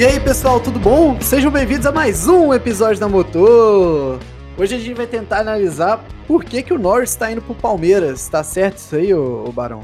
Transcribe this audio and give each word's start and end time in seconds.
E 0.00 0.02
aí 0.06 0.18
pessoal, 0.18 0.58
tudo 0.58 0.78
bom? 0.78 1.20
Sejam 1.20 1.50
bem-vindos 1.50 1.84
a 1.84 1.92
mais 1.92 2.26
um 2.26 2.54
episódio 2.54 2.98
da 2.98 3.06
Motor. 3.06 4.18
Hoje 4.56 4.74
a 4.74 4.78
gente 4.78 4.94
vai 4.94 5.06
tentar 5.06 5.40
analisar 5.40 6.02
por 6.26 6.42
que, 6.42 6.62
que 6.62 6.72
o 6.72 6.78
Norris 6.78 7.10
está 7.10 7.30
indo 7.30 7.42
pro 7.42 7.54
Palmeiras. 7.54 8.26
Tá 8.26 8.42
certo 8.42 8.78
isso 8.78 8.96
aí, 8.96 9.12
ô, 9.12 9.44
ô 9.46 9.52
Barão? 9.52 9.82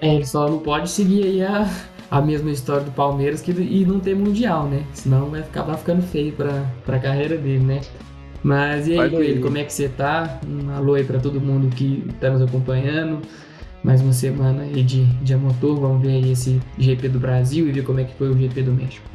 É, 0.00 0.14
ele 0.14 0.24
só 0.24 0.48
não 0.48 0.60
pode 0.60 0.88
seguir 0.90 1.24
aí 1.24 1.42
a, 1.42 1.68
a 2.08 2.20
mesma 2.20 2.52
história 2.52 2.84
do 2.84 2.92
Palmeiras 2.92 3.40
que, 3.40 3.50
e 3.50 3.84
não 3.84 3.98
ter 3.98 4.14
Mundial, 4.14 4.68
né? 4.68 4.84
Senão 4.92 5.28
vai 5.28 5.40
acabar 5.40 5.76
ficando 5.76 6.02
feio 6.02 6.30
pra, 6.34 6.64
pra 6.86 7.00
carreira 7.00 7.36
dele, 7.36 7.64
né? 7.64 7.80
Mas 8.44 8.86
e 8.86 8.96
aí, 8.96 9.10
Coelho, 9.10 9.42
como 9.42 9.58
é 9.58 9.64
que 9.64 9.72
você 9.72 9.88
tá? 9.88 10.38
Um 10.46 10.70
alô 10.70 10.94
aí 10.94 11.02
pra 11.02 11.18
todo 11.18 11.40
mundo 11.40 11.68
que 11.74 12.06
tá 12.20 12.30
nos 12.30 12.42
acompanhando 12.42 13.22
mais 13.82 14.00
uma 14.00 14.12
semana 14.12 14.62
aí 14.62 14.82
de, 14.82 15.04
de 15.22 15.36
motor. 15.36 15.78
Vamos 15.78 16.02
ver 16.02 16.10
aí 16.10 16.32
esse 16.32 16.60
GP 16.78 17.08
do 17.08 17.18
Brasil 17.18 17.68
e 17.68 17.72
ver 17.72 17.84
como 17.84 18.00
é 18.00 18.04
que 18.04 18.14
foi 18.14 18.28
o 18.28 18.36
GP 18.36 18.62
do 18.62 18.72
México. 18.72 19.08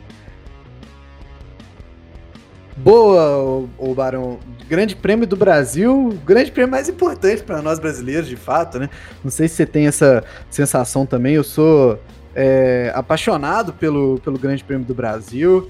Boa, 2.77 3.67
o, 3.77 3.93
Barão. 3.93 4.39
Grande 4.67 4.95
Prêmio 4.95 5.27
do 5.27 5.35
Brasil, 5.35 6.17
grande 6.25 6.51
prêmio 6.51 6.71
mais 6.71 6.89
importante 6.89 7.43
para 7.43 7.61
nós 7.61 7.77
brasileiros, 7.77 8.27
de 8.27 8.35
fato, 8.35 8.79
né? 8.79 8.89
Não 9.23 9.29
sei 9.29 9.47
se 9.47 9.55
você 9.55 9.65
tem 9.65 9.85
essa 9.85 10.23
sensação 10.49 11.05
também. 11.05 11.35
Eu 11.35 11.43
sou 11.43 11.99
é, 12.35 12.91
apaixonado 12.95 13.73
pelo, 13.73 14.19
pelo 14.23 14.39
Grande 14.39 14.63
Prêmio 14.63 14.85
do 14.85 14.93
Brasil. 14.93 15.69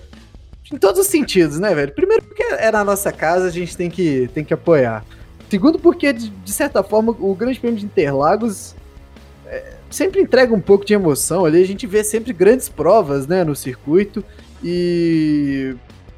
Em 0.71 0.77
todos 0.77 1.01
os 1.01 1.07
sentidos, 1.07 1.59
né, 1.59 1.75
velho? 1.75 1.91
Primeiro, 1.91 2.23
porque 2.23 2.43
é 2.43 2.71
na 2.71 2.83
nossa 2.83 3.11
casa, 3.11 3.47
a 3.47 3.51
gente 3.51 3.75
tem 3.75 3.89
que, 3.89 4.29
tem 4.33 4.43
que 4.43 4.53
apoiar. 4.53 5.03
Segundo, 5.49 5.77
porque, 5.77 6.13
de, 6.13 6.29
de 6.29 6.51
certa 6.51 6.81
forma, 6.81 7.15
o 7.19 7.35
Grande 7.35 7.59
Prêmio 7.59 7.79
de 7.79 7.85
Interlagos 7.85 8.73
sempre 9.93 10.21
entrega 10.21 10.53
um 10.53 10.59
pouco 10.59 10.85
de 10.85 10.93
emoção 10.93 11.45
ali. 11.45 11.61
A 11.61 11.65
gente 11.65 11.85
vê 11.85 12.03
sempre 12.03 12.33
grandes 12.33 12.67
provas, 12.67 13.27
né, 13.27 13.43
no 13.43 13.55
circuito. 13.55 14.23
E. 14.63 15.75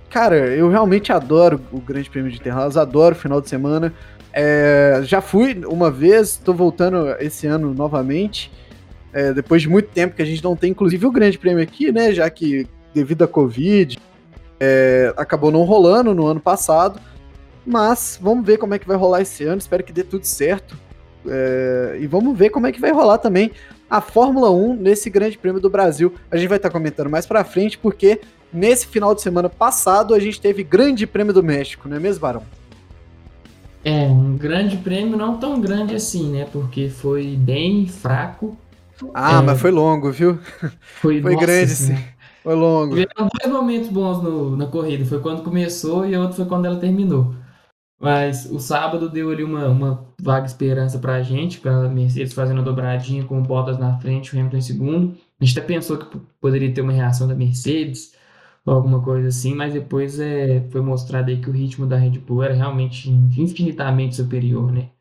Cara, 0.09 0.35
eu 0.35 0.69
realmente 0.69 1.11
adoro 1.11 1.59
o 1.73 1.79
Grande 1.79 2.09
Prêmio 2.09 2.31
de 2.31 2.37
Interlagos, 2.37 2.77
adoro 2.77 3.13
o 3.13 3.17
final 3.17 3.41
de 3.41 3.49
semana. 3.49 3.93
É, 4.31 5.01
já 5.03 5.19
fui 5.19 5.61
uma 5.65 5.91
vez, 5.91 6.29
estou 6.29 6.53
voltando 6.53 7.09
esse 7.19 7.47
ano 7.47 7.73
novamente. 7.73 8.51
É, 9.11 9.33
depois 9.33 9.61
de 9.61 9.69
muito 9.69 9.89
tempo 9.89 10.15
que 10.15 10.21
a 10.21 10.25
gente 10.25 10.43
não 10.43 10.55
tem, 10.55 10.71
inclusive, 10.71 11.05
o 11.05 11.11
Grande 11.11 11.37
Prêmio 11.37 11.61
aqui, 11.61 11.91
né? 11.91 12.13
Já 12.13 12.29
que 12.29 12.65
devido 12.93 13.23
à 13.23 13.27
Covid 13.27 13.97
é, 14.59 15.13
acabou 15.17 15.51
não 15.51 15.63
rolando 15.63 16.13
no 16.13 16.25
ano 16.25 16.39
passado. 16.39 16.99
Mas 17.65 18.17
vamos 18.21 18.45
ver 18.45 18.57
como 18.57 18.73
é 18.73 18.79
que 18.79 18.87
vai 18.87 18.95
rolar 18.95 19.21
esse 19.21 19.43
ano. 19.43 19.57
Espero 19.57 19.83
que 19.83 19.91
dê 19.91 20.03
tudo 20.03 20.25
certo. 20.25 20.77
É, 21.27 21.97
e 21.99 22.07
vamos 22.07 22.37
ver 22.37 22.49
como 22.49 22.67
é 22.67 22.71
que 22.71 22.79
vai 22.79 22.91
rolar 22.91 23.17
também 23.17 23.51
a 23.89 24.01
Fórmula 24.01 24.51
1 24.51 24.75
nesse 24.75 25.09
Grande 25.09 25.37
Prêmio 25.37 25.61
do 25.61 25.69
Brasil. 25.69 26.13
A 26.29 26.37
gente 26.37 26.47
vai 26.47 26.57
estar 26.57 26.69
tá 26.69 26.73
comentando 26.73 27.09
mais 27.09 27.25
pra 27.25 27.43
frente, 27.43 27.77
porque 27.77 28.21
nesse 28.51 28.87
final 28.87 29.13
de 29.13 29.21
semana 29.21 29.49
passado 29.49 30.13
a 30.13 30.19
gente 30.19 30.39
teve 30.39 30.63
Grande 30.63 31.05
Prêmio 31.05 31.33
do 31.33 31.43
México, 31.43 31.87
não 31.87 31.97
é 31.97 31.99
mesmo, 31.99 32.21
Barão? 32.21 32.43
É, 33.83 34.07
um 34.07 34.35
grande 34.35 34.77
prêmio 34.77 35.15
não 35.15 35.37
tão 35.37 35.61
grande 35.61 35.93
assim, 35.93 36.31
né? 36.31 36.47
Porque 36.51 36.89
foi 36.89 37.35
bem 37.37 37.85
fraco. 37.85 38.57
Ah, 39.13 39.37
é, 39.37 39.41
mas 39.43 39.61
foi 39.61 39.69
longo, 39.69 40.11
viu? 40.11 40.39
Foi, 41.01 41.21
foi 41.21 41.33
nossa, 41.33 41.45
grande, 41.45 41.71
sim. 41.71 41.97
Foi 42.41 42.55
longo. 42.55 42.95
Tiveram 42.95 43.29
dois 43.39 43.53
momentos 43.53 43.89
bons 43.89 44.23
no, 44.23 44.57
na 44.57 44.65
corrida. 44.65 45.05
Foi 45.05 45.19
quando 45.19 45.43
começou 45.43 46.07
e 46.07 46.17
outro 46.17 46.35
foi 46.35 46.45
quando 46.45 46.65
ela 46.65 46.77
terminou. 46.77 47.35
Mas 48.05 48.45
o 48.45 48.59
sábado 48.59 49.09
deu 49.09 49.31
ali 49.31 49.43
uma, 49.43 49.67
uma 49.67 50.13
vaga 50.21 50.45
esperança 50.45 50.99
pra 50.99 51.23
gente, 51.23 51.59
com 51.59 51.69
a 51.69 51.89
Mercedes 51.89 52.33
fazendo 52.33 52.61
a 52.61 52.63
dobradinha 52.63 53.25
com 53.25 53.39
o 53.39 53.41
Bottas 53.41 53.79
na 53.79 53.97
frente, 53.97 54.35
o 54.35 54.39
Hamilton 54.39 54.57
em 54.57 54.61
segundo. 54.61 55.17
A 55.41 55.43
gente 55.43 55.57
até 55.57 55.67
pensou 55.67 55.97
que 55.97 56.19
poderia 56.39 56.71
ter 56.71 56.81
uma 56.81 56.93
reação 56.93 57.27
da 57.27 57.33
Mercedes 57.33 58.15
ou 58.63 58.75
alguma 58.75 59.03
coisa 59.03 59.29
assim, 59.29 59.55
mas 59.55 59.73
depois 59.73 60.19
é, 60.19 60.61
foi 60.69 60.81
mostrado 60.81 61.31
aí 61.31 61.41
que 61.41 61.49
o 61.49 61.51
ritmo 61.51 61.88
da 61.88 61.97
Red 61.97 62.19
Bull 62.19 62.44
era 62.44 62.53
realmente 62.53 63.09
infinitamente 63.09 64.17
superior, 64.17 64.71
né? 64.71 64.91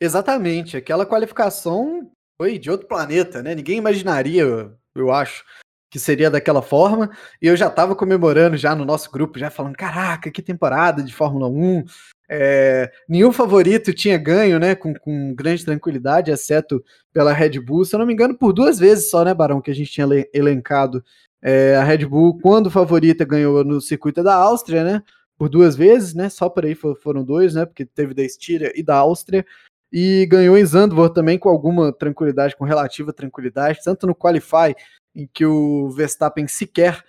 Exatamente, 0.00 0.76
aquela 0.76 1.04
qualificação 1.04 2.08
foi 2.40 2.56
de 2.56 2.70
outro 2.70 2.86
planeta, 2.86 3.42
né? 3.42 3.52
Ninguém 3.52 3.78
imaginaria, 3.78 4.44
eu 4.94 5.10
acho, 5.10 5.44
que 5.94 5.98
seria 6.00 6.28
daquela 6.28 6.60
forma, 6.60 7.08
e 7.40 7.46
eu 7.46 7.56
já 7.56 7.68
estava 7.68 7.94
comemorando 7.94 8.56
já 8.56 8.74
no 8.74 8.84
nosso 8.84 9.08
grupo, 9.12 9.38
já 9.38 9.48
falando, 9.48 9.76
caraca, 9.76 10.28
que 10.28 10.42
temporada 10.42 11.04
de 11.04 11.14
Fórmula 11.14 11.46
1, 11.46 11.84
é, 12.28 12.90
nenhum 13.08 13.32
favorito 13.32 13.94
tinha 13.94 14.18
ganho, 14.18 14.58
né, 14.58 14.74
com, 14.74 14.92
com, 14.92 15.32
grande 15.32 15.64
tranquilidade, 15.64 16.32
exceto 16.32 16.82
pela 17.12 17.32
Red 17.32 17.60
Bull, 17.60 17.84
se 17.84 17.94
eu 17.94 18.00
não 18.00 18.06
me 18.06 18.12
engano, 18.12 18.36
por 18.36 18.52
duas 18.52 18.76
vezes 18.76 19.08
só, 19.08 19.24
né, 19.24 19.32
Barão, 19.32 19.60
que 19.60 19.70
a 19.70 19.74
gente 19.74 19.92
tinha 19.92 20.08
elencado 20.34 21.00
é, 21.40 21.76
a 21.76 21.84
Red 21.84 22.06
Bull, 22.06 22.40
quando 22.40 22.72
favorita 22.72 23.24
ganhou 23.24 23.62
no 23.62 23.80
circuito 23.80 24.20
da 24.20 24.34
Áustria, 24.34 24.82
né, 24.82 25.00
por 25.38 25.48
duas 25.48 25.76
vezes, 25.76 26.12
né, 26.12 26.28
só 26.28 26.48
por 26.48 26.64
aí 26.64 26.74
foram 26.74 27.22
dois, 27.22 27.54
né, 27.54 27.64
porque 27.64 27.86
teve 27.86 28.14
da 28.14 28.24
Estíria 28.24 28.72
e 28.74 28.82
da 28.82 28.96
Áustria, 28.96 29.46
e 29.92 30.26
ganhou 30.26 30.58
em 30.58 30.66
Zandvoort 30.66 31.14
também 31.14 31.38
com 31.38 31.48
alguma 31.48 31.92
tranquilidade, 31.92 32.56
com 32.56 32.64
relativa 32.64 33.12
tranquilidade, 33.12 33.78
tanto 33.84 34.08
no 34.08 34.12
Qualify 34.12 34.74
em 35.14 35.28
que 35.32 35.46
o 35.46 35.88
Verstappen 35.90 36.46
sequer 36.48 37.02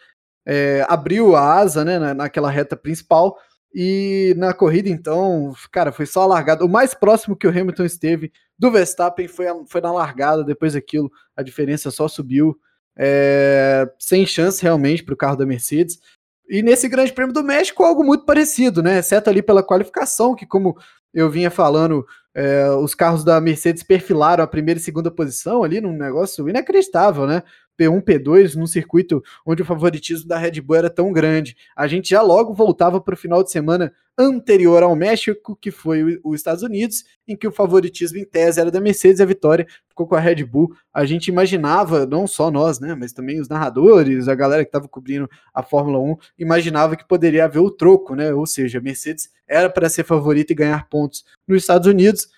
é, 0.46 0.86
abriu 0.88 1.36
a 1.36 1.56
asa 1.56 1.84
né, 1.84 2.14
naquela 2.14 2.52
reta 2.52 2.76
principal. 2.76 3.38
E 3.74 4.34
na 4.38 4.54
corrida, 4.54 4.88
então, 4.88 5.54
cara, 5.72 5.92
foi 5.92 6.06
só 6.06 6.22
a 6.22 6.28
largada. 6.28 6.64
O 6.64 6.70
mais 6.70 6.94
próximo 6.94 7.36
que 7.36 7.46
o 7.46 7.50
Hamilton 7.50 7.84
esteve 7.84 8.32
do 8.58 8.72
Verstappen 8.72 9.28
foi, 9.28 9.48
a, 9.48 9.56
foi 9.68 9.82
na 9.82 9.92
largada. 9.92 10.44
Depois 10.44 10.74
daquilo, 10.74 11.12
a 11.36 11.44
diferença 11.44 11.92
só 11.92 12.08
subiu. 12.08 12.58
É, 12.98 13.86
sem 14.00 14.26
chance 14.26 14.64
realmente 14.64 15.04
para 15.04 15.14
o 15.14 15.18
carro 15.18 15.36
da 15.36 15.46
Mercedes. 15.46 16.00
E 16.48 16.62
nesse 16.62 16.88
Grande 16.88 17.12
Prêmio 17.12 17.34
do 17.34 17.44
México, 17.44 17.84
algo 17.84 18.04
muito 18.04 18.24
parecido, 18.24 18.82
né? 18.82 19.00
Exceto 19.00 19.30
ali 19.30 19.42
pela 19.42 19.64
qualificação, 19.64 20.36
que, 20.36 20.46
como 20.46 20.78
eu 21.14 21.30
vinha 21.30 21.50
falando, 21.50 22.06
é, 22.34 22.70
os 22.70 22.94
carros 22.94 23.24
da 23.24 23.42
Mercedes 23.42 23.84
perfilaram 23.84 24.44
a 24.44 24.48
primeira 24.48 24.80
e 24.80 24.84
segunda 24.84 25.10
posição 25.10 25.64
ali 25.64 25.82
num 25.82 25.98
negócio 25.98 26.48
inacreditável, 26.48 27.26
né? 27.26 27.42
P1, 27.78 28.02
P2, 28.04 28.56
num 28.56 28.68
circuito 28.68 29.24
onde 29.46 29.62
o 29.62 29.66
favoritismo 29.66 30.28
da 30.28 30.38
Red 30.38 30.62
Bull 30.62 30.78
era 30.78 30.90
tão 30.90 31.12
grande. 31.12 31.56
A 31.76 31.88
gente 31.88 32.10
já 32.10 32.22
logo 32.22 32.54
voltava 32.54 33.02
para 33.02 33.14
o 33.14 33.18
final 33.18 33.44
de 33.44 33.52
semana 33.52 33.94
anterior 34.18 34.82
ao 34.82 34.96
México, 34.96 35.56
que 35.56 35.72
foi 35.72 36.20
os 36.24 36.36
Estados 36.36 36.64
Unidos, 36.64 37.04
em 37.28 37.36
que 37.36 37.48
o 37.48 37.52
favoritismo 37.52 38.18
em 38.18 38.26
tese 38.26 38.60
era 38.60 38.72
da 38.72 38.80
Mercedes 38.80 39.20
e 39.20 39.24
a 39.24 39.26
vitória 39.26 39.68
ficou 39.90 40.08
com 40.08 40.16
a 40.16 40.20
Red 40.20 40.44
Bull. 40.46 40.74
A 40.94 41.06
gente 41.06 41.28
imaginava, 41.28 42.06
não 42.06 42.26
só 42.26 42.50
nós, 42.50 42.80
né, 42.80 42.96
mas 42.96 43.12
também 43.12 43.40
os 43.42 43.50
narradores, 43.50 44.28
a 44.28 44.36
galera 44.36 44.64
que 44.64 44.70
estava 44.70 44.88
cobrindo 44.88 45.30
a 45.54 45.62
Fórmula 45.62 46.00
1, 46.00 46.18
imaginava 46.40 46.96
que 46.96 47.08
poderia 47.08 47.46
haver 47.46 47.60
o 47.60 47.72
troco, 47.72 48.16
né? 48.16 48.34
Ou 48.34 48.46
seja, 48.46 48.80
a 48.80 48.82
Mercedes 48.82 49.30
era 49.48 49.70
para 49.70 49.90
ser 49.90 50.04
favorita 50.06 50.54
e 50.54 50.56
ganhar 50.56 50.88
pontos 50.90 51.26
nos 51.48 51.62
Estados 51.62 51.88
Unidos. 51.88 52.30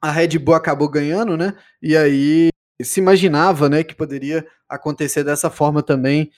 A 0.00 0.10
Red 0.10 0.38
Bull 0.38 0.54
acabou 0.54 0.88
ganhando, 0.88 1.36
né? 1.36 1.54
E 1.80 1.96
aí 1.96 2.50
se 2.82 3.00
imaginava, 3.00 3.68
né, 3.68 3.82
que 3.82 3.94
poderia 3.94 4.46
acontecer 4.68 5.24
dessa 5.24 5.50
forma 5.50 5.82
também 5.82 6.30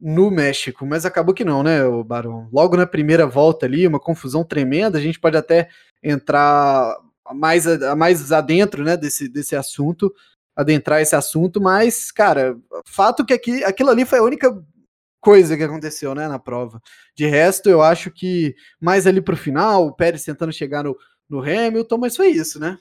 no 0.00 0.30
México, 0.30 0.86
mas 0.86 1.04
acabou 1.04 1.34
que 1.34 1.44
não, 1.44 1.62
né, 1.62 1.84
o 1.84 2.04
Barão? 2.04 2.48
Logo 2.52 2.76
na 2.76 2.86
primeira 2.86 3.26
volta 3.26 3.66
ali, 3.66 3.86
uma 3.86 3.98
confusão 3.98 4.44
tremenda, 4.44 4.98
a 4.98 5.00
gente 5.00 5.18
pode 5.18 5.36
até 5.36 5.68
entrar 6.02 6.96
mais, 7.34 7.64
mais 7.96 8.30
adentro, 8.32 8.84
né, 8.84 8.96
desse, 8.96 9.28
desse 9.28 9.56
assunto, 9.56 10.12
adentrar 10.54 11.00
esse 11.00 11.16
assunto, 11.16 11.60
mas, 11.60 12.12
cara, 12.12 12.56
fato 12.86 13.24
que 13.24 13.32
aqui, 13.32 13.64
aquilo 13.64 13.90
ali 13.90 14.04
foi 14.04 14.18
a 14.18 14.24
única 14.24 14.56
coisa 15.20 15.56
que 15.56 15.62
aconteceu, 15.62 16.14
né, 16.14 16.28
na 16.28 16.38
prova. 16.38 16.80
De 17.16 17.26
resto, 17.26 17.68
eu 17.68 17.82
acho 17.82 18.10
que 18.10 18.54
mais 18.80 19.06
ali 19.06 19.20
pro 19.20 19.36
final, 19.36 19.86
o 19.86 19.92
Pérez 19.92 20.24
tentando 20.24 20.52
chegar 20.52 20.84
no, 20.84 20.96
no 21.28 21.40
Hamilton, 21.40 21.98
mas 21.98 22.16
foi 22.16 22.28
isso, 22.28 22.60
né? 22.60 22.78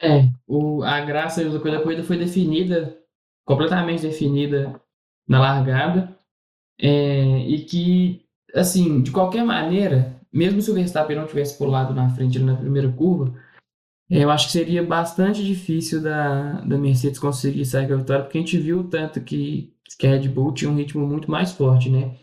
É, 0.00 0.28
o, 0.46 0.82
a 0.82 1.00
graça 1.00 1.44
da 1.48 1.58
corrida 1.58 2.04
foi 2.04 2.18
definida, 2.18 2.98
completamente 3.44 4.02
definida 4.02 4.80
na 5.26 5.40
largada, 5.40 6.16
é, 6.78 7.38
e 7.40 7.64
que, 7.64 8.24
assim, 8.54 9.02
de 9.02 9.10
qualquer 9.10 9.44
maneira, 9.44 10.20
mesmo 10.32 10.60
se 10.60 10.70
o 10.70 10.74
Verstappen 10.74 11.16
não 11.16 11.26
tivesse 11.26 11.56
pulado 11.56 11.94
na 11.94 12.08
frente 12.10 12.38
na 12.38 12.56
primeira 12.56 12.90
curva, 12.92 13.34
é, 14.10 14.22
eu 14.22 14.30
acho 14.30 14.46
que 14.46 14.52
seria 14.52 14.84
bastante 14.84 15.44
difícil 15.44 16.02
da, 16.02 16.60
da 16.60 16.78
Mercedes 16.78 17.18
conseguir 17.18 17.64
sair 17.64 17.88
com 17.88 17.94
a 17.94 17.96
vitória, 17.96 18.24
porque 18.24 18.38
a 18.38 18.40
gente 18.40 18.58
viu 18.58 18.84
tanto 18.84 19.20
que, 19.20 19.74
que 19.98 20.06
a 20.06 20.10
Red 20.10 20.28
Bull 20.28 20.52
tinha 20.52 20.70
um 20.70 20.76
ritmo 20.76 21.06
muito 21.06 21.30
mais 21.30 21.52
forte, 21.52 21.90
né? 21.90 22.16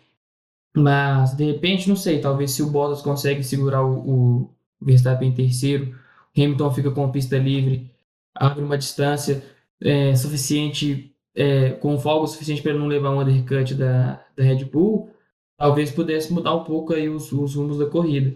Mas, 0.75 1.35
de 1.35 1.45
repente, 1.45 1.89
não 1.89 1.95
sei, 1.95 2.19
talvez 2.19 2.51
se 2.51 2.63
o 2.63 2.69
Bottas 2.69 3.01
consegue 3.01 3.43
segurar 3.43 3.83
o, 3.83 4.43
o 4.43 4.55
Verstappen 4.81 5.29
em 5.29 5.33
terceiro, 5.33 5.95
Hamilton 6.35 6.71
fica 6.71 6.91
com 6.91 7.05
a 7.05 7.09
pista 7.09 7.37
livre, 7.37 7.91
abre 8.35 8.63
uma 8.63 8.77
distância 8.77 9.43
é, 9.81 10.15
suficiente, 10.15 11.13
é, 11.35 11.71
com 11.71 11.97
folga 11.97 12.27
suficiente 12.27 12.61
para 12.61 12.73
não 12.73 12.87
levar 12.87 13.11
um 13.11 13.21
undercut 13.21 13.73
da, 13.75 14.23
da 14.35 14.43
Red 14.43 14.65
Bull, 14.65 15.09
talvez 15.57 15.91
pudesse 15.91 16.33
mudar 16.33 16.55
um 16.55 16.63
pouco 16.63 16.93
aí 16.93 17.09
os, 17.09 17.31
os 17.31 17.55
rumos 17.55 17.77
da 17.77 17.85
corrida. 17.85 18.35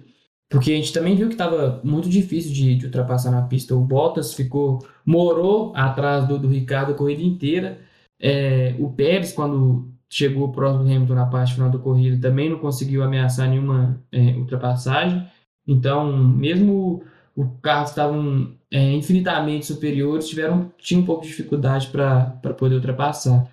Porque 0.49 0.71
a 0.71 0.75
gente 0.75 0.93
também 0.93 1.15
viu 1.15 1.27
que 1.27 1.33
estava 1.33 1.81
muito 1.83 2.07
difícil 2.09 2.53
de, 2.53 2.75
de, 2.75 2.85
ultrapassar 2.85 3.31
na 3.31 3.41
pista. 3.41 3.75
O 3.75 3.81
Bottas 3.81 4.33
ficou, 4.33 4.79
morou 5.05 5.73
atrás 5.75 6.25
do, 6.25 6.39
do 6.39 6.47
Ricardo 6.47 6.93
a 6.93 6.95
corrida 6.95 7.21
inteira. 7.21 7.79
É, 8.19 8.73
o 8.79 8.89
Pérez, 8.89 9.33
quando 9.33 9.91
chegou 10.09 10.51
próximo 10.51 10.85
do 10.85 10.89
Hamilton 10.89 11.15
na 11.15 11.25
parte 11.25 11.53
final 11.53 11.69
da 11.69 11.77
corrida, 11.77 12.29
também 12.29 12.49
não 12.49 12.59
conseguiu 12.59 13.03
ameaçar 13.03 13.49
nenhuma 13.49 14.01
é, 14.09 14.35
ultrapassagem. 14.37 15.27
Então, 15.67 16.13
mesmo 16.15 17.03
os 17.37 17.47
carros 17.61 17.91
estavam 17.91 18.57
é, 18.71 18.91
infinitamente 18.93 19.67
superiores, 19.67 20.27
tiveram, 20.27 20.73
tinham 20.79 21.03
um 21.03 21.05
pouco 21.05 21.21
de 21.21 21.27
dificuldade 21.29 21.87
para 21.89 22.53
poder 22.57 22.75
ultrapassar. 22.75 23.47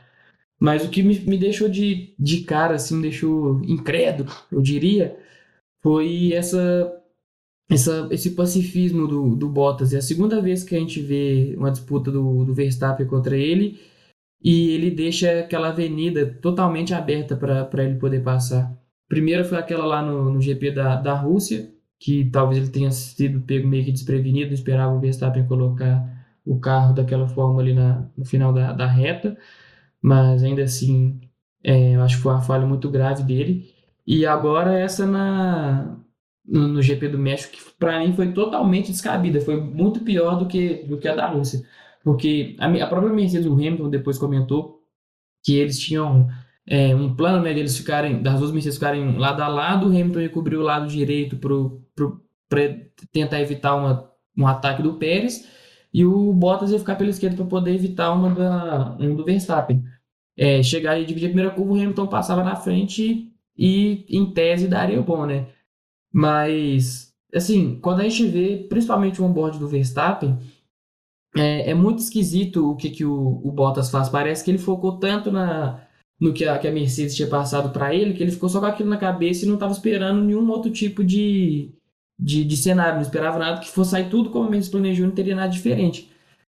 Mas 0.58 0.84
o 0.84 0.90
que 0.90 1.02
me, 1.02 1.18
me 1.20 1.36
deixou 1.36 1.68
de, 1.68 2.14
de 2.18 2.40
cara, 2.42 2.76
assim, 2.76 2.96
me 2.96 3.02
deixou 3.02 3.60
incrédulo, 3.64 4.30
eu 4.50 4.62
diria, 4.62 5.18
foi 5.82 6.32
essa, 6.32 6.90
essa, 7.70 8.08
esse 8.10 8.30
pacifismo 8.30 9.06
do, 9.06 9.36
do 9.36 9.48
Bottas. 9.50 9.92
É 9.92 9.98
a 9.98 10.02
segunda 10.02 10.40
vez 10.40 10.64
que 10.64 10.74
a 10.74 10.78
gente 10.78 11.00
vê 11.00 11.54
uma 11.58 11.70
disputa 11.70 12.10
do, 12.10 12.44
do 12.44 12.54
Verstappen 12.54 13.06
contra 13.06 13.36
ele 13.36 13.78
e 14.42 14.70
ele 14.70 14.90
deixa 14.90 15.40
aquela 15.40 15.68
avenida 15.68 16.26
totalmente 16.40 16.94
aberta 16.94 17.36
para 17.36 17.84
ele 17.84 17.98
poder 17.98 18.22
passar. 18.22 18.74
Primeiro 19.08 19.44
foi 19.44 19.58
aquela 19.58 19.84
lá 19.84 20.02
no, 20.02 20.30
no 20.32 20.40
GP 20.40 20.70
da, 20.70 20.96
da 20.96 21.14
Rússia, 21.14 21.73
que 21.98 22.24
talvez 22.30 22.58
ele 22.58 22.70
tenha 22.70 22.90
sido 22.90 23.40
pego 23.42 23.68
meio 23.68 23.84
que 23.84 23.92
desprevenido, 23.92 24.54
esperava 24.54 24.94
o 24.94 25.00
Verstappen 25.00 25.46
colocar 25.46 26.12
o 26.44 26.58
carro 26.60 26.94
daquela 26.94 27.28
forma 27.28 27.60
ali 27.60 27.72
na, 27.74 28.08
no 28.16 28.24
final 28.24 28.52
da, 28.52 28.72
da 28.72 28.86
reta 28.86 29.36
mas 30.04 30.44
ainda 30.44 30.62
assim, 30.62 31.18
é, 31.62 31.96
acho 31.96 32.16
que 32.16 32.22
foi 32.22 32.32
uma 32.32 32.42
falha 32.42 32.66
muito 32.66 32.90
grave 32.90 33.22
dele. 33.22 33.72
E 34.06 34.26
agora 34.26 34.78
essa 34.78 35.06
na, 35.06 35.98
no, 36.44 36.68
no 36.68 36.82
GP 36.82 37.08
do 37.08 37.18
México, 37.18 37.54
que 37.56 37.72
para 37.78 38.00
mim 38.00 38.12
foi 38.12 38.30
totalmente 38.34 38.92
descabida, 38.92 39.40
foi 39.40 39.58
muito 39.58 40.00
pior 40.00 40.38
do 40.38 40.46
que, 40.46 40.84
do 40.84 40.98
que 40.98 41.08
a 41.08 41.14
da 41.14 41.26
Rússia. 41.26 41.66
Porque 42.02 42.54
a, 42.60 42.66
a 42.66 42.86
própria 42.86 43.14
Mercedes, 43.14 43.46
o 43.46 43.54
Hamilton, 43.54 43.88
depois 43.88 44.18
comentou 44.18 44.82
que 45.42 45.56
eles 45.56 45.78
tinham 45.78 46.28
é, 46.66 46.94
um 46.94 47.14
plano 47.14 47.42
né, 47.42 47.52
deles 47.52 47.76
ficarem, 47.76 48.22
das 48.22 48.38
duas 48.38 48.50
Mercedes 48.50 48.78
ficarem 48.78 49.18
lado 49.18 49.42
a 49.42 49.48
lado, 49.48 49.86
o 49.86 49.90
Hamilton 49.90 50.20
ia 50.20 50.28
cobrir 50.28 50.56
o 50.56 50.62
lado 50.62 50.86
direito 50.88 51.36
para 51.36 52.76
tentar 53.12 53.40
evitar 53.40 53.74
uma, 53.74 54.10
um 54.36 54.46
ataque 54.46 54.82
do 54.82 54.94
Pérez, 54.94 55.48
e 55.92 56.04
o 56.04 56.32
Bottas 56.32 56.70
ia 56.70 56.78
ficar 56.78 56.96
pela 56.96 57.10
esquerda 57.10 57.36
para 57.36 57.46
poder 57.46 57.74
evitar 57.74 58.12
uma 58.12 58.34
da, 58.34 58.96
um 58.98 59.14
do 59.14 59.24
Verstappen 59.24 59.84
é, 60.36 60.62
chegar 60.62 60.98
e 60.98 61.04
dividir 61.04 61.26
a 61.26 61.30
primeira 61.30 61.50
curva, 61.50 61.72
o 61.72 61.76
Hamilton 61.76 62.06
passava 62.06 62.42
na 62.42 62.56
frente 62.56 63.32
e, 63.56 64.04
em 64.08 64.32
tese, 64.32 64.66
daria 64.66 65.00
bom, 65.00 65.26
né? 65.26 65.48
Mas, 66.12 67.12
assim, 67.34 67.78
quando 67.80 68.00
a 68.00 68.04
gente 68.04 68.26
vê, 68.26 68.66
principalmente 68.68 69.20
o 69.20 69.24
onboard 69.24 69.58
do 69.58 69.68
Verstappen, 69.68 70.38
é, 71.36 71.70
é 71.70 71.74
muito 71.74 71.98
esquisito 72.00 72.70
o 72.70 72.76
que, 72.76 72.90
que 72.90 73.04
o, 73.04 73.40
o, 73.44 73.52
Bottas 73.52 73.90
faz. 73.90 74.08
Parece 74.08 74.44
que 74.44 74.50
ele 74.50 74.58
focou 74.58 74.98
tanto 74.98 75.30
na, 75.32 75.84
no 76.20 76.32
que 76.32 76.44
a, 76.46 76.58
que 76.58 76.68
a 76.68 76.72
Mercedes 76.72 77.14
tinha 77.14 77.28
passado 77.28 77.70
para 77.72 77.94
ele, 77.94 78.14
que 78.14 78.22
ele 78.22 78.32
ficou 78.32 78.48
só 78.48 78.60
com 78.60 78.66
aquilo 78.66 78.88
na 78.88 78.96
cabeça 78.96 79.44
e 79.44 79.48
não 79.48 79.54
estava 79.54 79.72
esperando 79.72 80.22
nenhum 80.22 80.48
outro 80.50 80.70
tipo 80.70 81.04
de, 81.04 81.72
de, 82.18 82.44
de, 82.44 82.56
cenário. 82.56 82.94
Não 82.94 83.02
esperava 83.02 83.38
nada 83.38 83.60
que 83.60 83.68
fosse 83.68 83.92
sair 83.92 84.08
tudo 84.08 84.30
como 84.30 84.46
a 84.46 84.50
Mercedes 84.50 84.70
planejou, 84.70 85.06
não 85.06 85.14
teria 85.14 85.34
nada 85.34 85.48
diferente. 85.48 86.10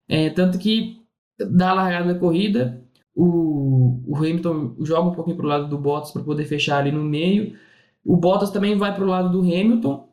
É, 0.07 0.29
tanto 0.29 0.57
que, 0.57 1.01
da 1.39 1.73
largada 1.73 2.13
da 2.13 2.19
corrida, 2.19 2.83
o, 3.15 4.01
o 4.07 4.15
Hamilton 4.17 4.75
joga 4.81 5.09
um 5.09 5.13
pouquinho 5.13 5.37
para 5.37 5.45
o 5.45 5.49
lado 5.49 5.67
do 5.67 5.77
Bottas 5.77 6.11
para 6.11 6.23
poder 6.23 6.45
fechar 6.45 6.79
ali 6.79 6.91
no 6.91 7.03
meio. 7.03 7.55
O 8.03 8.17
Bottas 8.17 8.51
também 8.51 8.77
vai 8.77 8.93
para 8.93 9.03
o 9.03 9.07
lado 9.07 9.31
do 9.31 9.41
Hamilton. 9.41 10.09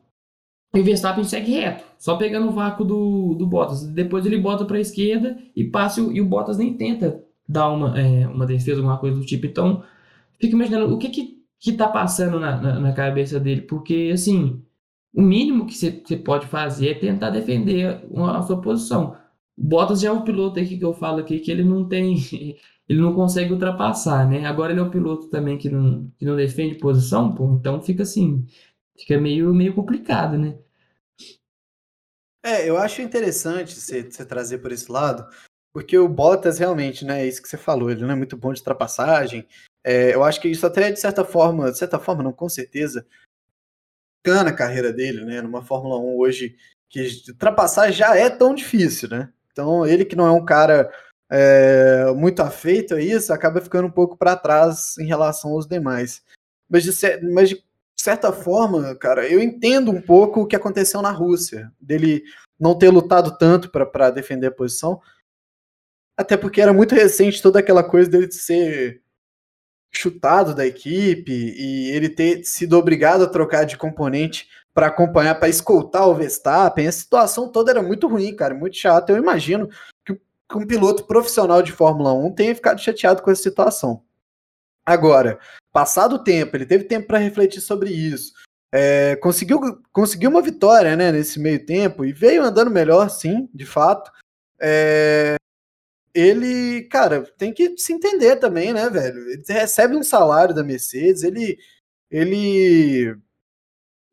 E 0.73 0.79
o 0.79 0.83
Verstappen 0.83 1.23
segue 1.23 1.51
reto, 1.51 1.83
só 1.97 2.15
pegando 2.15 2.47
o 2.47 2.51
vácuo 2.51 2.85
do, 2.85 3.33
do 3.33 3.47
Bottas. 3.47 3.83
Depois 3.87 4.25
ele 4.25 4.37
bota 4.37 4.65
para 4.65 4.77
a 4.77 4.81
esquerda 4.81 5.37
e 5.55 5.63
passa 5.63 5.99
e 5.99 6.21
o 6.21 6.25
Bottas 6.25 6.59
nem 6.59 6.75
tenta 6.75 7.23
dar 7.49 7.69
uma, 7.69 7.99
é, 7.99 8.27
uma 8.27 8.45
defesa, 8.45 8.79
alguma 8.79 8.99
coisa 8.99 9.17
do 9.17 9.25
tipo. 9.25 9.47
Então, 9.47 9.83
fico 10.39 10.55
imaginando 10.55 10.93
o 10.93 10.99
que 10.99 11.09
que, 11.09 11.43
que 11.59 11.73
tá 11.73 11.87
passando 11.87 12.39
na, 12.39 12.61
na, 12.61 12.79
na 12.79 12.93
cabeça 12.93 13.39
dele. 13.39 13.61
Porque, 13.63 14.11
assim, 14.13 14.63
o 15.13 15.21
mínimo 15.21 15.65
que 15.65 15.75
você 15.75 15.91
pode 16.17 16.47
fazer 16.47 16.89
é 16.91 16.93
tentar 16.95 17.31
defender 17.31 18.01
a 18.15 18.41
sua 18.43 18.61
posição. 18.61 19.17
O 19.57 19.63
Bottas 19.63 20.01
já 20.01 20.09
é 20.09 20.11
um 20.11 20.23
piloto 20.23 20.59
aqui 20.59 20.77
que 20.77 20.85
eu 20.85 20.93
falo 20.93 21.19
aqui 21.19 21.39
que 21.39 21.51
ele 21.51 21.63
não 21.63 21.87
tem 21.87 22.15
ele 22.89 23.01
não 23.01 23.13
consegue 23.13 23.53
ultrapassar, 23.53 24.27
né? 24.27 24.45
Agora 24.45 24.71
ele 24.71 24.79
é 24.79 24.83
um 24.83 24.89
piloto 24.89 25.27
também 25.29 25.57
que 25.57 25.69
não, 25.69 26.11
que 26.17 26.25
não 26.25 26.35
defende 26.35 26.75
posição, 26.75 27.33
pô, 27.35 27.53
então 27.53 27.81
fica 27.81 28.01
assim, 28.01 28.45
fica 28.97 29.19
meio, 29.19 29.53
meio 29.53 29.75
complicado, 29.75 30.37
né? 30.37 30.57
É, 32.43 32.67
eu 32.67 32.77
acho 32.77 33.01
interessante 33.01 33.75
você 33.75 34.03
trazer 34.25 34.59
por 34.59 34.71
esse 34.71 34.91
lado, 34.91 35.27
porque 35.73 35.97
o 35.97 36.07
Bottas 36.07 36.59
realmente, 36.59 37.05
né, 37.05 37.21
é 37.21 37.27
isso 37.27 37.41
que 37.41 37.47
você 37.47 37.57
falou, 37.57 37.89
ele 37.89 38.01
não 38.01 38.11
é 38.11 38.15
muito 38.15 38.35
bom 38.35 38.51
de 38.53 38.59
ultrapassagem. 38.59 39.47
É, 39.83 40.13
eu 40.13 40.23
acho 40.23 40.41
que 40.41 40.47
isso 40.47 40.65
até 40.65 40.91
de 40.91 40.99
certa 40.99 41.23
forma, 41.23 41.71
de 41.71 41.77
certa 41.77 41.99
forma 41.99 42.23
não, 42.23 42.33
com 42.33 42.49
certeza, 42.49 43.05
cana 44.23 44.49
a 44.49 44.55
carreira 44.55 44.91
dele, 44.91 45.23
né, 45.23 45.41
numa 45.41 45.63
Fórmula 45.63 45.97
1 45.99 46.17
hoje 46.17 46.55
que 46.89 47.07
ultrapassar 47.29 47.91
já 47.91 48.15
é 48.15 48.29
tão 48.29 48.53
difícil, 48.55 49.09
né? 49.09 49.31
Então, 49.51 49.85
ele 49.85 50.05
que 50.05 50.15
não 50.15 50.25
é 50.25 50.31
um 50.31 50.43
cara 50.43 50.91
é, 51.29 52.11
muito 52.15 52.41
afeito 52.41 52.95
a 52.95 53.01
isso, 53.01 53.31
acaba 53.31 53.61
ficando 53.61 53.87
um 53.87 53.91
pouco 53.91 54.17
para 54.17 54.35
trás 54.35 54.97
em 54.97 55.05
relação 55.05 55.51
aos 55.51 55.67
demais. 55.67 56.23
Mas 56.67 56.83
de, 56.83 57.21
mas 57.31 57.49
de 57.49 57.63
certa 57.99 58.31
forma, 58.31 58.95
cara, 58.95 59.27
eu 59.27 59.41
entendo 59.41 59.91
um 59.91 60.01
pouco 60.01 60.41
o 60.41 60.47
que 60.47 60.55
aconteceu 60.55 61.01
na 61.01 61.11
Rússia, 61.11 61.71
dele 61.79 62.23
não 62.59 62.77
ter 62.77 62.89
lutado 62.89 63.37
tanto 63.37 63.69
para 63.69 64.09
defender 64.09 64.47
a 64.47 64.51
posição, 64.51 64.99
até 66.19 66.35
porque 66.35 66.59
era 66.59 66.73
muito 66.73 66.93
recente 66.93 67.41
toda 67.41 67.59
aquela 67.59 67.81
coisa 67.81 68.09
dele 68.09 68.27
de 68.27 68.35
ser 68.35 69.01
chutado 69.89 70.53
da 70.53 70.67
equipe 70.67 71.31
e 71.31 71.91
ele 71.91 72.09
ter 72.09 72.43
sido 72.43 72.77
obrigado 72.77 73.23
a 73.23 73.29
trocar 73.29 73.63
de 73.63 73.77
componente 73.77 74.49
para 74.73 74.87
acompanhar, 74.87 75.35
para 75.35 75.47
escoltar 75.47 76.09
o 76.09 76.13
Verstappen. 76.13 76.85
A 76.85 76.91
situação 76.91 77.49
toda 77.49 77.71
era 77.71 77.81
muito 77.81 78.05
ruim, 78.05 78.35
cara, 78.35 78.53
muito 78.53 78.75
chata. 78.75 79.13
Eu 79.13 79.17
imagino 79.17 79.69
que 80.05 80.19
um 80.53 80.67
piloto 80.67 81.05
profissional 81.05 81.61
de 81.61 81.71
Fórmula 81.71 82.11
1 82.11 82.35
tenha 82.35 82.53
ficado 82.53 82.81
chateado 82.81 83.21
com 83.21 83.31
essa 83.31 83.43
situação. 83.43 84.03
Agora, 84.85 85.39
passado 85.71 86.15
o 86.15 86.23
tempo, 86.23 86.57
ele 86.57 86.65
teve 86.65 86.83
tempo 86.83 87.07
para 87.07 87.17
refletir 87.17 87.61
sobre 87.61 87.91
isso. 87.91 88.33
É, 88.73 89.15
conseguiu, 89.15 89.81
conseguiu 89.93 90.29
uma 90.29 90.41
vitória 90.41 90.97
né, 90.97 91.13
nesse 91.13 91.39
meio 91.39 91.65
tempo 91.65 92.03
e 92.03 92.11
veio 92.11 92.43
andando 92.43 92.69
melhor, 92.69 93.09
sim, 93.09 93.49
de 93.53 93.65
fato. 93.65 94.11
É, 94.59 95.39
ele, 96.19 96.83
cara, 96.83 97.23
tem 97.37 97.53
que 97.53 97.77
se 97.77 97.93
entender 97.93 98.35
também, 98.37 98.73
né, 98.73 98.89
velho? 98.89 99.29
Ele 99.29 99.43
recebe 99.47 99.95
um 99.95 100.03
salário 100.03 100.53
da 100.53 100.63
Mercedes, 100.63 101.23
ele, 101.23 101.57
ele 102.11 103.15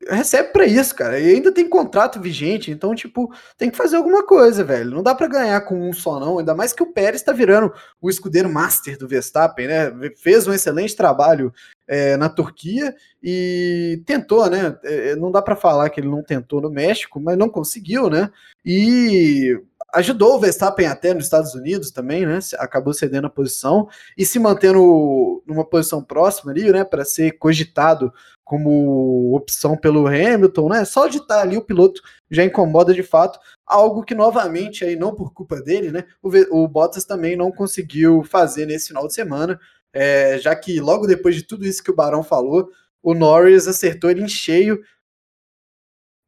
recebe 0.09 0.49
para 0.51 0.65
isso, 0.65 0.95
cara. 0.95 1.19
E 1.19 1.35
ainda 1.35 1.51
tem 1.51 1.67
contrato 1.67 2.19
vigente, 2.19 2.71
então, 2.71 2.93
tipo, 2.93 3.33
tem 3.57 3.69
que 3.69 3.77
fazer 3.77 3.97
alguma 3.97 4.25
coisa, 4.25 4.63
velho. 4.63 4.91
Não 4.91 5.03
dá 5.03 5.15
para 5.15 5.27
ganhar 5.27 5.61
com 5.61 5.89
um 5.89 5.93
só, 5.93 6.19
não. 6.19 6.39
Ainda 6.39 6.55
mais 6.55 6.73
que 6.73 6.83
o 6.83 6.93
Pérez 6.93 7.21
tá 7.21 7.31
virando 7.31 7.73
o 8.01 8.09
escudeiro 8.09 8.49
master 8.49 8.97
do 8.97 9.07
Verstappen, 9.07 9.67
né? 9.67 9.91
Fez 10.17 10.47
um 10.47 10.53
excelente 10.53 10.95
trabalho 10.95 11.51
é, 11.87 12.15
na 12.17 12.29
Turquia 12.29 12.95
e 13.21 14.01
tentou, 14.05 14.49
né? 14.49 14.77
É, 14.83 15.15
não 15.15 15.31
dá 15.31 15.41
para 15.41 15.55
falar 15.55 15.89
que 15.89 15.99
ele 15.99 16.09
não 16.09 16.23
tentou 16.23 16.61
no 16.61 16.69
México, 16.69 17.19
mas 17.19 17.37
não 17.37 17.49
conseguiu, 17.49 18.09
né? 18.09 18.29
E 18.63 19.59
ajudou 19.93 20.35
o 20.35 20.39
Verstappen 20.39 20.87
até 20.87 21.13
nos 21.13 21.25
Estados 21.25 21.53
Unidos 21.53 21.91
também, 21.91 22.25
né? 22.25 22.39
Acabou 22.57 22.93
cedendo 22.93 23.27
a 23.27 23.29
posição 23.29 23.87
e 24.17 24.25
se 24.25 24.39
mantendo 24.39 25.41
numa 25.45 25.65
posição 25.65 26.03
próxima 26.03 26.51
ali, 26.51 26.71
né? 26.71 26.83
Para 26.83 27.05
ser 27.05 27.37
cogitado 27.37 28.11
como 28.43 29.35
opção 29.35 29.75
pelo 29.75 30.07
Hamilton, 30.07 30.69
né? 30.69 30.85
Só 30.85 31.07
de 31.07 31.17
estar 31.17 31.41
ali 31.41 31.57
o 31.57 31.61
piloto 31.61 32.01
já 32.29 32.43
incomoda 32.43 32.93
de 32.93 33.03
fato, 33.03 33.39
algo 33.65 34.03
que 34.03 34.15
novamente 34.15 34.85
aí 34.85 34.95
não 34.95 35.13
por 35.13 35.33
culpa 35.33 35.61
dele, 35.61 35.91
né? 35.91 36.05
O, 36.21 36.29
o 36.63 36.67
Bottas 36.67 37.05
também 37.05 37.35
não 37.35 37.51
conseguiu 37.51 38.23
fazer 38.23 38.65
nesse 38.65 38.87
final 38.87 39.07
de 39.07 39.13
semana, 39.13 39.59
é, 39.93 40.37
já 40.39 40.55
que 40.55 40.79
logo 40.79 41.07
depois 41.07 41.35
de 41.35 41.43
tudo 41.43 41.65
isso 41.65 41.83
que 41.83 41.91
o 41.91 41.95
Barão 41.95 42.23
falou, 42.23 42.69
o 43.01 43.13
Norris 43.13 43.67
acertou 43.67 44.09
ele 44.09 44.21
em 44.21 44.27
cheio. 44.27 44.81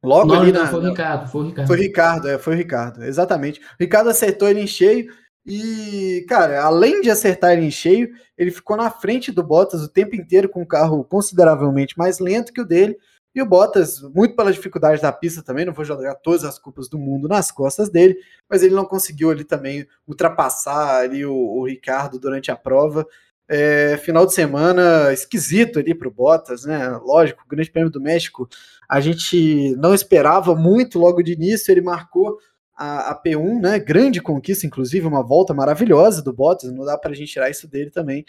Logo 0.02 0.26
Norris, 0.26 0.42
ali 0.42 0.52
na, 0.52 0.64
não, 0.64 0.70
foi 0.70 0.80
o 0.80 0.88
Ricardo, 0.88 1.28
foi 1.28 1.40
o 1.40 1.46
Ricardo. 1.46 1.66
Foi 1.66 1.76
o 1.76 1.80
Ricardo, 1.80 2.28
é, 2.28 2.38
foi 2.38 2.54
o 2.54 2.56
Ricardo, 2.56 3.04
exatamente. 3.04 3.60
O 3.60 3.64
Ricardo 3.78 4.08
acertou 4.08 4.48
ele 4.48 4.60
em 4.60 4.66
cheio 4.66 5.12
e, 5.44 6.24
cara, 6.28 6.62
além 6.62 7.00
de 7.00 7.10
acertar 7.10 7.52
ele 7.52 7.66
em 7.66 7.70
cheio, 7.70 8.10
ele 8.36 8.50
ficou 8.50 8.76
na 8.76 8.90
frente 8.90 9.32
do 9.32 9.42
Bottas 9.42 9.82
o 9.82 9.88
tempo 9.88 10.14
inteiro 10.14 10.48
com 10.48 10.62
um 10.62 10.66
carro 10.66 11.04
consideravelmente 11.04 11.98
mais 11.98 12.18
lento 12.18 12.52
que 12.52 12.60
o 12.60 12.66
dele. 12.66 12.96
E 13.34 13.40
o 13.40 13.46
Bottas, 13.46 14.00
muito 14.14 14.34
pela 14.34 14.52
dificuldade 14.52 15.00
da 15.00 15.12
pista 15.12 15.42
também, 15.42 15.64
não 15.64 15.72
vou 15.72 15.84
jogar 15.84 16.16
todas 16.16 16.44
as 16.44 16.58
culpas 16.58 16.88
do 16.88 16.98
mundo 16.98 17.28
nas 17.28 17.52
costas 17.52 17.88
dele, 17.88 18.16
mas 18.48 18.62
ele 18.62 18.74
não 18.74 18.84
conseguiu 18.84 19.30
ali 19.30 19.44
também 19.44 19.86
ultrapassar 20.06 21.02
ali 21.02 21.24
o, 21.24 21.34
o 21.34 21.66
Ricardo 21.66 22.18
durante 22.18 22.50
a 22.50 22.56
prova. 22.56 23.06
É, 23.52 23.96
final 23.96 24.24
de 24.24 24.32
semana 24.32 25.12
esquisito 25.12 25.80
ali 25.80 25.92
para 25.92 26.06
o 26.06 26.10
Bottas, 26.10 26.64
né? 26.64 26.88
Lógico, 27.02 27.42
o 27.44 27.48
Grande 27.48 27.68
Prêmio 27.68 27.90
do 27.90 28.00
México, 28.00 28.48
a 28.88 29.00
gente 29.00 29.74
não 29.76 29.92
esperava 29.92 30.54
muito 30.54 31.00
logo 31.00 31.20
de 31.20 31.32
início, 31.32 31.72
ele 31.72 31.80
marcou 31.80 32.38
a, 32.76 33.10
a, 33.10 33.20
P1, 33.20 33.60
né? 33.60 33.78
Grande 33.80 34.22
conquista, 34.22 34.68
inclusive, 34.68 35.04
uma 35.04 35.26
volta 35.26 35.52
maravilhosa 35.52 36.22
do 36.22 36.32
Bottas, 36.32 36.72
não 36.72 36.84
dá 36.84 36.96
para 36.96 37.10
a 37.10 37.14
gente 37.14 37.32
tirar 37.32 37.50
isso 37.50 37.66
dele 37.66 37.90
também. 37.90 38.24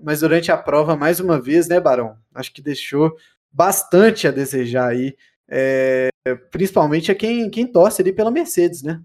Mas 0.00 0.20
durante 0.20 0.52
a 0.52 0.56
prova, 0.58 0.94
mais 0.94 1.18
uma 1.18 1.40
vez, 1.40 1.66
né, 1.66 1.80
Barão? 1.80 2.16
Acho 2.34 2.52
que 2.52 2.60
deixou 2.60 3.16
bastante 3.50 4.28
a 4.28 4.30
desejar 4.30 4.90
aí, 4.90 5.16
é, 5.48 6.10
principalmente 6.50 7.10
a 7.10 7.14
quem, 7.14 7.48
quem 7.48 7.66
torce 7.66 8.02
ali 8.02 8.12
pela 8.12 8.30
Mercedes, 8.30 8.82
né? 8.82 9.02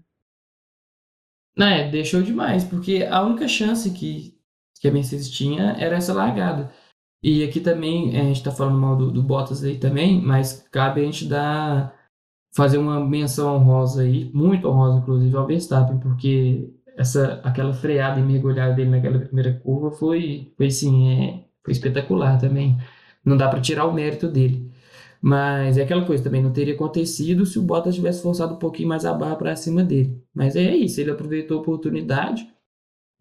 É, 1.58 1.88
deixou 1.90 2.20
demais, 2.20 2.64
porque 2.64 3.08
a 3.10 3.22
única 3.22 3.48
chance 3.48 3.90
que, 3.90 4.33
que 4.84 4.88
a 4.88 4.92
Mercedes 4.92 5.30
tinha 5.30 5.74
era 5.78 5.96
essa 5.96 6.12
largada. 6.12 6.70
E 7.22 7.42
aqui 7.42 7.58
também, 7.58 8.14
é, 8.14 8.20
a 8.20 8.24
gente 8.24 8.36
está 8.36 8.50
falando 8.50 8.78
mal 8.78 8.94
do, 8.94 9.10
do, 9.10 9.22
Bottas 9.22 9.64
aí 9.64 9.78
também, 9.78 10.20
mas 10.20 10.68
cabe 10.70 11.00
a 11.00 11.04
gente 11.04 11.24
dar, 11.24 11.94
fazer 12.54 12.76
uma 12.76 13.00
menção 13.00 13.56
honrosa 13.56 14.02
aí, 14.02 14.30
muito 14.34 14.68
honrosa 14.68 14.98
inclusive, 14.98 15.34
ao 15.34 15.46
Verstappen, 15.46 15.98
porque 16.00 16.70
essa, 16.98 17.40
aquela 17.42 17.72
freada 17.72 18.20
e 18.20 18.22
mergulhada 18.22 18.74
dele 18.74 18.90
naquela 18.90 19.18
primeira 19.20 19.54
curva 19.54 19.90
foi, 19.90 20.52
foi 20.54 20.66
assim, 20.66 21.08
é, 21.08 21.44
foi 21.64 21.72
espetacular 21.72 22.38
também. 22.38 22.76
Não 23.24 23.38
dá 23.38 23.48
para 23.48 23.62
tirar 23.62 23.86
o 23.86 23.94
mérito 23.94 24.28
dele. 24.28 24.70
Mas 25.22 25.78
é 25.78 25.82
aquela 25.84 26.04
coisa 26.04 26.22
também, 26.22 26.42
não 26.42 26.52
teria 26.52 26.74
acontecido 26.74 27.46
se 27.46 27.58
o 27.58 27.62
Bottas 27.62 27.94
tivesse 27.94 28.22
forçado 28.22 28.54
um 28.54 28.58
pouquinho 28.58 28.90
mais 28.90 29.06
a 29.06 29.14
barra 29.14 29.36
para 29.36 29.56
cima 29.56 29.82
dele. 29.82 30.22
Mas 30.34 30.56
é 30.56 30.76
isso, 30.76 31.00
ele 31.00 31.10
aproveitou 31.10 31.56
a 31.56 31.60
oportunidade. 31.62 32.46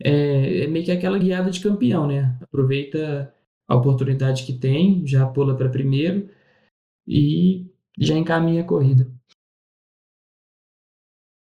É, 0.03 0.63
é 0.63 0.67
meio 0.67 0.83
que 0.83 0.91
aquela 0.91 1.17
guiada 1.17 1.49
de 1.49 1.61
campeão, 1.61 2.05
né? 2.05 2.37
Aproveita 2.41 3.33
a 3.67 3.75
oportunidade 3.75 4.45
que 4.45 4.53
tem, 4.53 5.05
já 5.07 5.25
pula 5.25 5.55
para 5.55 5.69
primeiro 5.69 6.29
e 7.07 7.71
já 7.97 8.15
encaminha 8.15 8.61
a 8.61 8.65
corrida. 8.65 9.09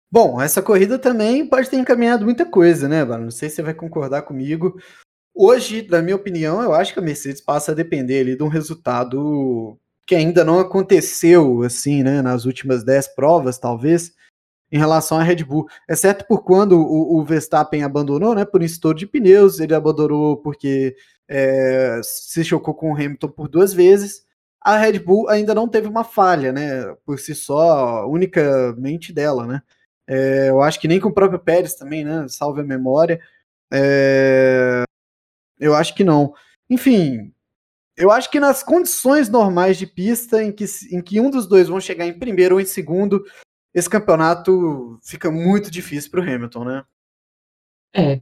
Bom, 0.10 0.42
essa 0.42 0.62
corrida 0.62 0.98
também 0.98 1.48
pode 1.48 1.70
ter 1.70 1.78
encaminhado 1.78 2.24
muita 2.24 2.46
coisa, 2.46 2.88
né, 2.88 3.04
Não 3.04 3.30
sei 3.30 3.50
se 3.50 3.58
você 3.58 3.62
vai 3.62 3.74
concordar 3.74 4.22
comigo. 4.22 4.80
Hoje, 5.36 5.86
na 5.90 6.02
minha 6.02 6.16
opinião, 6.16 6.62
eu 6.62 6.74
acho 6.74 6.94
que 6.94 7.00
a 7.00 7.02
Mercedes 7.02 7.42
passa 7.42 7.72
a 7.72 7.76
depender 7.76 8.22
ali 8.22 8.36
de 8.36 8.42
um 8.42 8.48
resultado 8.48 9.78
que 10.08 10.16
ainda 10.16 10.44
não 10.46 10.60
aconteceu, 10.60 11.62
assim, 11.62 12.02
né, 12.02 12.22
nas 12.22 12.46
últimas 12.46 12.84
10 12.84 13.14
provas, 13.14 13.60
talvez, 13.60 14.14
em 14.72 14.78
relação 14.78 15.18
à 15.20 15.24
Red 15.24 15.44
Bull. 15.44 15.68
Exceto 15.90 16.26
por 16.28 16.44
quando 16.44 16.80
o, 16.80 17.18
o 17.18 17.24
Verstappen 17.24 17.84
abandonou, 17.84 18.36
né, 18.36 18.46
por 18.46 18.62
estouro 18.62 18.98
de 18.98 19.08
pneus, 19.08 19.60
ele 19.60 19.74
abandonou 19.74 20.38
porque 20.38 20.96
é, 21.28 22.00
se 22.04 22.44
chocou 22.44 22.74
com 22.74 22.92
o 22.92 22.96
Hamilton 22.96 23.30
por 23.30 23.48
duas 23.48 23.74
vezes. 23.74 24.26
A 24.62 24.78
Red 24.78 25.00
Bull 25.00 25.30
ainda 25.30 25.56
não 25.56 25.68
teve 25.68 25.88
uma 25.88 26.04
falha, 26.04 26.52
né, 26.52 26.96
por 27.06 27.20
si 27.20 27.34
só, 27.34 28.08
unicamente 28.08 29.14
dela, 29.14 29.46
né. 29.46 29.62
É, 30.10 30.50
eu 30.50 30.62
acho 30.62 30.80
que 30.80 30.88
nem 30.88 31.00
com 31.00 31.10
o 31.10 31.14
próprio 31.14 31.40
Pérez 31.40 31.76
também, 31.76 32.04
né, 32.04 32.26
salve 32.30 32.62
a 32.62 32.64
memória. 32.64 33.20
É, 33.72 34.84
eu 35.60 35.76
acho 35.76 35.94
que 35.96 36.04
não. 36.04 36.34
Enfim, 36.70 37.34
eu 37.98 38.12
acho 38.12 38.30
que 38.30 38.40
nas 38.40 38.64
condições 38.64 39.28
normais 39.28 39.78
de 39.78 39.88
pista, 39.88 40.44
em 40.44 40.52
que, 40.52 40.66
em 40.92 41.02
que 41.02 41.20
um 41.20 41.30
dos 41.30 41.48
dois 41.48 41.68
vão 41.68 41.82
chegar 41.82 42.06
em 42.06 42.18
primeiro 42.18 42.56
ou 42.56 42.62
em 42.62 42.66
segundo, 42.66 43.24
esse 43.78 43.88
campeonato 43.88 45.00
fica 45.04 45.30
muito 45.30 45.70
difícil 45.70 46.10
para 46.10 46.22
o 46.22 46.24
Hamilton, 46.24 46.64
né? 46.64 46.84
É, 47.96 48.22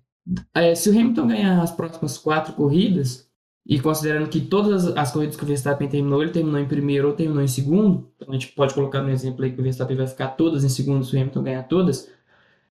é, 0.53 0.75
se 0.75 0.89
o 0.89 0.91
Hamilton 0.91 1.27
ganhar 1.27 1.61
as 1.61 1.71
próximas 1.71 2.17
quatro 2.17 2.53
corridas, 2.53 3.25
e 3.65 3.79
considerando 3.79 4.29
que 4.29 4.41
todas 4.41 4.85
as 4.97 5.11
corridas 5.13 5.37
que 5.37 5.43
o 5.43 5.47
Verstappen 5.47 5.87
terminou, 5.87 6.21
ele 6.21 6.33
terminou 6.33 6.59
em 6.59 6.67
primeiro 6.67 7.07
ou 7.07 7.13
terminou 7.13 7.41
em 7.41 7.47
segundo, 7.47 8.11
então 8.17 8.29
a 8.29 8.33
gente 8.33 8.49
pode 8.49 8.73
colocar 8.73 9.01
no 9.01 9.09
exemplo 9.09 9.45
aí 9.45 9.51
que 9.53 9.59
o 9.59 9.63
Verstappen 9.63 9.95
vai 9.95 10.07
ficar 10.07 10.27
todas 10.29 10.65
em 10.65 10.69
segundo 10.69 11.05
se 11.05 11.15
o 11.15 11.19
Hamilton 11.19 11.43
ganhar 11.43 11.63
todas, 11.63 12.11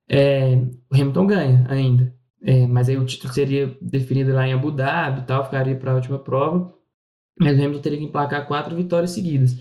é, 0.09 0.57
o 0.91 0.95
Hamilton 0.95 1.27
ganha 1.27 1.67
ainda. 1.69 2.13
É, 2.43 2.67
mas 2.67 2.89
aí 2.89 2.97
o 2.99 3.07
título 3.07 3.33
seria 3.33 3.79
definido 3.81 4.33
lá 4.35 4.47
em 4.49 4.53
Abu 4.53 4.73
Dhabi 4.73 5.21
e 5.21 5.25
tal, 5.25 5.45
ficaria 5.45 5.77
para 5.77 5.93
a 5.93 5.95
última 5.95 6.19
prova, 6.19 6.75
mas 7.39 7.57
o 7.57 7.63
Hamilton 7.63 7.81
teria 7.81 7.99
que 7.99 8.05
emplacar 8.05 8.47
quatro 8.49 8.75
vitórias 8.75 9.13
seguidas. 9.13 9.57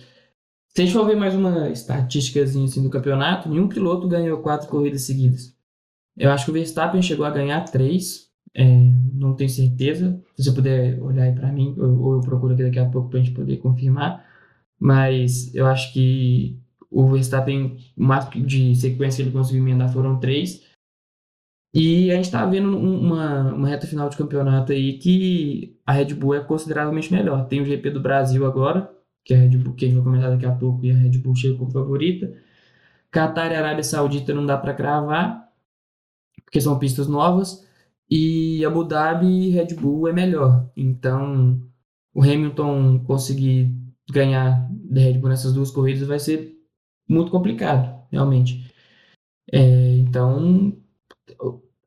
Se 0.74 0.82
a 0.82 0.86
gente 0.86 0.94
for 0.94 1.06
ver 1.06 1.18
mais 1.18 1.36
uma 1.36 1.70
estatística 1.70 2.42
assim, 2.42 2.82
do 2.82 2.90
campeonato, 2.90 3.50
nenhum 3.50 3.68
piloto 3.68 4.08
ganhou 4.08 4.42
quatro 4.42 4.70
corridas 4.70 5.01
seguidas. 5.01 5.54
Eu 6.18 6.32
acho 6.32 6.46
que 6.46 6.51
o 6.51 6.54
Verstappen 6.54 7.01
chegou 7.01 7.25
a 7.25 7.30
ganhar 7.30 7.66
três, 7.66 8.30
é, 8.54 8.63
não 9.13 9.36
tenho 9.36 9.50
certeza. 9.50 10.22
Se 10.36 10.44
você 10.44 10.51
puder 10.54 11.01
olhar 11.01 11.24
aí 11.24 11.36
para 11.36 11.51
mim, 11.51 11.75
ou, 11.78 12.01
ou, 12.01 12.13
eu 12.16 12.22
procuro 12.22 12.54
aqui 12.54 12.63
daqui 12.63 12.80
a 12.80 12.90
pouco 12.90 13.10
para 13.10 13.20
a 13.20 13.24
gente 13.24 13.36
poder 13.36 13.58
confirmar. 13.58 14.25
Mas 14.80 15.54
eu 15.54 15.68
acho 15.68 15.92
que 15.92 16.58
o 16.90 17.10
Verstappen, 17.10 17.78
o 17.98 18.04
máximo 18.04 18.46
de 18.46 18.74
sequência 18.75 19.24
que 19.24 19.30
ele 19.30 19.38
conseguiu 19.38 19.62
emendar 19.63 19.92
foram 19.92 20.20
três. 20.20 20.63
E 21.74 22.12
a 22.12 22.16
gente 22.16 22.25
está 22.25 22.46
vendo 22.46 22.78
uma, 22.78 23.54
uma 23.54 23.68
reta 23.68 23.88
final 23.88 24.10
de 24.10 24.18
campeonato 24.18 24.72
aí 24.72 24.98
que 24.98 25.78
a 25.86 25.94
Red 25.94 26.13
Bull 26.13 26.36
é 26.36 26.40
consideravelmente 26.42 27.12
melhor. 27.12 27.48
Tem 27.48 27.62
o 27.62 27.66
GP 27.66 27.92
do 27.92 28.01
Brasil 28.01 28.46
agora, 28.46 28.92
que 29.24 29.34
a 29.34 29.38
Red 29.38 29.58
Bull, 29.58 29.74
que 29.74 29.86
a 29.86 29.88
gente 29.88 29.98
vai 29.98 30.04
comentar 30.04 30.32
daqui 30.32 30.46
a 30.46 30.51
pouco, 30.51 30.86
e 30.86 30.92
a 30.92 30.96
Red 30.96 31.18
Bull 31.20 31.36
chega 31.36 31.58
como 31.58 31.72
favorita. 31.72 32.34
Qatar 33.12 33.51
e 33.51 33.56
Arábia 33.56 33.84
Saudita 33.84 34.34
não 34.34 34.46
dá 34.46 34.58
para 34.58 34.74
cravar, 34.74 35.50
porque 36.46 36.62
são 36.62 36.80
pistas 36.80 37.08
novas. 37.08 37.68
E 38.10 38.63
Abu 38.66 38.84
Dhabi 38.84 39.28
e 39.28 39.50
Red 39.51 39.75
Bull 39.75 40.08
é 40.08 40.13
melhor. 40.13 40.70
Então, 40.75 41.62
o 42.13 42.22
Hamilton 42.22 43.00
conseguir 43.06 43.74
ganhar 44.10 44.68
da 44.72 45.01
Red 45.01 45.20
Bull 45.20 45.30
nessas 45.30 45.54
duas 45.54 45.72
corridas 45.72 46.08
vai 46.08 46.20
ser 46.20 46.58
muito 47.08 47.32
complicado, 47.32 48.06
realmente. 48.12 48.72
É, 49.51 49.98
então, 49.98 50.81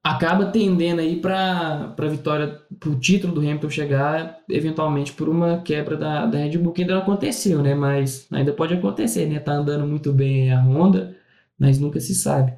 acaba 0.05 0.53
tendendo 0.53 1.01
aí 1.01 1.19
para 1.19 1.95
a 1.97 2.07
vitória, 2.07 2.61
para 2.79 2.91
o 2.91 3.01
título 3.01 3.33
do 3.33 3.41
Hamilton 3.41 3.71
chegar, 3.71 4.39
eventualmente 4.51 5.15
por 5.15 5.31
uma 5.31 5.63
quebra 5.63 5.97
da, 5.97 6.27
da 6.27 6.37
Red 6.37 6.59
Bull, 6.59 6.75
que 6.75 6.83
ainda 6.83 6.95
não 6.95 7.01
aconteceu, 7.01 7.63
né? 7.63 7.75
Mas 7.75 8.27
ainda 8.31 8.53
pode 8.53 8.75
acontecer, 8.75 9.27
né? 9.27 9.41
Tá 9.41 9.53
andando 9.53 9.87
muito 9.87 10.13
bem 10.13 10.53
a 10.53 10.61
Honda, 10.61 11.17
mas 11.59 11.79
nunca 11.79 11.99
se 12.01 12.15
sabe. 12.15 12.53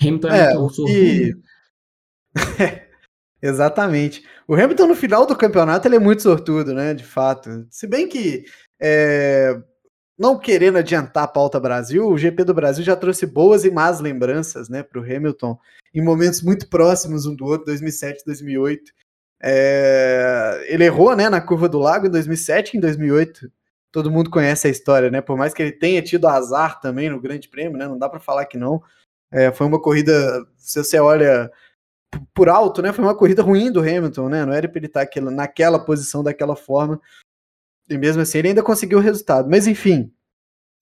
Hamilton 0.00 0.28
é, 0.28 0.54
é 0.54 0.90
e... 0.90 1.36
Exatamente. 3.42 4.24
O 4.48 4.54
Hamilton 4.54 4.86
no 4.86 4.94
final 4.94 5.26
do 5.26 5.36
campeonato 5.36 5.86
ele 5.86 5.96
é 5.96 6.00
muito 6.00 6.22
sortudo, 6.22 6.72
né? 6.72 6.94
De 6.94 7.04
fato. 7.04 7.66
Se 7.70 7.86
bem 7.86 8.08
que 8.08 8.44
é, 8.80 9.54
não 10.18 10.38
querendo 10.38 10.78
adiantar 10.78 11.24
a 11.24 11.28
pauta 11.28 11.60
Brasil, 11.60 12.08
o 12.08 12.16
GP 12.16 12.44
do 12.44 12.54
Brasil 12.54 12.82
já 12.82 12.96
trouxe 12.96 13.26
boas 13.26 13.66
e 13.66 13.70
más 13.70 14.00
lembranças, 14.00 14.68
né, 14.68 14.82
para 14.82 15.00
o 15.00 15.04
Hamilton 15.04 15.58
em 15.94 16.02
momentos 16.02 16.42
muito 16.42 16.68
próximos 16.68 17.26
um 17.26 17.34
do 17.34 17.44
outro, 17.44 17.66
2007, 17.66 18.24
2008. 18.24 18.92
É, 19.42 20.66
ele 20.68 20.84
errou, 20.84 21.16
né, 21.16 21.28
na 21.28 21.40
curva 21.40 21.68
do 21.68 21.78
lago 21.78 22.06
em 22.06 22.10
2007 22.10 22.74
e 22.74 22.78
em 22.78 22.80
2008. 22.80 23.50
Todo 23.92 24.10
mundo 24.10 24.30
conhece 24.30 24.68
a 24.68 24.70
história, 24.70 25.10
né? 25.10 25.20
Por 25.20 25.36
mais 25.36 25.52
que 25.52 25.62
ele 25.62 25.72
tenha 25.72 26.00
tido 26.00 26.28
azar 26.28 26.80
também 26.80 27.10
no 27.10 27.20
Grande 27.20 27.48
Prêmio, 27.48 27.76
né? 27.76 27.88
Não 27.88 27.98
dá 27.98 28.08
para 28.08 28.20
falar 28.20 28.46
que 28.46 28.56
não. 28.56 28.80
É, 29.32 29.50
foi 29.50 29.66
uma 29.66 29.80
corrida, 29.80 30.46
se 30.56 30.82
você 30.82 30.98
olha 31.00 31.50
por 32.34 32.48
alto, 32.48 32.82
né? 32.82 32.92
Foi 32.92 33.04
uma 33.04 33.16
corrida 33.16 33.42
ruim 33.42 33.72
do 33.72 33.80
Hamilton, 33.80 34.28
né? 34.28 34.44
Não 34.44 34.52
era 34.52 34.68
para 34.68 34.78
ele 34.78 34.86
estar 34.86 35.02
aquela, 35.02 35.30
naquela 35.30 35.78
posição 35.84 36.22
daquela 36.22 36.54
forma. 36.54 37.00
E 37.88 37.98
mesmo 37.98 38.22
assim 38.22 38.38
ele 38.38 38.48
ainda 38.48 38.62
conseguiu 38.62 38.98
o 38.98 39.02
resultado. 39.02 39.50
Mas 39.50 39.66
enfim, 39.66 40.12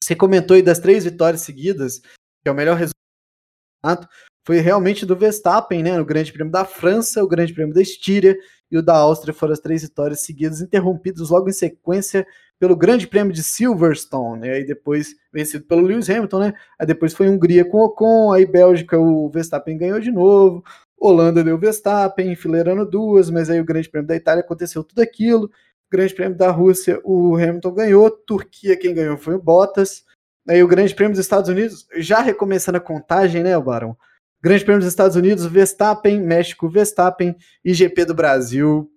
você 0.02 0.14
comentou 0.14 0.54
aí 0.54 0.62
das 0.62 0.78
três 0.78 1.04
vitórias 1.04 1.42
seguidas, 1.42 2.00
que 2.00 2.48
é 2.48 2.50
o 2.50 2.54
melhor 2.54 2.76
resultado. 2.76 4.08
Foi 4.48 4.60
realmente 4.60 5.04
do 5.04 5.14
Verstappen, 5.14 5.82
né? 5.82 5.98
No 5.98 6.06
Grande 6.06 6.32
Prêmio 6.32 6.50
da 6.50 6.64
França, 6.64 7.22
o 7.22 7.28
Grande 7.28 7.52
Prêmio 7.52 7.74
da 7.74 7.82
Estíria 7.82 8.34
e 8.70 8.78
o 8.78 8.82
da 8.82 8.96
Áustria 8.96 9.34
foram 9.34 9.52
as 9.52 9.58
três 9.58 9.82
vitórias 9.82 10.22
seguidas, 10.22 10.62
interrompidos 10.62 11.28
logo 11.28 11.50
em 11.50 11.52
sequência 11.52 12.26
pelo 12.58 12.74
Grande 12.74 13.06
Prêmio 13.06 13.30
de 13.30 13.44
Silverstone, 13.44 14.46
e 14.46 14.50
aí 14.50 14.64
depois 14.66 15.14
vencido 15.30 15.66
pelo 15.66 15.82
Lewis 15.82 16.08
Hamilton, 16.08 16.38
né? 16.38 16.54
Aí 16.80 16.86
depois 16.86 17.12
foi 17.12 17.28
Hungria 17.28 17.62
com 17.62 17.76
Ocon, 17.76 18.32
aí 18.32 18.46
Bélgica 18.46 18.98
o 18.98 19.28
Verstappen 19.28 19.76
ganhou 19.76 20.00
de 20.00 20.10
novo, 20.10 20.64
Holanda 20.98 21.44
deu 21.44 21.58
Verstappen, 21.58 22.32
enfileirando 22.32 22.88
duas, 22.88 23.28
mas 23.28 23.50
aí 23.50 23.60
o 23.60 23.66
Grande 23.66 23.90
Prêmio 23.90 24.08
da 24.08 24.16
Itália 24.16 24.40
aconteceu 24.40 24.82
tudo 24.82 25.00
aquilo. 25.00 25.50
Grande 25.92 26.14
Prêmio 26.14 26.38
da 26.38 26.50
Rússia, 26.50 26.98
o 27.04 27.36
Hamilton 27.36 27.74
ganhou. 27.74 28.10
Turquia, 28.10 28.78
quem 28.78 28.94
ganhou 28.94 29.18
foi 29.18 29.34
o 29.34 29.42
Bottas. 29.42 30.06
Aí 30.48 30.62
o 30.62 30.68
Grande 30.68 30.94
Prêmio 30.94 31.12
dos 31.12 31.20
Estados 31.20 31.50
Unidos, 31.50 31.86
já 31.98 32.22
recomeçando 32.22 32.78
a 32.78 32.80
contagem, 32.80 33.42
né, 33.42 33.60
Barão? 33.60 33.94
Grande 34.42 34.64
Prêmio 34.64 34.80
dos 34.80 34.88
Estados 34.88 35.16
Unidos, 35.16 35.46
Verstappen, 35.46 36.20
México, 36.20 36.68
Verstappen 36.68 37.36
e 37.64 37.74
GP 37.74 38.04
do 38.04 38.14
Brasil 38.14 38.90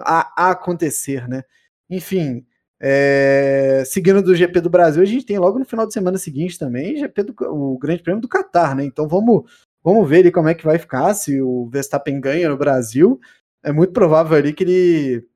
a, 0.00 0.32
a 0.36 0.50
acontecer, 0.50 1.28
né? 1.28 1.42
Enfim, 1.88 2.44
é, 2.80 3.82
seguindo 3.86 4.22
do 4.22 4.34
GP 4.34 4.60
do 4.60 4.70
Brasil, 4.70 5.02
a 5.02 5.06
gente 5.06 5.26
tem 5.26 5.38
logo 5.38 5.58
no 5.58 5.64
final 5.64 5.86
de 5.86 5.92
semana 5.92 6.18
seguinte 6.18 6.58
também 6.58 6.96
GP 6.96 7.22
do, 7.24 7.34
o 7.40 7.78
Grande 7.78 8.02
Prêmio 8.02 8.20
do 8.20 8.28
Catar, 8.28 8.74
né? 8.74 8.84
Então 8.84 9.06
vamos 9.06 9.44
Vamos 9.82 10.08
ver 10.08 10.18
ali 10.18 10.30
como 10.30 10.48
é 10.48 10.54
que 10.54 10.64
vai 10.64 10.78
ficar 10.78 11.14
se 11.14 11.40
o 11.40 11.66
Verstappen 11.70 12.20
ganha 12.20 12.48
no 12.48 12.56
Brasil. 12.56 13.18
É 13.62 13.72
muito 13.72 13.92
provável 13.92 14.36
ali 14.36 14.52
que 14.52 14.64
ele 14.64 15.26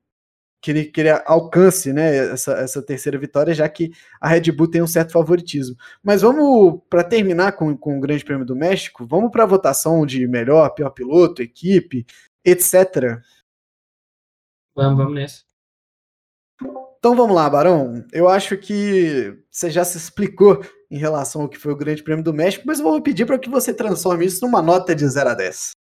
que 0.65 0.71
ele, 0.71 0.85
que 0.85 0.99
ele 0.99 1.09
alcance 1.27 1.93
né, 1.93 2.33
essa, 2.33 2.53
essa 2.53 2.81
terceira 2.81 3.19
vitória, 3.19 3.53
já 3.53 3.69
que 3.69 3.91
a 4.19 4.27
Red 4.27 4.51
Bull 4.51 4.67
tem 4.67 4.81
um 4.81 4.87
certo 4.87 5.11
favoritismo. 5.11 5.75
Mas 6.01 6.23
vamos, 6.23 6.81
para 6.89 7.03
terminar 7.03 7.51
com, 7.51 7.77
com 7.77 7.95
o 7.95 8.01
Grande 8.01 8.25
Prêmio 8.25 8.43
do 8.43 8.55
México, 8.55 9.05
vamos 9.05 9.29
para 9.29 9.43
a 9.43 9.47
votação 9.47 10.03
de 10.07 10.27
melhor, 10.27 10.67
pior 10.71 10.89
piloto, 10.89 11.43
equipe, 11.43 12.03
etc. 12.43 13.21
Vamos, 14.75 14.97
vamos 14.97 15.13
nessa. 15.13 15.43
Então 16.97 17.15
vamos 17.15 17.35
lá, 17.35 17.47
Barão. 17.47 18.03
Eu 18.11 18.27
acho 18.27 18.57
que 18.57 19.37
você 19.51 19.69
já 19.69 19.85
se 19.85 19.99
explicou 19.99 20.65
em 20.89 20.97
relação 20.97 21.43
ao 21.43 21.49
que 21.49 21.59
foi 21.59 21.73
o 21.73 21.77
Grande 21.77 22.01
Prêmio 22.01 22.23
do 22.23 22.33
México, 22.33 22.63
mas 22.65 22.79
eu 22.79 22.85
vou 22.85 22.99
pedir 23.03 23.27
para 23.27 23.37
que 23.37 23.51
você 23.51 23.71
transforme 23.71 24.25
isso 24.25 24.43
numa 24.43 24.63
nota 24.63 24.95
de 24.95 25.07
0 25.07 25.29
a 25.29 25.35
10. 25.35 25.73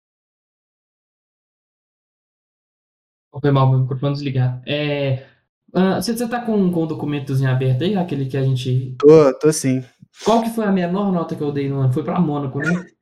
Foi 3.40 3.50
mal, 3.50 3.68
meu 3.68 3.80
microfone 3.80 4.14
desligado. 4.14 4.62
É, 4.66 5.26
uh, 5.74 5.94
você, 5.96 6.16
você 6.16 6.28
tá 6.28 6.40
com, 6.40 6.70
com 6.70 6.82
o 6.84 6.86
documentos 6.86 7.40
em 7.40 7.46
aberto 7.46 7.82
aí, 7.82 7.96
aquele 7.96 8.26
que 8.26 8.36
a 8.36 8.42
gente. 8.42 8.94
Tô, 8.98 9.34
tô 9.38 9.52
sim. 9.52 9.84
Qual 10.24 10.42
que 10.42 10.50
foi 10.50 10.64
a 10.64 10.72
menor 10.72 11.12
nota 11.12 11.34
que 11.34 11.42
eu 11.42 11.50
dei 11.50 11.68
no 11.68 11.80
ano? 11.80 11.92
Foi 11.92 12.04
para 12.04 12.20
Mônaco, 12.20 12.58
né? 12.58 12.86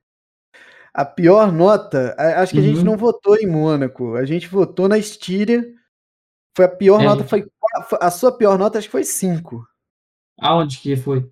A 0.95 1.07
pior 1.07 1.51
nota, 1.51 2.15
acho 2.19 2.53
que 2.53 2.59
uhum. 2.59 2.65
a 2.65 2.67
gente 2.67 2.79
uhum. 2.81 2.85
não 2.85 2.97
votou 2.99 3.35
em 3.37 3.47
Mônaco, 3.47 4.15
a 4.15 4.27
gente 4.27 4.47
votou 4.47 4.89
na 4.89 4.99
Estíria. 4.99 5.65
Foi 6.55 6.67
a 6.67 6.69
pior 6.69 7.01
é. 7.01 7.05
nota, 7.05 7.25
foi 7.25 7.47
a 7.99 8.11
sua 8.11 8.37
pior 8.37 8.59
nota 8.59 8.79
acho 8.79 8.89
que 8.89 8.93
foi 8.93 9.05
5. 9.05 9.67
Aonde 10.39 10.79
que 10.79 10.95
foi? 10.95 11.27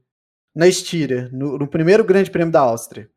Na 0.55 0.67
Estíria, 0.67 1.29
no, 1.31 1.59
no, 1.59 1.69
primeiro 1.69 2.03
Grande 2.05 2.31
Prêmio 2.31 2.51
da 2.51 2.61
Áustria. 2.61 3.11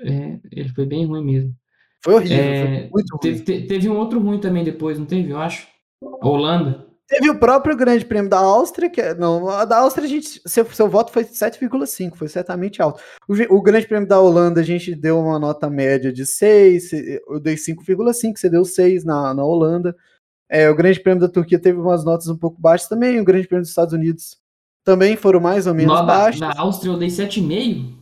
É, 0.00 0.40
ele 0.50 0.68
foi 0.70 0.84
bem 0.84 1.06
ruim 1.06 1.24
mesmo. 1.24 1.56
Foi 2.02 2.14
horrível, 2.14 2.38
é, 2.38 2.80
foi 2.80 2.90
muito 2.92 3.18
teve, 3.18 3.36
ruim. 3.38 3.66
Teve 3.66 3.88
um 3.88 3.96
outro 3.96 4.20
ruim 4.20 4.38
também 4.38 4.64
depois, 4.64 4.98
não 4.98 5.06
teve, 5.06 5.30
eu 5.30 5.38
acho? 5.38 5.66
A 6.02 6.28
Holanda. 6.28 6.86
Teve 7.08 7.30
o 7.30 7.38
próprio 7.38 7.76
Grande 7.76 8.04
Prêmio 8.04 8.28
da 8.28 8.38
Áustria, 8.38 8.90
que 8.90 9.00
é, 9.00 9.14
não, 9.14 9.48
a 9.48 9.64
da 9.64 9.78
Áustria 9.78 10.06
a 10.06 10.08
gente, 10.08 10.40
seu, 10.44 10.66
seu 10.66 10.88
voto 10.88 11.12
foi 11.12 11.22
7,5, 11.22 12.16
foi 12.16 12.28
certamente 12.28 12.82
alto. 12.82 13.00
O, 13.28 13.34
o, 13.56 13.62
Grande 13.62 13.86
Prêmio 13.86 14.08
da 14.08 14.20
Holanda 14.20 14.60
a 14.60 14.64
gente 14.64 14.92
deu 14.92 15.20
uma 15.20 15.38
nota 15.38 15.70
média 15.70 16.12
de 16.12 16.26
6, 16.26 16.92
eu 17.28 17.38
dei 17.38 17.54
5,5, 17.54 18.36
você 18.36 18.50
deu 18.50 18.64
6 18.64 19.04
na, 19.04 19.32
na 19.32 19.44
Holanda. 19.44 19.96
É, 20.48 20.68
o 20.68 20.74
Grande 20.74 20.98
Prêmio 20.98 21.20
da 21.20 21.28
Turquia 21.28 21.60
teve 21.60 21.78
umas 21.78 22.04
notas 22.04 22.26
um 22.26 22.36
pouco 22.36 22.60
baixas 22.60 22.88
também, 22.88 23.20
o 23.20 23.24
Grande 23.24 23.46
Prêmio 23.46 23.62
dos 23.62 23.70
Estados 23.70 23.94
Unidos 23.94 24.38
também 24.84 25.16
foram 25.16 25.38
mais 25.38 25.68
ou 25.68 25.74
menos 25.74 25.94
Nova, 25.94 26.06
baixas. 26.06 26.40
Na 26.40 26.54
Áustria 26.58 26.90
eu 26.90 26.98
dei 26.98 27.08
7,5? 27.08 27.94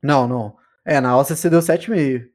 Não, 0.00 0.28
não. 0.28 0.56
É, 0.84 1.00
na 1.00 1.10
Áustria 1.10 1.36
você 1.36 1.50
deu 1.50 1.60
7,5. 1.60 2.28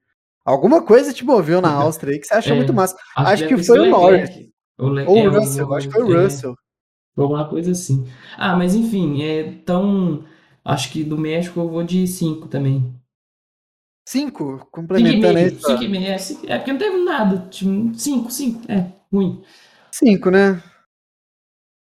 Alguma 0.46 0.84
coisa 0.84 1.12
te 1.12 1.26
moveu 1.26 1.60
na 1.60 1.74
Áustria 1.74 2.14
aí 2.14 2.20
que 2.20 2.28
você 2.28 2.36
achou 2.36 2.54
é, 2.54 2.56
muito 2.56 2.74
massa. 2.74 2.96
Acho, 3.18 3.48
que 3.48 3.58
foi 3.58 3.80
o 3.80 3.90
Norris. 3.90 4.30
Ou 4.78 4.92
o 4.92 5.00
é, 5.00 5.28
Russell, 5.28 5.74
acho 5.74 5.88
que 5.88 5.94
foi 5.94 6.04
o 6.04 6.16
é, 6.16 6.24
Russell. 6.24 6.56
Alguma 7.18 7.50
coisa 7.50 7.72
assim. 7.72 8.06
Ah, 8.38 8.56
mas 8.56 8.76
enfim, 8.76 9.24
é, 9.24 9.42
então 9.42 10.24
acho 10.64 10.92
que 10.92 11.04
do 11.04 11.18
México 11.18 11.60
eu 11.60 11.68
vou 11.68 11.84
de 11.84 12.06
5 12.06 12.48
também. 12.48 12.94
5? 14.08 14.68
Complementando 14.72 15.40
aí. 15.40 15.50
5 15.50 15.84
e 15.84 15.88
meio, 15.88 16.06
é, 16.06 16.16
é 16.16 16.58
porque 16.58 16.72
não 16.72 16.80
teve 16.80 16.98
nada. 17.04 17.50
5, 17.52 18.30
5, 18.30 18.72
é, 18.72 18.92
ruim. 19.12 19.44
5, 19.92 20.30
né? 20.30 20.62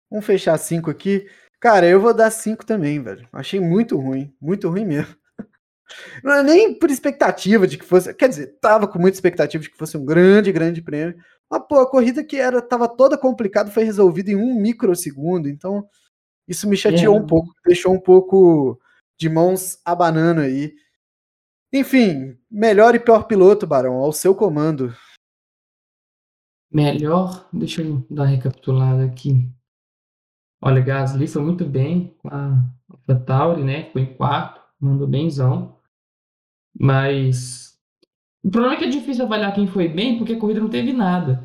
Vamos 0.08 0.24
fechar 0.24 0.56
5 0.56 0.88
aqui. 0.88 1.26
Cara, 1.60 1.86
eu 1.86 2.00
vou 2.00 2.14
dar 2.14 2.30
5 2.30 2.64
também, 2.64 3.02
velho. 3.02 3.28
Achei 3.32 3.58
muito 3.58 3.98
ruim, 3.98 4.32
muito 4.40 4.68
ruim 4.68 4.84
mesmo. 4.84 5.16
Não 6.22 6.32
é 6.32 6.42
nem 6.42 6.78
por 6.78 6.90
expectativa 6.90 7.66
de 7.66 7.78
que 7.78 7.84
fosse. 7.84 8.12
Quer 8.14 8.28
dizer, 8.28 8.58
tava 8.60 8.88
com 8.88 8.98
muita 8.98 9.16
expectativa 9.16 9.62
de 9.62 9.70
que 9.70 9.76
fosse 9.76 9.96
um 9.96 10.04
grande, 10.04 10.52
grande 10.52 10.82
prêmio. 10.82 11.16
Mas, 11.50 11.62
pô, 11.68 11.80
a 11.80 11.90
corrida 11.90 12.24
que 12.24 12.36
era, 12.36 12.60
tava 12.60 12.88
toda 12.88 13.16
complicada 13.16 13.70
foi 13.70 13.84
resolvida 13.84 14.30
em 14.30 14.36
um 14.36 14.60
microsegundo. 14.60 15.48
Então, 15.48 15.88
isso 16.48 16.68
me 16.68 16.76
chateou 16.76 17.16
é. 17.16 17.20
um 17.20 17.26
pouco, 17.26 17.52
deixou 17.64 17.92
um 17.92 18.00
pouco 18.00 18.80
de 19.18 19.28
mãos 19.28 19.78
abanando 19.84 20.40
aí. 20.40 20.74
Enfim, 21.72 22.36
melhor 22.50 22.94
e 22.94 23.00
pior 23.00 23.24
piloto, 23.24 23.66
Barão, 23.66 23.94
ao 23.94 24.12
seu 24.12 24.34
comando. 24.34 24.94
Melhor, 26.70 27.48
deixa 27.52 27.82
eu 27.82 28.04
dar 28.10 28.22
uma 28.22 28.28
recapitulada 28.28 29.04
aqui. 29.04 29.48
Olha, 30.60 30.80
Gasly 30.80 31.28
foi 31.28 31.42
muito 31.42 31.64
bem 31.64 32.16
com 32.18 32.28
a 32.28 32.64
AlphaTauri, 32.90 33.62
né? 33.62 33.90
Foi 33.92 34.02
em 34.02 34.14
quarto, 34.14 34.60
mandou 34.80 35.06
benzão. 35.06 35.75
Mas 36.78 37.78
o 38.44 38.50
problema 38.50 38.76
é 38.76 38.78
que 38.78 38.84
é 38.84 38.88
difícil 38.88 39.24
avaliar 39.24 39.54
quem 39.54 39.66
foi 39.66 39.88
bem, 39.88 40.18
porque 40.18 40.34
a 40.34 40.38
corrida 40.38 40.60
não 40.60 40.68
teve 40.68 40.92
nada. 40.92 41.44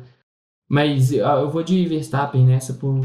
Mas 0.68 1.12
eu 1.12 1.50
vou 1.50 1.62
de 1.62 1.84
Verstappen 1.86 2.46
nessa 2.46 2.74
por, 2.74 3.00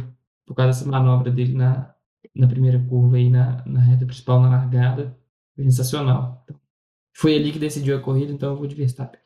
por 0.46 0.56
causa 0.56 0.80
dessa 0.80 0.90
manobra 0.90 1.32
dele 1.32 1.54
na, 1.54 1.94
na 2.36 2.48
primeira 2.48 2.80
curva 2.88 3.18
aí, 3.18 3.30
na, 3.30 3.64
na 3.66 3.80
reta 3.80 4.06
principal, 4.06 4.42
na 4.42 4.50
largada. 4.50 5.18
Foi 5.56 5.64
sensacional. 5.64 6.42
Então, 6.44 6.60
foi 7.16 7.36
ali 7.36 7.52
que 7.52 7.60
decidiu 7.60 7.98
a 7.98 8.02
corrida, 8.02 8.32
então 8.32 8.52
eu 8.52 8.56
vou 8.56 8.68
de 8.68 8.76
Verstappen. 8.76 9.20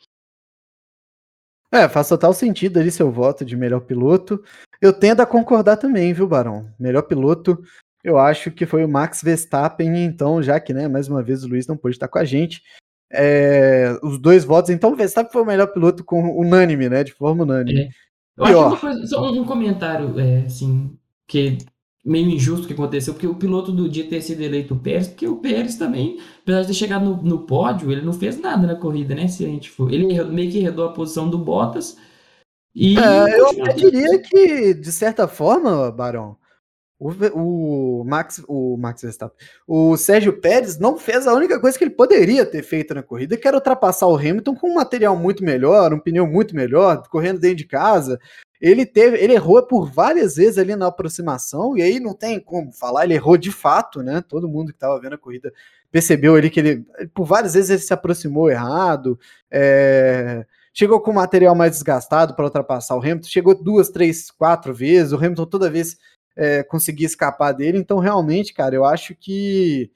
É, 1.72 1.88
faz 1.88 2.10
total 2.10 2.34
sentido 2.34 2.80
ali 2.80 2.92
seu 2.92 3.12
voto 3.12 3.46
de 3.46 3.56
melhor 3.56 3.82
piloto. 3.82 4.44
Eu 4.82 4.92
tendo 4.92 5.22
a 5.22 5.26
concordar 5.26 5.78
também, 5.78 6.14
viu, 6.14 6.28
Barão? 6.28 6.74
Melhor 6.80 7.04
piloto, 7.04 7.62
eu 8.04 8.18
acho 8.18 8.52
que 8.52 8.66
foi 8.66 8.84
o 8.84 8.90
Max 8.90 9.22
Verstappen, 9.22 10.04
então, 10.04 10.42
já 10.42 10.60
que, 10.60 10.74
né, 10.74 10.88
mais 10.88 11.08
uma 11.08 11.22
vez 11.22 11.44
o 11.44 11.48
Luiz 11.48 11.68
não 11.68 11.78
pôde 11.78 11.96
estar 11.96 12.08
com 12.08 12.18
a 12.18 12.26
gente, 12.26 12.64
é, 13.12 13.98
os 14.02 14.18
dois 14.18 14.44
votos. 14.44 14.70
Então, 14.70 14.92
o 14.92 14.96
Verstappen 14.96 15.32
foi 15.32 15.42
o 15.42 15.46
melhor 15.46 15.68
piloto 15.68 16.04
com 16.04 16.38
unânime, 16.38 16.90
né? 16.90 17.04
De 17.04 17.14
forma 17.14 17.44
unânime. 17.44 17.82
É. 17.82 17.90
Eu 18.38 18.46
Pior. 18.46 18.60
acho 18.60 18.68
uma 18.68 18.78
coisa, 18.78 19.08
só 19.08 19.32
um, 19.32 19.46
comentário, 19.46 20.20
é, 20.20 20.46
assim, 20.46 20.98
que 21.28 21.58
meio 22.04 22.30
injusto 22.30 22.66
que 22.66 22.74
aconteceu, 22.74 23.14
porque 23.14 23.28
o 23.28 23.36
piloto 23.36 23.72
do 23.72 23.88
dia 23.88 24.08
ter 24.08 24.22
sido 24.22 24.42
eleito 24.42 24.74
o 24.74 24.80
Pérez, 24.80 25.08
porque 25.08 25.28
o 25.28 25.36
Pérez 25.36 25.76
também, 25.76 26.18
apesar 26.42 26.62
de 26.62 26.68
ter 26.68 26.74
chegado 26.74 27.06
no, 27.06 27.22
no 27.22 27.40
pódio, 27.46 27.92
ele 27.92 28.02
não 28.02 28.14
fez 28.14 28.40
nada 28.40 28.66
na 28.66 28.76
corrida, 28.76 29.14
né? 29.14 29.28
Se 29.28 29.46
a 29.46 29.48
gente 29.48 29.70
for. 29.70 29.94
Ele 29.94 30.24
meio 30.24 30.52
que 30.52 30.60
herdou 30.60 30.86
a 30.86 30.94
posição 30.94 31.30
do 31.30 31.38
Bottas. 31.38 31.98
E 32.74 32.98
é, 32.98 33.40
eu 33.40 33.76
diria 33.76 34.20
que, 34.20 34.74
de 34.74 34.92
certa 34.92 35.28
forma, 35.28 35.92
Barão, 35.92 36.38
o, 37.02 38.02
o, 38.02 38.04
Max, 38.06 38.44
o 38.48 38.78
Max 38.78 39.02
Verstappen, 39.02 39.36
o 39.68 39.98
Sérgio 39.98 40.40
Pérez 40.40 40.78
não 40.78 41.00
fez 41.00 41.26
a 41.26 41.34
única 41.34 41.60
coisa 41.60 41.76
que 41.76 41.84
ele 41.84 41.96
poderia 41.96 42.46
ter 42.46 42.62
feito 42.62 42.94
na 42.94 43.02
corrida, 43.02 43.36
que 43.36 43.48
era 43.48 43.58
ultrapassar 43.58 44.06
o 44.06 44.16
Hamilton 44.16 44.56
com 44.56 44.70
um 44.70 44.76
material 44.76 45.18
muito 45.18 45.44
melhor, 45.44 45.92
um 45.92 46.00
pneu 46.00 46.28
muito 46.28 46.56
melhor, 46.56 47.02
correndo 47.10 47.40
dentro 47.40 47.58
de 47.58 47.66
casa. 47.66 48.20
Ele 48.62 48.86
teve, 48.86 49.18
ele 49.18 49.34
errou 49.34 49.66
por 49.66 49.90
várias 49.90 50.36
vezes 50.36 50.60
ali 50.60 50.76
na 50.76 50.88
aproximação, 50.88 51.76
e 51.76 51.82
aí 51.82 52.00
não 52.00 52.14
tem 52.14 52.40
como 52.40 52.72
falar, 52.72 53.06
ele 53.06 53.16
errou 53.16 53.36
de 53.36 53.52
fato, 53.52 54.04
né? 54.04 54.24
Todo 54.30 54.48
mundo 54.48 54.68
que 54.68 54.78
estava 54.78 55.00
vendo 55.02 55.14
a 55.14 55.18
corrida 55.18 55.52
percebeu 55.92 56.36
ali 56.36 56.52
que 56.52 56.60
ele, 56.60 56.86
por 57.16 57.26
várias 57.26 57.56
vezes, 57.56 57.72
ele 57.72 57.80
se 57.80 57.94
aproximou 57.94 58.48
errado, 58.48 59.20
é, 59.50 60.46
chegou 60.72 61.02
com 61.02 61.12
material 61.12 61.56
mais 61.56 61.72
desgastado 61.72 62.36
para 62.36 62.46
ultrapassar 62.46 62.96
o 62.96 63.00
Hamilton, 63.00 63.28
chegou 63.28 63.56
duas, 63.56 63.90
três, 63.90 64.30
quatro 64.30 64.72
vezes, 64.72 65.12
o 65.12 65.18
Hamilton 65.18 65.48
toda 65.48 65.68
vez 65.68 65.98
é, 66.36 66.64
conseguir 66.64 67.06
escapar 67.06 67.52
dele. 67.54 67.78
Então, 67.78 68.00
realmente, 68.00 68.54
cara, 68.54 68.76
eu 68.76 68.86
acho 68.86 69.16
que 69.16 69.92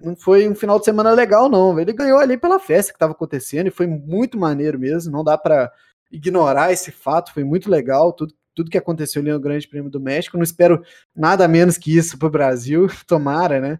não 0.00 0.14
foi 0.14 0.48
um 0.48 0.54
final 0.54 0.78
de 0.78 0.84
semana 0.84 1.10
legal, 1.10 1.48
não. 1.48 1.78
Ele 1.78 1.92
ganhou 1.92 2.18
ali 2.18 2.36
pela 2.36 2.58
festa 2.58 2.92
que 2.92 2.96
estava 2.96 3.12
acontecendo 3.12 3.66
e 3.66 3.72
foi 3.72 3.86
muito 3.86 4.38
maneiro 4.38 4.78
mesmo. 4.78 5.12
Não 5.12 5.24
dá 5.24 5.36
para 5.36 5.72
ignorar 6.10 6.72
esse 6.72 6.90
fato, 6.90 7.32
foi 7.32 7.44
muito 7.44 7.70
legal. 7.70 8.12
Tudo, 8.12 8.34
tudo 8.54 8.70
que 8.70 8.78
aconteceu 8.78 9.20
ali 9.20 9.32
no 9.32 9.40
Grande 9.40 9.68
Prêmio 9.68 9.90
do 9.90 10.00
México. 10.00 10.36
Não 10.36 10.44
espero 10.44 10.82
nada 11.14 11.48
menos 11.48 11.76
que 11.76 11.96
isso 11.96 12.18
para 12.18 12.28
o 12.28 12.30
Brasil, 12.30 12.86
tomara, 13.06 13.60
né? 13.60 13.78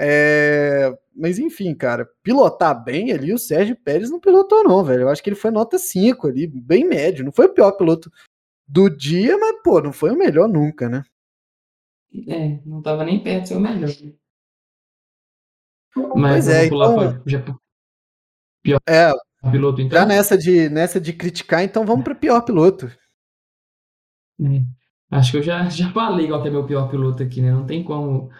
É, 0.00 0.96
mas 1.14 1.38
enfim, 1.40 1.74
cara, 1.74 2.08
pilotar 2.22 2.84
bem 2.84 3.12
ali, 3.12 3.32
o 3.32 3.38
Sérgio 3.38 3.74
Pérez 3.74 4.10
não 4.10 4.20
pilotou, 4.20 4.62
não, 4.62 4.84
velho. 4.84 5.02
Eu 5.02 5.08
acho 5.08 5.22
que 5.22 5.28
ele 5.28 5.36
foi 5.36 5.50
nota 5.50 5.76
5 5.76 6.28
ali, 6.28 6.46
bem 6.46 6.86
médio. 6.86 7.24
Não 7.24 7.32
foi 7.32 7.46
o 7.46 7.52
pior 7.52 7.72
piloto 7.72 8.10
do 8.68 8.90
dia, 8.90 9.38
mas, 9.38 9.62
pô, 9.62 9.80
não 9.80 9.92
foi 9.92 10.10
o 10.10 10.18
melhor 10.18 10.48
nunca, 10.48 10.88
né? 10.88 11.02
É, 12.26 12.60
não 12.64 12.82
tava 12.82 13.04
nem 13.04 13.22
perto 13.22 13.42
de 13.42 13.48
ser 13.48 13.56
o 13.56 13.60
melhor. 13.60 13.90
Mas 16.14 16.46
pois 16.46 16.48
é, 16.48 16.66
então... 16.66 17.22
já... 17.26 17.42
pior 18.62 18.80
é, 18.88 19.12
piloto, 19.50 19.80
então? 19.80 19.98
Já 19.98 20.06
nessa 20.06 20.36
de, 20.36 20.68
nessa 20.68 21.00
de 21.00 21.12
criticar, 21.12 21.62
então 21.62 21.84
vamos 21.84 22.04
para 22.04 22.14
pior 22.14 22.40
piloto. 22.42 22.86
É. 24.40 24.62
Acho 25.10 25.32
que 25.32 25.36
eu 25.38 25.42
já, 25.42 25.66
já 25.70 25.90
falei 25.92 26.28
qual 26.28 26.46
é 26.46 26.50
meu 26.50 26.66
pior 26.66 26.88
piloto 26.88 27.22
aqui, 27.22 27.40
né? 27.40 27.50
Não 27.50 27.66
tem 27.66 27.82
como 27.82 28.30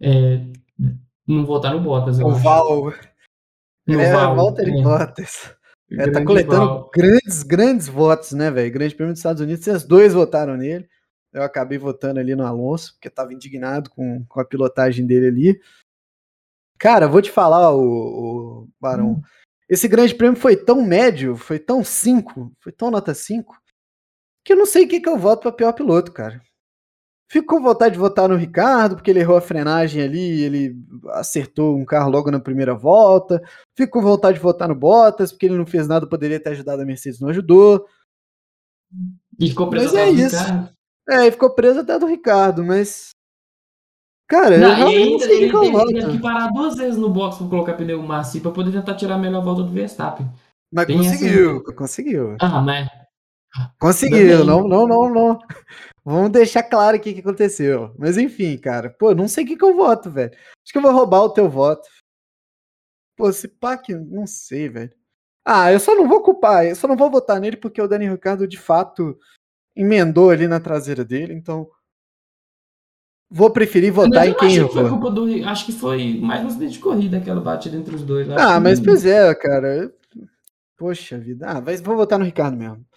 é, 0.00 0.44
não 1.26 1.44
votar 1.44 1.74
no 1.74 1.80
Bottas. 1.80 2.18
O 2.18 2.30
Val. 2.30 2.92
No 3.86 4.00
é, 4.00 4.12
Val. 4.12 4.36
Walter 4.36 4.68
é. 4.68 4.82
Bottas. 4.82 5.57
É, 5.90 6.10
tá 6.10 6.24
coletando 6.24 6.66
Val. 6.66 6.90
grandes, 6.94 7.42
grandes 7.42 7.88
votos, 7.88 8.32
né, 8.32 8.50
velho? 8.50 8.72
Grande 8.72 8.94
Prêmio 8.94 9.14
dos 9.14 9.20
Estados 9.20 9.40
Unidos, 9.40 9.64
vocês 9.64 9.84
dois 9.84 10.12
votaram 10.12 10.56
nele. 10.56 10.88
Eu 11.32 11.42
acabei 11.42 11.78
votando 11.78 12.20
ali 12.20 12.34
no 12.34 12.46
Alonso, 12.46 12.94
porque 12.94 13.08
tava 13.08 13.32
indignado 13.32 13.90
com, 13.90 14.24
com 14.26 14.40
a 14.40 14.44
pilotagem 14.44 15.06
dele 15.06 15.26
ali. 15.26 15.60
Cara, 16.78 17.08
vou 17.08 17.22
te 17.22 17.30
falar, 17.30 17.74
o, 17.74 17.82
o 17.82 18.68
Barão. 18.80 19.12
Hum. 19.12 19.22
Esse 19.68 19.88
grande 19.88 20.14
prêmio 20.14 20.38
foi 20.38 20.56
tão 20.56 20.82
médio, 20.82 21.36
foi 21.36 21.58
tão 21.58 21.84
5, 21.84 22.52
foi 22.60 22.72
tão 22.72 22.90
nota 22.90 23.12
5, 23.12 23.54
que 24.44 24.52
eu 24.52 24.56
não 24.56 24.64
sei 24.64 24.84
o 24.84 24.88
que, 24.88 25.00
que 25.00 25.08
eu 25.08 25.18
voto 25.18 25.42
para 25.42 25.52
pior 25.52 25.72
piloto, 25.72 26.12
cara. 26.12 26.40
Fico 27.30 27.54
com 27.54 27.62
vontade 27.62 27.92
de 27.92 27.98
votar 27.98 28.26
no 28.26 28.36
Ricardo, 28.36 28.94
porque 28.94 29.10
ele 29.10 29.20
errou 29.20 29.36
a 29.36 29.40
frenagem 29.42 30.02
ali, 30.02 30.40
ele 30.40 30.74
acertou 31.10 31.76
um 31.76 31.84
carro 31.84 32.10
logo 32.10 32.30
na 32.30 32.40
primeira 32.40 32.74
volta. 32.74 33.42
Fico 33.76 33.98
com 33.98 34.02
vontade 34.02 34.38
de 34.38 34.42
votar 34.42 34.66
no 34.66 34.74
Bottas, 34.74 35.30
porque 35.30 35.44
ele 35.44 35.58
não 35.58 35.66
fez 35.66 35.86
nada, 35.86 36.08
poderia 36.08 36.40
ter 36.40 36.50
ajudado 36.50 36.80
a 36.80 36.86
Mercedes, 36.86 37.20
não 37.20 37.28
ajudou. 37.28 37.86
E 39.38 39.48
ficou 39.48 39.68
preso 39.68 39.94
mas 39.94 40.08
é 40.08 40.10
isso. 40.10 40.36
Ricardo. 40.36 40.70
É, 41.08 41.30
ficou 41.30 41.50
preso 41.50 41.80
até 41.80 41.98
do 41.98 42.06
Ricardo, 42.06 42.64
mas. 42.64 43.10
Cara, 44.26 44.58
não, 44.58 44.68
eu 44.68 44.74
realmente 44.74 44.98
ainda, 44.98 45.12
não 45.12 45.26
sei 45.26 45.42
ele, 45.42 45.72
voto. 45.72 45.86
teve 45.86 46.10
que 46.12 46.18
parar 46.18 46.48
duas 46.48 46.76
vezes 46.76 46.98
no 46.98 47.08
box 47.08 47.38
pra 47.38 47.48
colocar 47.48 47.74
pneu 47.74 48.02
macio 48.02 48.42
pra 48.42 48.50
poder 48.50 48.72
tentar 48.72 48.94
tirar 48.94 49.14
a 49.14 49.18
melhor 49.18 49.42
volta 49.42 49.62
do 49.62 49.72
Verstappen. 49.72 50.26
Mas 50.72 50.86
Tem 50.86 50.96
conseguiu, 50.96 51.62
essa... 51.62 51.72
conseguiu. 51.72 52.36
Ah, 52.40 52.60
mas. 52.60 52.88
Conseguiu, 53.78 54.44
não, 54.44 54.68
não, 54.68 54.86
não, 54.86 55.08
não. 55.12 55.38
Vamos 56.10 56.30
deixar 56.30 56.62
claro 56.62 56.96
aqui 56.96 57.10
o 57.10 57.14
que 57.14 57.20
aconteceu. 57.20 57.94
Mas 57.98 58.16
enfim, 58.16 58.56
cara. 58.56 58.88
Pô, 58.88 59.14
não 59.14 59.28
sei 59.28 59.44
o 59.44 59.46
que, 59.46 59.56
que 59.58 59.64
eu 59.64 59.76
voto, 59.76 60.10
velho. 60.10 60.32
Acho 60.32 60.72
que 60.72 60.78
eu 60.78 60.82
vou 60.82 60.90
roubar 60.90 61.20
o 61.20 61.28
teu 61.28 61.50
voto. 61.50 61.86
Pô, 63.14 63.28
esse 63.28 63.46
pack, 63.46 63.94
não 63.94 64.26
sei, 64.26 64.70
velho. 64.70 64.94
Ah, 65.44 65.70
eu 65.70 65.78
só 65.78 65.94
não 65.94 66.08
vou 66.08 66.22
culpar, 66.22 66.64
eu 66.64 66.74
só 66.74 66.88
não 66.88 66.96
vou 66.96 67.10
votar 67.10 67.38
nele 67.38 67.58
porque 67.58 67.80
o 67.82 67.86
Dani 67.86 68.08
Ricardo 68.08 68.48
de 68.48 68.56
fato 68.56 69.18
emendou 69.76 70.30
ali 70.30 70.48
na 70.48 70.60
traseira 70.60 71.04
dele, 71.04 71.34
então 71.34 71.68
vou 73.30 73.50
preferir 73.50 73.92
votar 73.92 74.26
em 74.28 74.34
quem 74.34 74.56
eu 74.56 74.68
vou. 74.68 74.88
Culpa 74.88 75.10
do, 75.10 75.26
acho 75.46 75.66
que 75.66 75.72
foi 75.72 76.18
mais 76.20 76.42
um 76.42 76.48
acidente 76.48 76.72
de 76.72 76.78
corrida 76.78 77.18
aquela 77.18 77.40
batida 77.40 77.76
entre 77.76 77.94
os 77.94 78.02
dois. 78.02 78.30
Ah, 78.30 78.58
mas 78.58 78.80
pois 78.80 79.04
é, 79.04 79.34
cara. 79.34 79.92
Poxa 80.74 81.18
vida. 81.18 81.46
Ah, 81.50 81.60
mas 81.60 81.82
vou 81.82 81.96
votar 81.96 82.18
no 82.18 82.24
Ricardo 82.24 82.56
mesmo. 82.56 82.87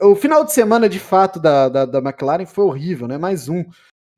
O 0.00 0.14
final 0.14 0.44
de 0.44 0.52
semana, 0.52 0.88
de 0.88 1.00
fato, 1.00 1.40
da, 1.40 1.68
da, 1.68 1.84
da 1.84 1.98
McLaren 1.98 2.46
foi 2.46 2.64
horrível, 2.64 3.08
né? 3.08 3.18
Mais 3.18 3.48
um 3.48 3.64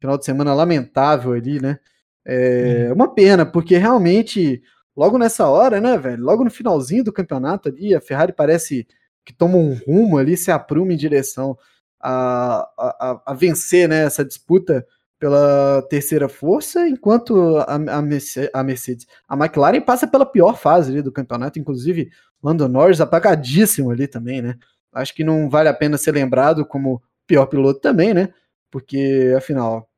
final 0.00 0.18
de 0.18 0.24
semana 0.24 0.52
lamentável 0.54 1.32
ali, 1.32 1.60
né? 1.60 1.78
É 2.26 2.92
uma 2.92 3.14
pena, 3.14 3.46
porque 3.46 3.78
realmente, 3.78 4.62
logo 4.94 5.16
nessa 5.16 5.48
hora, 5.48 5.80
né, 5.80 5.96
velho? 5.96 6.22
Logo 6.22 6.44
no 6.44 6.50
finalzinho 6.50 7.02
do 7.02 7.12
campeonato 7.12 7.68
ali, 7.68 7.94
a 7.94 8.00
Ferrari 8.00 8.32
parece 8.32 8.86
que 9.24 9.32
toma 9.32 9.56
um 9.56 9.74
rumo 9.74 10.18
ali, 10.18 10.36
se 10.36 10.50
apruma 10.50 10.92
em 10.92 10.96
direção 10.96 11.56
a, 12.00 12.68
a, 12.78 13.22
a 13.26 13.34
vencer 13.34 13.88
né, 13.88 14.04
essa 14.04 14.24
disputa 14.24 14.86
pela 15.18 15.82
terceira 15.88 16.28
força, 16.28 16.88
enquanto 16.88 17.56
a, 17.58 17.74
a, 17.74 18.62
Mercedes, 18.62 19.06
a 19.28 19.34
McLaren 19.34 19.80
passa 19.80 20.06
pela 20.06 20.24
pior 20.24 20.56
fase 20.56 20.92
ali 20.92 21.02
do 21.02 21.10
campeonato, 21.10 21.58
inclusive 21.58 22.10
Lando 22.42 22.68
Norris 22.68 23.00
apagadíssimo 23.00 23.90
ali 23.90 24.06
também, 24.06 24.40
né? 24.40 24.56
Acho 24.92 25.14
que 25.14 25.24
não 25.24 25.48
vale 25.48 25.68
a 25.68 25.74
pena 25.74 25.98
ser 25.98 26.12
lembrado 26.12 26.64
como 26.64 27.02
pior 27.26 27.46
piloto 27.46 27.80
também, 27.80 28.14
né? 28.14 28.32
Porque, 28.70 29.34
afinal, 29.36 29.88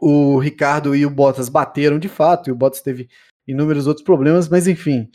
o 0.00 0.38
Ricardo 0.38 0.94
e 0.94 1.04
o 1.04 1.10
Bottas 1.10 1.48
bateram 1.48 1.98
de 1.98 2.08
fato, 2.08 2.48
e 2.48 2.52
o 2.52 2.56
Bottas 2.56 2.80
teve 2.80 3.08
inúmeros 3.46 3.86
outros 3.86 4.04
problemas, 4.04 4.48
mas 4.48 4.66
enfim. 4.66 5.08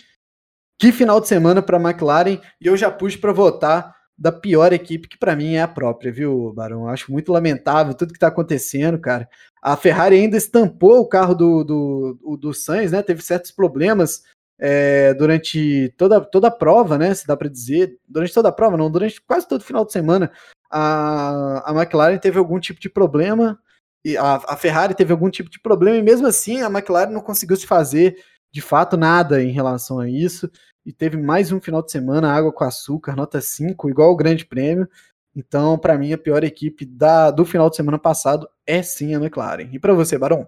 Que 0.80 0.92
final 0.92 1.22
de 1.22 1.28
semana 1.28 1.62
para 1.62 1.78
a 1.78 1.82
McLaren, 1.82 2.40
e 2.60 2.68
eu 2.68 2.76
já 2.76 2.90
puxo 2.90 3.20
para 3.20 3.32
votar 3.32 3.96
da 4.18 4.32
pior 4.32 4.72
equipe, 4.72 5.08
que 5.08 5.18
para 5.18 5.36
mim 5.36 5.56
é 5.56 5.62
a 5.64 5.68
própria, 5.68 6.12
viu, 6.12 6.54
Barão? 6.54 6.88
Acho 6.88 7.12
muito 7.12 7.32
lamentável 7.32 7.94
tudo 7.94 8.12
que 8.12 8.18
está 8.18 8.28
acontecendo, 8.28 9.00
cara. 9.00 9.28
A 9.62 9.76
Ferrari 9.76 10.16
ainda 10.16 10.38
estampou 10.38 11.00
o 11.00 11.08
carro 11.08 11.34
do, 11.34 11.64
do, 11.64 12.38
do, 12.38 12.54
Sainz, 12.54 12.92
né? 12.92 13.02
Teve 13.02 13.22
certos 13.24 13.52
problemas 13.52 14.24
é, 14.62 15.12
durante 15.16 15.92
toda, 15.98 16.22
toda 16.22 16.48
a 16.50 16.52
prova, 16.52 16.96
né? 16.96 17.16
Se 17.16 17.26
dá 17.26 17.36
para 17.36 17.50
dizer, 17.50 17.98
durante 18.08 18.34
toda 18.34 18.50
a 18.50 18.52
prova, 18.52 18.78
não, 18.78 18.92
durante 18.92 19.20
quase 19.20 19.48
todo 19.48 19.64
final 19.64 19.84
de 19.84 19.92
semana, 19.92 20.32
a, 20.70 21.72
a 21.72 21.74
McLaren 21.74 22.20
teve 22.20 22.38
algum 22.38 22.60
tipo 22.60 22.80
de 22.80 22.88
problema, 22.88 23.60
e 24.06 24.16
a, 24.16 24.36
a 24.48 24.56
Ferrari 24.56 24.94
teve 24.94 25.12
algum 25.12 25.32
tipo 25.32 25.50
de 25.50 25.60
problema, 25.60 25.98
e 25.98 26.04
mesmo 26.04 26.28
assim 26.28 26.62
a 26.62 26.68
McLaren 26.68 27.12
não 27.12 27.22
conseguiu 27.22 27.58
se 27.58 27.66
fazer 27.66 28.16
de 28.54 28.62
fato 28.62 28.96
nada 28.98 29.42
em 29.42 29.52
relação 29.52 30.00
a 30.00 30.08
isso, 30.08 30.50
e 30.86 30.94
teve 30.94 31.18
mais 31.18 31.52
um 31.52 31.60
final 31.60 31.82
de 31.84 31.92
semana, 31.92 32.32
água 32.32 32.54
com 32.54 32.64
açúcar, 32.64 33.16
nota 33.16 33.42
5, 33.42 33.90
igual 33.90 34.12
o 34.12 34.16
Grande 34.16 34.46
Prêmio. 34.46 34.88
Então, 35.36 35.78
para 35.78 35.98
mim, 35.98 36.14
a 36.14 36.18
pior 36.18 36.44
equipe 36.44 36.86
da, 36.86 37.32
do 37.32 37.46
final 37.46 37.70
de 37.70 37.78
semana 37.78 37.98
passado 37.98 38.48
é 38.66 38.84
sim 38.84 39.16
a 39.16 39.18
McLaren. 39.18 39.70
E 39.72 39.80
para 39.80 39.94
você, 39.94 40.18
Barão? 40.18 40.48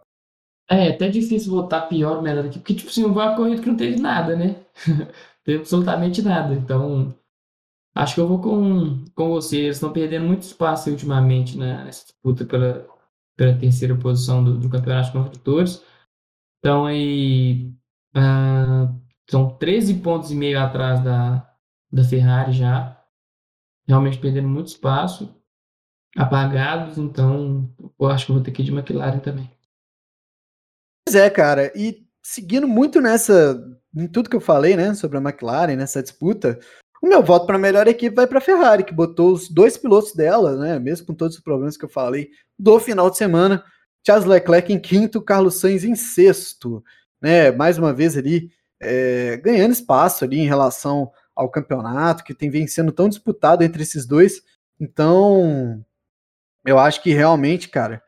É, 0.74 0.88
é 0.88 0.90
até 0.90 1.08
difícil 1.08 1.52
votar 1.52 1.88
pior 1.88 2.18
ou 2.18 2.22
melhor 2.24 2.46
aqui, 2.46 2.58
porque, 2.58 2.74
tipo 2.74 2.90
assim, 2.90 3.04
uma 3.04 3.36
corrida 3.36 3.62
que 3.62 3.70
não 3.70 3.78
teve 3.78 4.00
nada, 4.00 4.36
né? 4.36 4.56
teve 5.46 5.60
absolutamente 5.60 6.22
nada. 6.24 6.54
Então, 6.56 7.14
acho 7.96 8.16
que 8.16 8.22
eu 8.22 8.28
vou 8.28 8.42
com, 8.42 9.06
com 9.16 9.30
você. 9.30 9.58
Eles 9.58 9.78
estão 9.78 9.94
perdendo 9.94 10.26
muito 10.26 10.42
espaço 10.44 10.90
ultimamente 10.90 11.58
né, 11.58 11.84
nessa 11.86 12.06
disputa 12.06 12.46
pela, 12.46 12.88
pela 13.38 13.58
terceira 13.58 13.96
posição 13.96 14.44
do, 14.44 14.58
do 14.58 14.70
Campeonato 14.70 15.08
de 15.08 15.14
Construtores. 15.14 15.84
Então, 16.60 16.86
aí, 16.86 17.72
uh, 18.16 19.00
são 19.30 19.50
13 19.58 19.96
pontos 19.96 20.32
e 20.32 20.36
meio 20.36 20.60
atrás 20.60 21.04
da, 21.04 21.48
da 21.92 22.04
Ferrari 22.04 22.54
já. 22.54 23.00
Realmente 23.88 24.18
perdendo 24.18 24.48
muito 24.48 24.68
espaço. 24.68 25.30
Apagados, 26.16 26.98
então 27.00 27.70
eu 28.00 28.08
acho 28.08 28.28
que 28.28 28.32
eu 28.32 28.36
vou 28.36 28.44
ter 28.44 28.52
que 28.52 28.62
ir 28.62 28.66
de 28.66 28.72
McLaren 28.72 29.20
também. 29.20 29.50
Pois 31.06 31.16
é, 31.16 31.30
cara, 31.30 31.72
e 31.76 32.04
seguindo 32.24 32.68
muito 32.68 33.02
nessa, 33.02 33.62
em 33.96 34.08
tudo 34.08 34.30
que 34.30 34.36
eu 34.36 34.42
falei, 34.42 34.76
né, 34.76 34.94
sobre 34.94 35.18
a 35.18 35.22
McLaren, 35.22 35.76
nessa 35.76 36.02
disputa, 36.02 36.58
o 37.02 37.08
meu 37.08 37.22
voto 37.22 37.46
para 37.46 37.58
a 37.58 37.60
melhor 37.60 37.88
equipe 37.88 38.16
vai 38.16 38.26
para 38.26 38.38
a 38.38 38.42
Ferrari, 38.42 38.86
que 38.86 38.94
botou 38.94 39.34
os 39.34 39.50
dois 39.50 39.78
pilotos 39.78 40.14
dela, 40.14 40.56
né, 40.56 40.80
mesmo 40.80 41.06
com 41.06 41.14
todos 41.14 41.36
os 41.36 41.44
problemas 41.44 41.76
que 41.76 41.84
eu 41.84 41.90
falei, 41.90 42.30
do 42.58 42.80
final 42.80 43.10
de 43.10 43.18
semana, 43.18 43.64
Charles 44.06 44.26
Leclerc 44.26 44.72
em 44.72 44.80
quinto, 44.80 45.22
Carlos 45.22 45.56
Sainz 45.56 45.84
em 45.84 45.96
sexto, 45.96 46.82
né, 47.22 47.52
mais 47.52 47.78
uma 47.78 47.94
vez 47.94 48.18
ali 48.18 48.50
é, 48.82 49.38
ganhando 49.38 49.74
espaço 49.74 50.24
ali 50.24 50.40
em 50.40 50.48
relação 50.48 51.12
ao 51.36 51.52
campeonato, 51.52 52.24
que 52.24 52.34
tem 52.34 52.50
vem 52.50 52.66
sendo 52.68 52.92
tão 52.94 53.10
disputado 53.10 53.64
entre 53.64 53.84
esses 53.84 54.06
dois, 54.06 54.42
então 54.80 55.84
eu 56.66 56.80
acho 56.80 57.04
que 57.04 57.14
realmente, 57.14 57.68
cara, 57.68 58.02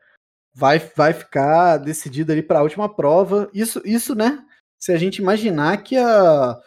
vai, 0.56 0.78
vai 0.78 1.12
ficar 1.12 1.76
decidido 1.76 2.32
ali 2.32 2.42
para 2.42 2.60
a 2.60 2.62
última 2.62 2.88
prova. 2.88 3.50
Isso, 3.52 3.82
isso, 3.84 4.14
né? 4.14 4.42
Se 4.78 4.90
a 4.90 4.96
gente 4.96 5.18
imaginar 5.18 5.82
que 5.82 5.96
a, 5.96 6.58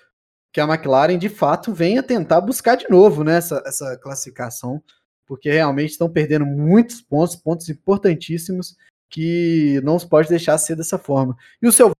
que 0.54 0.62
a 0.62 0.66
McLaren 0.66 1.18
de 1.18 1.28
fato 1.28 1.74
venha 1.74 2.04
tentar 2.04 2.40
buscar 2.40 2.76
de 2.76 2.88
novo 2.88 3.24
né, 3.24 3.38
essa, 3.38 3.64
essa 3.66 3.98
classificação, 3.98 4.82
porque 5.26 5.52
realmente 5.52 5.92
estão 5.92 6.08
perdendo 6.12 6.46
muitos 6.46 7.02
pontos, 7.02 7.36
pontos 7.36 7.68
importantíssimos 7.68 8.76
que 9.10 9.82
não 9.84 9.98
se 9.98 10.08
pode 10.08 10.30
deixar 10.30 10.58
ser 10.60 10.76
dessa 10.76 11.00
forma. 11.00 11.36
E 11.60 11.68
o 11.68 11.72
seu 11.72 11.92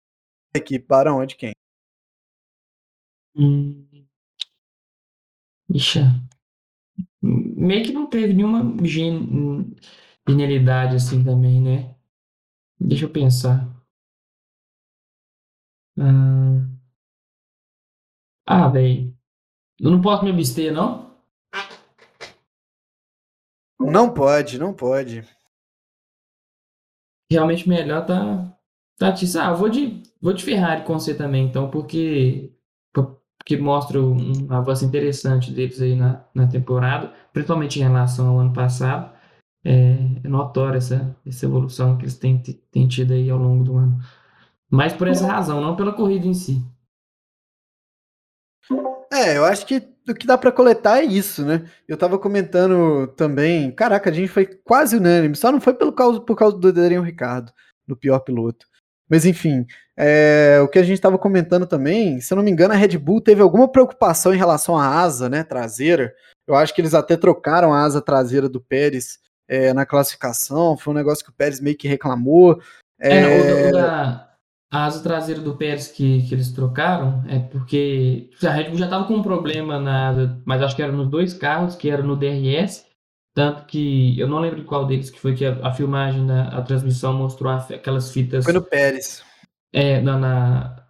equipe, 0.56 0.86
para 0.86 1.14
onde 1.14 1.36
quem? 1.36 1.54
Hum. 3.36 4.06
Ixi. 5.74 6.02
Meio 7.22 7.84
que 7.84 7.92
não 7.92 8.08
teve 8.08 8.34
nenhuma 8.34 8.64
genialidade 10.30 10.96
assim 10.96 11.24
também, 11.24 11.62
né? 11.62 11.96
Deixa 12.80 13.06
eu 13.06 13.10
pensar. 13.10 13.68
Hum. 15.98 16.78
Ah, 18.46 18.68
velho. 18.68 19.16
Eu 19.80 19.92
não 19.92 20.02
posso 20.02 20.24
me 20.24 20.32
abster, 20.32 20.72
não? 20.72 21.10
Não 23.80 24.14
pode, 24.14 24.60
não 24.60 24.74
pode. 24.74 25.24
Realmente 27.32 27.68
melhor 27.68 28.06
tá. 28.06 28.56
Tá, 28.98 29.14
ah, 29.42 29.54
vou 29.54 29.70
de, 29.70 30.04
vou 30.22 30.34
de 30.34 30.44
Ferrari 30.44 30.84
com 30.84 31.00
você 31.00 31.16
também, 31.16 31.48
então, 31.48 31.70
porque. 31.70 32.54
Porque 32.94 33.56
mostra 33.58 34.00
um 34.00 34.52
avanço 34.52 34.86
interessante 34.86 35.52
deles 35.52 35.82
aí 35.82 35.96
na, 35.96 36.24
na 36.36 36.46
temporada, 36.46 37.08
principalmente 37.32 37.80
em 37.80 37.84
relação 37.84 38.28
ao 38.28 38.40
ano 38.40 38.54
passado 38.54 39.18
é, 39.64 39.98
notória 40.24 40.78
essa, 40.78 41.16
essa 41.26 41.46
evolução 41.46 41.98
que 41.98 42.04
eles 42.04 42.18
têm, 42.18 42.42
têm 42.72 42.88
tido 42.88 43.14
aí 43.14 43.30
ao 43.30 43.38
longo 43.38 43.64
do 43.64 43.78
ano. 43.78 44.00
Mas 44.70 44.94
por 44.94 45.08
essa 45.08 45.28
razão, 45.28 45.62
não 45.62 45.76
pela 45.76 45.94
corrida 45.94 46.28
em 46.28 46.34
si. 46.34 46.64
É, 49.12 49.38
eu 49.38 49.46
acho 49.46 49.66
que 49.66 49.88
o 50.08 50.14
que 50.14 50.28
dá 50.28 50.38
para 50.38 50.52
coletar 50.52 51.00
é 51.00 51.06
isso, 51.06 51.46
né? 51.46 51.66
Eu 51.88 51.98
tava 51.98 52.18
comentando 52.18 53.08
também, 53.16 53.72
caraca, 53.72 54.10
a 54.10 54.14
gente 54.14 54.28
foi 54.28 54.46
quase 54.46 54.96
unânime, 54.98 55.36
só 55.36 55.52
não 55.52 55.60
foi 55.60 55.74
pelo 55.74 55.92
causa, 55.92 56.20
por 56.22 56.36
causa 56.36 56.58
do 56.58 56.72
Daniel 56.72 57.04
Ricardo, 57.04 57.52
do 57.88 57.98
pior 57.98 58.20
piloto. 58.20 58.68
Mas 59.10 59.26
enfim, 59.26 59.66
é, 59.98 60.60
o 60.64 60.68
que 60.68 60.78
a 60.78 60.84
gente 60.84 60.96
estava 60.96 61.18
comentando 61.18 61.66
também, 61.66 62.22
se 62.22 62.32
eu 62.32 62.36
não 62.36 62.44
me 62.44 62.52
engano, 62.52 62.74
a 62.74 62.78
Red 62.78 62.98
Bull 62.98 63.22
teve 63.22 63.42
alguma 63.42 63.68
preocupação 63.68 64.34
em 64.34 64.38
relação 64.38 64.78
à 64.78 64.88
asa, 64.88 65.28
né, 65.28 65.44
traseira. 65.44 66.14
Eu 66.48 66.56
acho 66.56 66.74
que 66.74 66.82
eles 66.82 66.94
até 66.94 67.18
trocaram 67.18 67.74
a 67.74 67.82
asa 67.84 68.02
traseira 68.02 68.48
do 68.48 68.62
Pérez 68.62 69.18
é, 69.50 69.74
na 69.74 69.86
classificação, 69.86 70.78
foi 70.78 70.94
um 70.94 70.98
negócio 70.98 71.26
que 71.26 71.32
o 71.32 71.34
Pérez 71.34 71.60
meio 71.60 71.76
que 71.76 71.88
reclamou. 71.88 72.62
É, 73.00 73.18
é... 73.18 73.70
O, 73.70 73.72
da, 73.74 74.30
a 74.72 74.86
asa 74.86 75.02
traseira 75.02 75.42
do 75.42 75.58
Pérez 75.58 75.88
que, 75.88 76.22
que 76.28 76.36
eles 76.36 76.52
trocaram 76.52 77.24
é 77.28 77.40
porque 77.40 78.30
a 78.44 78.52
Red 78.52 78.70
Bull 78.70 78.78
já 78.78 78.86
estava 78.86 79.06
com 79.06 79.16
um 79.16 79.24
problema 79.24 79.80
na 79.80 80.10
asa, 80.10 80.42
mas 80.46 80.62
acho 80.62 80.76
que 80.76 80.84
era 80.84 80.92
nos 80.92 81.10
dois 81.10 81.34
carros, 81.34 81.76
que 81.76 81.90
era 81.90 82.04
no 82.04 82.16
DRS 82.16 82.88
Tanto 83.40 83.66
que 83.66 84.20
eu 84.20 84.28
não 84.28 84.40
lembro 84.40 84.66
qual 84.66 84.86
deles 84.86 85.10
que 85.10 85.20
foi 85.20 85.34
que 85.34 85.46
a, 85.46 85.66
a 85.66 85.74
filmagem 85.74 86.28
da 86.28 86.50
a 86.50 86.62
transmissão 86.62 87.14
mostrou 87.14 87.52
a, 87.52 87.58
aquelas 87.58 88.12
fitas. 88.12 88.44
Foi 88.44 88.54
no 88.54 88.62
Pérez. 88.62 89.24
É, 89.72 90.02
na. 90.02 90.18
na 90.18 90.84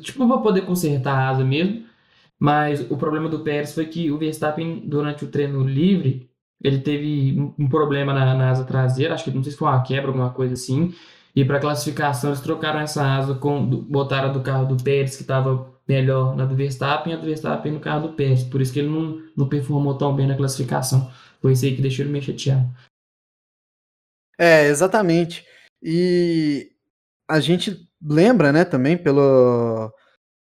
tipo, 0.00 0.28
para 0.28 0.38
poder 0.38 0.62
consertar 0.62 1.14
a 1.18 1.28
asa 1.30 1.44
mesmo. 1.44 1.86
Mas 2.38 2.88
o 2.88 2.96
problema 2.96 3.28
do 3.28 3.40
Pérez 3.40 3.74
foi 3.74 3.86
que 3.86 4.12
o 4.12 4.18
Verstappen, 4.18 4.88
durante 4.88 5.24
o 5.24 5.28
treino 5.28 5.64
livre, 5.64 6.27
ele 6.62 6.80
teve 6.80 7.52
um 7.58 7.68
problema 7.68 8.12
na, 8.12 8.34
na 8.34 8.50
asa 8.50 8.64
traseira. 8.64 9.14
Acho 9.14 9.24
que 9.24 9.30
não 9.30 9.42
sei 9.42 9.52
se 9.52 9.58
foi 9.58 9.68
uma 9.68 9.82
quebra, 9.82 10.08
alguma 10.08 10.30
coisa 10.30 10.54
assim. 10.54 10.94
E 11.34 11.44
para 11.44 11.60
classificação, 11.60 12.30
eles 12.30 12.40
trocaram 12.40 12.80
essa 12.80 13.04
asa, 13.04 13.34
com, 13.34 13.64
botaram 13.64 14.30
a 14.30 14.32
do 14.32 14.42
carro 14.42 14.66
do 14.66 14.82
Pérez, 14.82 15.14
que 15.14 15.22
estava 15.22 15.72
melhor 15.86 16.34
na 16.36 16.44
do 16.44 16.56
Verstappen, 16.56 17.12
e 17.12 17.16
a 17.16 17.18
do 17.18 17.26
Verstappen 17.26 17.72
no 17.72 17.80
carro 17.80 18.08
do 18.08 18.14
Pérez. 18.14 18.42
Por 18.42 18.60
isso 18.60 18.72
que 18.72 18.80
ele 18.80 18.88
não, 18.88 19.22
não 19.36 19.48
performou 19.48 19.96
tão 19.96 20.14
bem 20.14 20.26
na 20.26 20.36
classificação. 20.36 21.10
Foi 21.40 21.52
isso 21.52 21.64
aí 21.64 21.76
que 21.76 21.82
deixou 21.82 22.04
ele 22.04 22.12
meio 22.12 22.24
chateado. 22.24 22.68
É, 24.36 24.66
exatamente. 24.66 25.46
E 25.82 26.72
a 27.28 27.38
gente 27.40 27.88
lembra, 28.02 28.52
né, 28.52 28.64
também 28.64 28.96
pelo, 28.96 29.92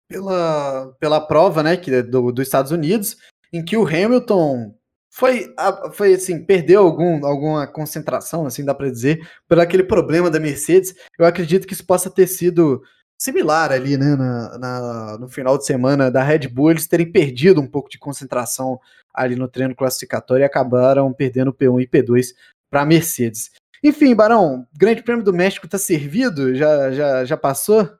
pela, 0.09 0.94
pela 0.99 1.21
prova, 1.21 1.62
né, 1.62 1.77
que, 1.77 1.90
é 1.90 2.03
do, 2.03 2.33
dos 2.33 2.47
Estados 2.47 2.71
Unidos, 2.73 3.16
em 3.53 3.64
que 3.64 3.77
o 3.77 3.87
Hamilton 3.87 4.77
foi, 5.18 5.52
foi 5.94 6.14
assim, 6.14 6.44
perdeu 6.44 6.81
algum, 6.81 7.26
alguma 7.26 7.66
concentração, 7.66 8.46
assim, 8.46 8.64
dá 8.64 8.72
para 8.72 8.88
dizer, 8.88 9.28
por 9.48 9.59
aquele 9.59 9.83
problema 9.83 10.31
da 10.31 10.38
Mercedes. 10.38 10.94
Eu 11.18 11.26
acredito 11.26 11.66
que 11.66 11.72
isso 11.72 11.85
possa 11.85 12.09
ter 12.09 12.28
sido 12.28 12.85
similar 13.20 13.72
ali, 13.72 13.96
né, 13.96 14.14
na, 14.14 14.59
na, 14.59 15.18
no 15.18 15.28
final 15.28 15.59
de 15.59 15.66
semana 15.66 16.09
da 16.09 16.22
Red 16.22 16.46
Bull, 16.46 16.70
eles 16.70 16.87
terem 16.87 17.11
perdido 17.11 17.61
um 17.61 17.66
pouco 17.66 17.90
de 17.90 17.98
concentração 17.98 18.78
ali 19.12 19.35
no 19.35 19.48
treino 19.48 19.74
classificatório 19.74 20.44
e 20.44 20.46
acabaram 20.46 21.12
perdendo 21.12 21.52
P1 21.52 21.83
e 21.83 21.88
P2 21.88 22.28
para 22.70 22.83
a 22.83 22.87
Mercedes. 22.87 23.50
Enfim, 23.83 24.14
Barão, 24.14 24.68
Grande 24.72 25.02
Prêmio 25.02 25.24
do 25.24 25.33
México 25.33 25.66
está 25.66 25.78
servido? 25.78 26.54
Já, 26.54 26.92
já, 26.92 27.24
já 27.24 27.37
passou? 27.37 27.90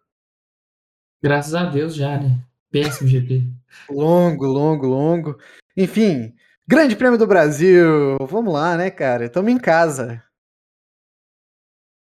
Graças 1.20 1.52
a 1.52 1.64
Deus 1.64 1.96
já, 1.96 2.16
né? 2.16 2.38
Péssimo 2.70 3.09
GP. 3.09 3.44
longo, 3.90 4.46
longo, 4.46 4.87
longo. 4.87 5.38
Enfim, 5.76 6.33
Grande 6.70 6.94
Prêmio 6.94 7.18
do 7.18 7.26
Brasil. 7.26 8.18
Vamos 8.28 8.52
lá, 8.52 8.76
né, 8.76 8.90
cara? 8.90 9.24
Estamos 9.24 9.50
em 9.50 9.57
casa. 9.57 10.22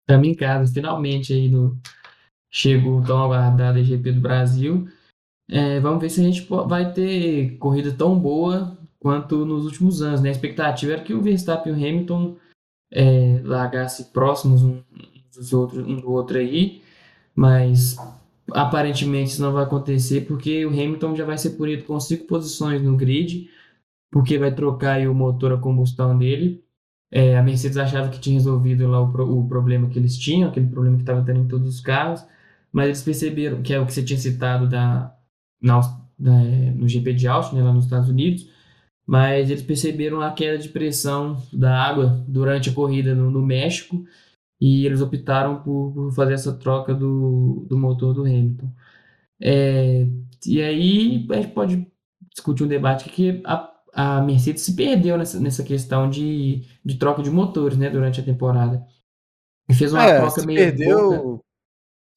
Estamos 0.01 0.27
em 0.27 0.35
casa, 0.35 0.73
finalmente 0.73 1.31
aí 1.31 1.47
no, 1.47 1.79
chega 2.51 2.85
o 2.89 3.01
tão 3.01 3.23
aguardado 3.23 3.81
GP 3.81 4.11
do 4.11 4.19
Brasil. 4.19 4.85
É, 5.49 5.79
vamos 5.79 6.01
ver 6.01 6.09
se 6.09 6.19
a 6.19 6.23
gente 6.25 6.45
vai 6.67 6.91
ter 6.91 7.57
corrida 7.57 7.93
tão 7.93 8.19
boa 8.19 8.77
quanto 8.99 9.45
nos 9.45 9.63
últimos 9.63 10.01
anos. 10.01 10.19
Né? 10.19 10.27
A 10.27 10.33
expectativa 10.33 10.91
era 10.91 11.03
que 11.03 11.13
o 11.13 11.21
Verstappen 11.21 11.71
e 11.71 11.75
o 11.75 11.79
Hamilton 11.79 12.35
é, 12.91 13.39
largassem 13.45 14.07
próximos 14.07 14.61
um, 14.61 14.83
dos 15.33 15.53
outros, 15.53 15.87
um 15.87 16.01
do 16.01 16.11
outro 16.11 16.37
aí, 16.37 16.81
mas 17.33 17.95
aparentemente 18.51 19.31
isso 19.31 19.41
não 19.41 19.53
vai 19.53 19.63
acontecer 19.63 20.25
porque 20.27 20.65
o 20.65 20.69
Hamilton 20.69 21.15
já 21.15 21.23
vai 21.23 21.37
ser 21.37 21.51
punido 21.51 21.85
com 21.85 21.97
cinco 21.97 22.25
posições 22.25 22.81
no 22.81 22.97
grid, 22.97 23.49
porque 24.11 24.37
vai 24.37 24.53
trocar 24.53 24.99
o 25.07 25.13
motor 25.13 25.53
a 25.53 25.57
combustão 25.57 26.17
dele. 26.17 26.63
É, 27.11 27.37
a 27.37 27.43
Mercedes 27.43 27.77
achava 27.77 28.09
que 28.09 28.19
tinha 28.19 28.35
resolvido 28.35 28.87
lá 28.87 29.01
o, 29.01 29.39
o 29.39 29.47
problema 29.47 29.89
que 29.89 29.97
eles 29.97 30.17
tinham, 30.17 30.49
aquele 30.49 30.67
problema 30.67 30.97
que 30.97 31.03
estava 31.03 31.23
tendo 31.23 31.39
em 31.41 31.47
todos 31.47 31.67
os 31.67 31.81
carros 31.81 32.23
mas 32.71 32.85
eles 32.85 33.03
perceberam, 33.03 33.61
que 33.61 33.73
é 33.73 33.79
o 33.79 33.85
que 33.85 33.93
você 33.93 34.03
tinha 34.03 34.19
citado 34.19 34.67
da, 34.67 35.15
na, 35.61 35.79
da, 36.17 36.31
no 36.75 36.87
GP 36.87 37.13
de 37.13 37.27
Austin, 37.27 37.55
né, 37.55 37.63
lá 37.63 37.73
nos 37.73 37.85
Estados 37.85 38.09
Unidos, 38.09 38.49
mas 39.05 39.49
eles 39.49 39.63
perceberam 39.63 40.21
a 40.21 40.31
queda 40.31 40.57
de 40.57 40.69
pressão 40.69 41.41
da 41.51 41.75
água 41.75 42.23
durante 42.27 42.69
a 42.69 42.73
corrida 42.73 43.15
no, 43.15 43.31
no 43.31 43.41
México 43.41 44.05
e 44.61 44.85
eles 44.85 45.01
optaram 45.01 45.63
por, 45.63 45.93
por, 45.93 46.11
fazer 46.13 46.33
essa 46.33 46.53
troca 46.53 46.93
do, 46.93 47.65
do 47.67 47.77
motor 47.77 48.13
do 48.13 48.21
Hamilton. 48.21 48.71
É, 49.41 50.07
e 50.45 50.61
aí 50.61 51.27
a 51.31 51.35
gente 51.35 51.53
pode 51.53 51.87
discutir 52.31 52.63
um 52.63 52.67
debate 52.67 53.09
que 53.09 53.41
a, 53.45 53.71
a 53.99 54.21
Mercedes 54.21 54.63
se 54.63 54.75
perdeu 54.75 55.17
nessa, 55.17 55.39
nessa 55.39 55.63
questão 55.63 56.09
de, 56.09 56.63
de 56.85 56.97
troca 56.97 57.21
de 57.21 57.29
motores 57.29 57.77
né, 57.77 57.89
durante 57.89 58.21
a 58.21 58.23
temporada. 58.23 58.81
E 59.67 59.73
fez 59.73 59.91
uma 59.91 60.03
é, 60.03 60.19
troca 60.19 60.45
meio 60.45 60.57
perdeu, 60.57 61.11
boca 61.11 61.43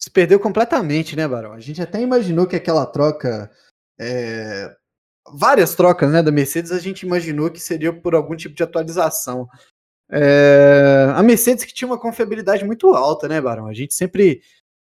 se 0.03 0.11
perdeu 0.11 0.40
completamente, 0.40 1.14
né, 1.14 1.29
Barão? 1.29 1.53
A 1.53 1.61
gente 1.61 1.81
até 1.81 2.01
imaginou 2.01 2.45
que 2.45 2.57
aquela 2.57 2.85
troca. 2.85 3.49
É... 4.01 4.75
Várias 5.33 5.77
trocas 5.77 6.11
né, 6.11 6.21
da 6.21 6.33
Mercedes, 6.33 6.73
a 6.73 6.81
gente 6.81 7.07
imaginou 7.07 7.49
que 7.49 7.61
seria 7.61 7.92
por 7.92 8.12
algum 8.12 8.35
tipo 8.35 8.53
de 8.53 8.64
atualização. 8.64 9.49
É... 10.11 11.12
A 11.14 11.23
Mercedes 11.23 11.64
que 11.64 11.73
tinha 11.73 11.87
uma 11.87 12.01
confiabilidade 12.01 12.64
muito 12.64 12.92
alta, 12.95 13.29
né, 13.29 13.40
Barão? 13.40 13.68
A 13.68 13.73
gente 13.73 13.95
sempre, 13.95 14.42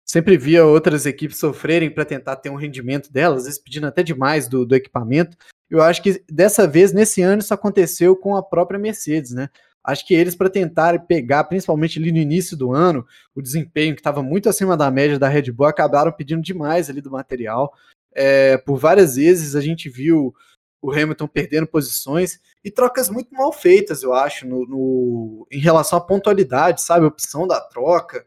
sempre 0.04 0.36
via 0.36 0.66
outras 0.66 1.06
equipes 1.06 1.38
sofrerem 1.38 1.92
para 1.92 2.06
tentar 2.06 2.38
ter 2.38 2.50
um 2.50 2.56
rendimento 2.56 3.14
delas, 3.14 3.42
às 3.42 3.46
vezes 3.46 3.62
pedindo 3.62 3.86
até 3.86 4.02
demais 4.02 4.48
do, 4.48 4.66
do 4.66 4.76
equipamento. 4.76 5.38
Eu 5.74 5.82
acho 5.82 6.04
que 6.04 6.24
dessa 6.30 6.68
vez, 6.68 6.94
nesse 6.94 7.24
ano, 7.24 7.42
isso 7.42 7.52
aconteceu 7.52 8.16
com 8.16 8.36
a 8.36 8.44
própria 8.44 8.80
Mercedes, 8.80 9.32
né? 9.32 9.50
Acho 9.84 10.06
que 10.06 10.14
eles, 10.14 10.36
para 10.36 10.48
tentar 10.48 11.08
pegar, 11.08 11.46
principalmente 11.46 11.98
ali 11.98 12.12
no 12.12 12.20
início 12.20 12.56
do 12.56 12.72
ano, 12.72 13.04
o 13.34 13.42
desempenho 13.42 13.96
que 13.96 14.00
estava 14.00 14.22
muito 14.22 14.48
acima 14.48 14.78
da 14.78 14.92
média 14.92 15.18
da 15.18 15.28
Red 15.28 15.52
Bull, 15.52 15.66
acabaram 15.66 16.12
pedindo 16.12 16.44
demais 16.44 16.92
ali 16.92 17.02
do 17.02 17.10
material. 17.10 17.74
É, 18.14 18.56
por 18.56 18.78
várias 18.78 19.16
vezes 19.16 19.56
a 19.56 19.62
gente 19.62 19.90
viu 19.90 20.32
o 20.80 20.92
Hamilton 20.92 21.28
perdendo 21.28 21.66
posições 21.66 22.40
e 22.64 22.70
trocas 22.70 23.10
muito 23.10 23.34
mal 23.34 23.52
feitas, 23.52 24.04
eu 24.04 24.14
acho, 24.14 24.48
no, 24.48 24.68
no, 24.68 25.48
em 25.52 25.60
relação 25.60 25.98
à 25.98 26.02
pontualidade, 26.02 26.84
sabe? 26.84 27.04
A 27.04 27.08
opção 27.08 27.48
da 27.48 27.60
troca. 27.60 28.24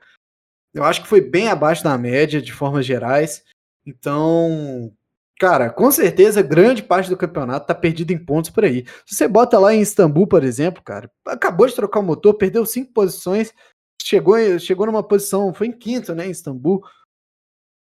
Eu 0.75 0.83
acho 0.83 1.01
que 1.01 1.09
foi 1.09 1.21
bem 1.21 1.47
abaixo 1.47 1.85
da 1.85 1.97
média, 1.97 2.43
de 2.43 2.53
formas 2.53 2.85
gerais. 2.85 3.45
Então, 3.87 4.93
Cara, 5.39 5.69
com 5.69 5.91
certeza 5.91 6.41
grande 6.41 6.83
parte 6.83 7.11
do 7.11 7.17
campeonato 7.17 7.67
tá 7.67 7.75
perdido 7.75 8.11
em 8.11 8.19
pontos 8.19 8.51
por 8.51 8.65
aí. 8.65 8.87
Se 9.05 9.15
você 9.15 9.29
bota 9.29 9.59
lá 9.59 9.75
em 9.75 9.83
Istambul, 9.83 10.27
por 10.27 10.43
exemplo, 10.43 10.83
cara, 10.83 11.11
acabou 11.27 11.67
de 11.67 11.75
trocar 11.75 12.01
o 12.01 12.03
motor, 12.03 12.35
perdeu 12.35 12.65
cinco 12.65 12.93
posições, 12.95 13.53
chegou, 14.03 14.37
chegou 14.59 14.87
numa 14.87 15.03
posição, 15.03 15.53
foi 15.53 15.67
em 15.67 15.73
quinto, 15.73 16.15
né, 16.15 16.27
em 16.27 16.31
Istambul. 16.31 16.83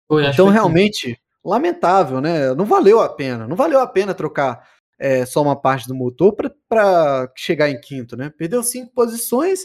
Foi, 0.08 0.26
então, 0.28 0.48
realmente, 0.50 1.16
que... 1.16 1.22
lamentável, 1.44 2.22
né? 2.22 2.54
Não 2.54 2.66
valeu 2.66 3.00
a 3.00 3.10
pena, 3.10 3.48
não 3.48 3.56
valeu 3.56 3.80
a 3.80 3.88
pena 3.88 4.14
trocar 4.14 4.68
é, 5.00 5.26
só 5.26 5.42
uma 5.42 5.56
parte 5.56 5.88
do 5.88 5.96
motor 5.96 6.36
para 6.68 7.32
chegar 7.36 7.70
em 7.70 7.80
quinto, 7.82 8.16
né? 8.16 8.30
Perdeu 8.30 8.62
cinco 8.62 8.94
posições, 8.94 9.62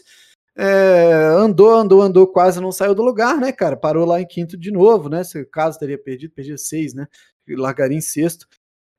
é, 0.56 1.12
andou, 1.36 1.74
andou, 1.74 2.00
andou, 2.00 2.26
quase 2.26 2.60
não 2.60 2.70
saiu 2.72 2.94
do 2.94 3.02
lugar, 3.02 3.36
né, 3.38 3.52
cara? 3.52 3.76
Parou 3.76 4.06
lá 4.06 4.20
em 4.20 4.26
quinto 4.26 4.56
de 4.56 4.70
novo, 4.70 5.08
né? 5.08 5.24
Se 5.24 5.44
caso 5.46 5.78
teria 5.78 5.98
perdido, 5.98 6.32
perdia 6.32 6.56
seis, 6.56 6.94
né? 6.94 7.08
Largaria 7.48 7.96
em 7.98 8.00
sexto. 8.00 8.46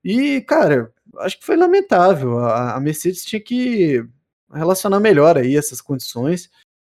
E, 0.03 0.41
cara, 0.41 0.93
acho 1.17 1.39
que 1.39 1.45
foi 1.45 1.55
lamentável. 1.55 2.39
A, 2.39 2.75
a 2.75 2.79
Mercedes 2.79 3.25
tinha 3.25 3.41
que 3.41 4.05
relacionar 4.53 4.99
melhor 4.99 5.37
aí 5.37 5.57
essas 5.57 5.81
condições. 5.81 6.49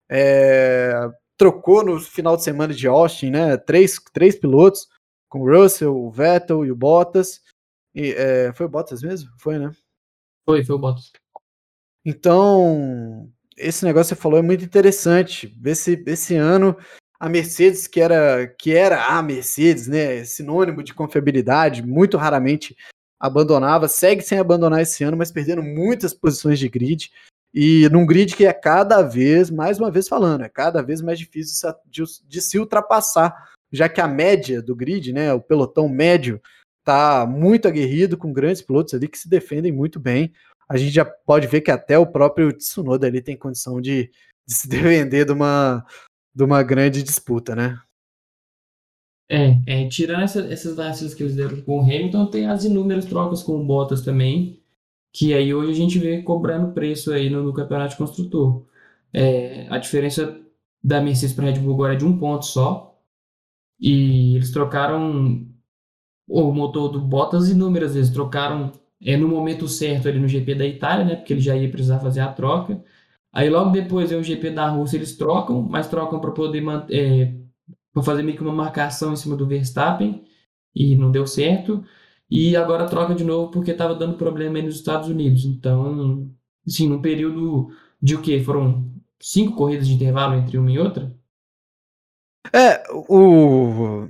É, 0.10 1.10
trocou 1.38 1.84
no 1.84 2.00
final 2.00 2.38
de 2.38 2.44
semana 2.44 2.74
de 2.74 2.88
Austin, 2.88 3.32
né? 3.32 3.58
Três, 3.58 4.00
três 4.14 4.36
pilotos, 4.36 4.88
com 5.28 5.42
o 5.42 5.50
Russell, 5.50 5.96
o 5.96 6.12
Vettel 6.12 6.66
e 6.66 6.72
o 6.72 6.76
Bottas. 6.76 7.42
E, 7.94 8.12
é, 8.14 8.54
foi 8.54 8.66
o 8.66 8.70
Bottas 8.70 9.02
mesmo? 9.02 9.30
Foi, 9.38 9.58
né? 9.58 9.72
Foi, 10.46 10.64
foi 10.64 10.76
o 10.76 10.80
Bottas. 10.80 11.12
Então, 12.06 13.32
esse 13.58 13.86
negócio 13.86 14.16
que 14.16 14.20
você 14.20 14.22
falou 14.22 14.40
é 14.40 14.42
muito 14.42 14.64
interessante. 14.64 15.56
Esse, 15.66 16.04
esse 16.08 16.36
ano 16.36 16.78
a 17.22 17.30
Mercedes, 17.30 17.86
que 17.86 18.02
era, 18.02 18.48
que 18.48 18.74
era 18.74 19.06
a 19.06 19.22
Mercedes, 19.22 19.88
né, 19.88 20.24
sinônimo 20.24 20.82
de 20.82 20.92
confiabilidade, 20.92 21.86
muito 21.86 22.18
raramente 22.18 22.76
abandonava, 23.20 23.88
segue 23.88 24.24
sem 24.24 24.40
abandonar 24.40 24.82
esse 24.82 25.04
ano, 25.04 25.16
mas 25.16 25.32
perdendo 25.32 25.62
muitas 25.62 26.16
posições 26.16 26.58
de 26.58 26.68
grid, 26.68 27.12
e 27.54 27.88
num 27.90 28.08
grid 28.08 28.36
que 28.36 28.44
é 28.44 28.52
cada 28.52 29.04
vez, 29.04 29.52
mais 29.52 29.78
uma 29.78 29.92
vez 29.92 30.08
falando, 30.08 30.44
é 30.44 30.50
cada 30.50 30.82
vez 30.82 31.00
mais 31.00 31.20
difícil 31.20 31.72
de, 31.86 32.42
se 32.42 32.58
ultrapassar, 32.58 33.52
já 33.72 33.88
que 33.88 34.02
a 34.02 34.08
média 34.08 34.60
do 34.60 34.76
grid, 34.76 35.14
né, 35.14 35.32
o 35.32 35.40
pelotão 35.40 35.88
médio, 35.88 36.42
tá 36.84 37.28
muito 37.28 37.68
aguerrido, 37.68 38.18
com 38.18 38.34
grandes 38.34 38.64
pilotos 38.64 38.96
ali 38.96 39.08
que 39.08 39.20
se 39.20 39.30
defendem 39.30 39.72
muito 39.72 40.00
bem. 40.00 40.34
A 40.68 40.76
gente 40.76 40.92
já 40.92 41.06
pode 41.06 41.46
ver 41.46 41.62
que 41.62 41.70
até 41.70 42.00
o 42.00 42.08
próprio 42.08 42.52
Tsunoda 42.52 43.06
ali 43.06 43.22
tem 43.22 43.38
condição 43.38 43.80
de, 43.80 44.10
de 44.48 44.54
se 44.56 44.66
defender 44.68 45.24
de 45.26 45.34
uma, 45.34 45.86
de 46.34 46.44
uma 46.44 46.64
grande 46.64 47.04
disputa, 47.04 47.56
né? 47.56 47.80
É, 49.30 49.62
é 49.66 49.88
tirando 49.88 50.24
essa, 50.24 50.42
essas 50.52 50.76
vacilas 50.76 51.14
que 51.14 51.24
eles 51.24 51.36
deram 51.36 51.62
com 51.62 51.80
o 51.80 51.82
Hamilton, 51.82 52.26
tem 52.28 52.48
as 52.48 52.66
inúmeras 52.66 53.06
trocas 53.06 53.42
com 53.42 53.54
o 53.54 53.66
Bottas 53.66 54.02
também, 54.02 54.62
que 55.14 55.34
aí 55.34 55.54
hoje 55.54 55.72
a 55.72 55.76
gente 55.76 56.00
vê 56.00 56.22
cobrando 56.22 56.74
preço 56.74 57.12
aí 57.14 57.30
no, 57.30 57.44
no 57.44 57.54
campeonato 57.54 57.92
de 57.92 57.98
construtor. 57.98 58.66
É, 59.14 59.68
a 59.70 59.78
diferença 59.78 60.40
da 60.84 61.02
Mercedes 61.02 61.36
para 61.36 61.46
Red 61.46 61.60
Bull 61.60 61.76
agora 61.76 61.94
é 61.94 61.98
de 61.98 62.06
um 62.06 62.18
ponto 62.18 62.46
só, 62.46 63.00
e 63.80 64.36
eles 64.36 64.52
trocaram 64.52 65.48
o 66.28 66.52
motor 66.54 66.90
do 66.90 67.02
Bottas 67.02 67.50
inúmeras 67.50 67.96
vezes, 67.96 68.12
trocaram 68.14 68.72
é, 69.04 69.18
no 69.18 69.28
momento 69.28 69.68
certo 69.68 70.08
ali 70.08 70.20
no 70.20 70.28
GP 70.28 70.56
da 70.56 70.66
Itália, 70.66 71.06
né? 71.06 71.16
Porque 71.16 71.34
ele 71.34 71.42
já 71.42 71.56
ia 71.56 71.70
precisar 71.70 72.00
fazer 72.00 72.22
a 72.22 72.32
troca. 72.32 72.84
Aí 73.34 73.50
logo 73.50 73.72
depois 73.72 74.12
é 74.12 74.16
o 74.18 74.24
GP 74.24 74.52
da 74.52 74.68
Rússia, 74.70 74.98
eles 74.98 75.18
trocam, 75.18 75.62
mas 75.62 75.88
trocam 75.88 76.20
para 76.20 76.32
poder 76.32 76.64
é, 76.90 77.34
fazer 78.04 78.24
meio 78.24 78.38
que 78.38 78.44
uma 78.44 78.54
marcação 78.54 79.14
em 79.14 79.16
cima 79.16 79.36
do 79.36 79.48
Verstappen 79.48 80.24
e 80.76 80.96
não 80.96 81.12
deu 81.12 81.26
certo. 81.26 81.84
E 82.30 82.56
agora 82.56 82.88
troca 82.88 83.14
de 83.14 83.24
novo 83.24 83.52
porque 83.52 83.72
estava 83.72 83.96
dando 83.96 84.18
problema 84.18 84.58
aí 84.58 84.64
nos 84.64 84.76
Estados 84.76 85.10
Unidos. 85.10 85.46
Então, 85.46 86.30
assim, 86.68 86.88
num 86.88 87.02
período 87.02 87.70
de 88.02 88.16
o 88.16 88.22
quê? 88.22 88.42
Foram 88.42 88.90
cinco 89.22 89.56
corridas 89.56 89.88
de 89.88 89.94
intervalo 89.94 90.36
entre 90.36 90.58
uma 90.58 90.72
e 90.72 90.80
outra? 90.80 91.14
É, 92.54 92.84
o. 92.92 94.08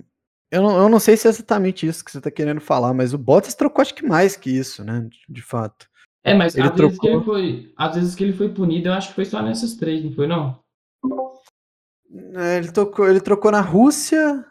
Eu 0.50 0.62
não, 0.62 0.78
eu 0.78 0.90
não 0.90 1.00
sei 1.00 1.16
se 1.16 1.28
é 1.28 1.30
exatamente 1.30 1.88
isso 1.88 2.04
que 2.04 2.12
você 2.12 2.18
está 2.18 2.30
querendo 2.30 2.60
falar, 2.60 2.94
mas 2.94 3.14
o 3.14 3.18
Bottas 3.18 3.56
trocou 3.56 3.82
acho 3.82 3.96
que 3.96 4.06
mais 4.06 4.36
que 4.36 4.50
isso, 4.50 4.84
né? 4.84 5.08
De 5.30 5.42
fato. 5.42 5.90
É, 6.24 6.34
mas 6.34 6.56
ele 6.56 6.68
às, 6.68 6.76
trocou... 6.76 6.88
vezes 6.88 7.00
que 7.00 7.08
ele 7.08 7.24
foi, 7.24 7.74
às 7.76 7.96
vezes 7.96 8.16
que 8.16 8.24
ele 8.24 8.34
foi 8.34 8.50
punido, 8.50 8.90
eu 8.90 8.94
acho 8.94 9.10
que 9.10 9.16
foi 9.16 9.26
só 9.26 9.42
nessas 9.42 9.76
três, 9.76 10.04
não 10.04 10.12
foi 10.12 10.28
não? 10.28 10.60
É, 12.36 12.58
ele, 12.58 12.72
trocou, 12.72 13.10
ele 13.10 13.20
trocou 13.20 13.52
na 13.52 13.62
Rússia, 13.62 14.46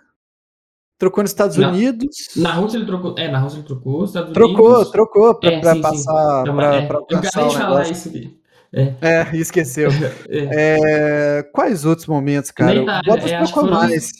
trocou 0.98 1.22
nos 1.22 1.30
Estados 1.30 1.56
na, 1.56 1.68
Unidos. 1.68 2.30
Na 2.37 2.52
Rússia 2.54 2.78
ele 2.78 2.87
trocou. 2.87 3.14
É, 3.16 3.30
na 3.30 3.38
Rússia 3.38 3.59
ele 3.59 3.66
trocou, 3.66 4.04
Estados 4.04 4.33
trocou, 4.33 4.66
Unidos. 4.66 4.90
Trocou, 4.90 5.35
trocou, 5.35 5.50
é, 5.50 5.61
pra, 5.61 5.74
sim, 5.74 5.80
passar. 5.80 6.46
Sim. 6.46 6.54
Pra, 6.54 6.74
é, 6.74 6.87
pra 6.87 6.96
eu 6.96 7.18
acabei 7.18 7.48
de 7.48 7.56
falar 7.56 7.90
isso 7.90 8.09
aqui. 8.09 8.40
É, 8.72 8.94
é 9.00 9.30
esqueceu. 9.37 9.90
É. 10.28 11.38
É, 11.38 11.42
quais 11.52 11.85
outros 11.85 12.06
momentos, 12.06 12.50
cara? 12.50 12.74
Itália, 12.74 13.00
o 13.00 13.04
Bottas 13.04 13.50
trocou 13.50 13.70
mais. 13.70 14.12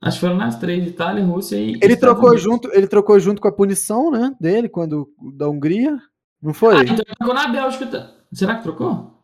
Acho 0.00 0.16
que 0.16 0.20
foram 0.20 0.36
nas 0.36 0.58
três, 0.58 0.86
Itália, 0.86 1.24
Rússia 1.24 1.56
e. 1.56 1.78
Ele 1.82 1.96
trocou 1.96 2.36
junto, 2.36 2.70
ele 2.72 2.86
trocou 2.86 3.18
junto 3.18 3.40
com 3.40 3.48
a 3.48 3.52
punição, 3.52 4.10
né? 4.10 4.34
Dele, 4.40 4.68
quando 4.68 5.08
da 5.36 5.48
Hungria. 5.48 5.98
Não 6.42 6.54
foi? 6.54 6.76
Ah, 6.76 6.82
então 6.82 7.04
trocou 7.04 7.34
na 7.34 7.48
Bélgica. 7.48 8.14
Será 8.32 8.56
que 8.56 8.62
trocou? 8.62 9.18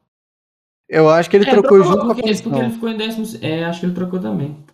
Eu 0.88 1.09
acho 1.09 1.31
que 1.31 1.37
ele 1.37 1.48
é, 1.48 1.50
trocou, 1.50 1.79
trocou, 1.79 1.85
junto 1.85 2.07
porque, 2.07 2.22
com 2.22 2.29
a. 2.29 2.42
Porque 2.42 2.59
ele 2.59 2.70
ficou 2.70 2.88
em 2.88 2.96
décimo. 2.96 3.27
É, 3.40 3.64
acho 3.64 3.81
que 3.81 3.87
ele 3.87 3.94
trocou 3.94 4.20
também. 4.20 4.64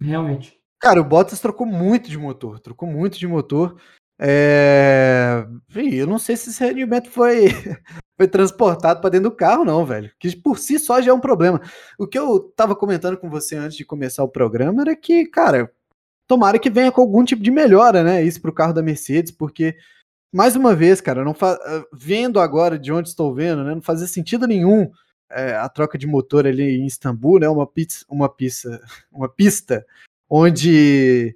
Realmente. 0.00 0.58
Cara, 0.80 1.00
o 1.00 1.04
Bottas 1.04 1.40
trocou 1.40 1.66
muito 1.66 2.08
de 2.08 2.16
motor. 2.16 2.60
Trocou 2.60 2.88
muito 2.88 3.18
de 3.18 3.26
motor. 3.26 3.76
É... 4.20 5.46
Eu 5.74 6.06
não 6.06 6.18
sei 6.18 6.36
se 6.36 6.50
esse 6.50 6.64
rendimento 6.64 7.08
foi, 7.08 7.48
foi 8.16 8.28
transportado 8.28 9.00
para 9.00 9.10
dentro 9.10 9.30
do 9.30 9.36
carro, 9.36 9.64
não, 9.64 9.84
velho. 9.84 10.10
Que 10.18 10.34
por 10.36 10.58
si 10.58 10.78
só 10.78 11.00
já 11.00 11.10
é 11.10 11.14
um 11.14 11.20
problema. 11.20 11.60
O 11.98 12.06
que 12.06 12.18
eu 12.18 12.40
tava 12.56 12.74
comentando 12.74 13.16
com 13.16 13.28
você 13.28 13.56
antes 13.56 13.76
de 13.76 13.84
começar 13.84 14.22
o 14.24 14.28
programa 14.28 14.82
era 14.82 14.96
que, 14.96 15.26
cara, 15.26 15.70
tomara 16.26 16.58
que 16.58 16.70
venha 16.70 16.92
com 16.92 17.00
algum 17.00 17.24
tipo 17.24 17.42
de 17.42 17.50
melhora, 17.50 18.02
né? 18.02 18.22
Isso 18.22 18.40
pro 18.40 18.52
carro 18.52 18.72
da 18.72 18.82
Mercedes, 18.82 19.32
porque 19.32 19.76
mais 20.32 20.56
uma 20.56 20.74
vez, 20.74 21.00
cara, 21.00 21.24
não 21.24 21.34
fa... 21.34 21.58
Ah, 21.62 21.84
vendo 21.92 22.40
agora 22.40 22.78
de 22.78 22.92
onde 22.92 23.08
estou 23.08 23.34
vendo, 23.34 23.64
né, 23.64 23.74
não 23.74 23.82
fazia 23.82 24.06
sentido 24.06 24.46
nenhum 24.46 24.90
é, 25.30 25.54
a 25.54 25.68
troca 25.68 25.98
de 25.98 26.06
motor 26.06 26.46
ali 26.46 26.78
em 26.78 26.86
Istambul, 26.86 27.40
né, 27.40 27.48
uma 27.48 27.66
pista, 27.66 28.04
uma 28.08 28.28
pista, 28.28 28.80
uma 29.12 29.28
pista 29.28 29.84
onde 30.28 31.34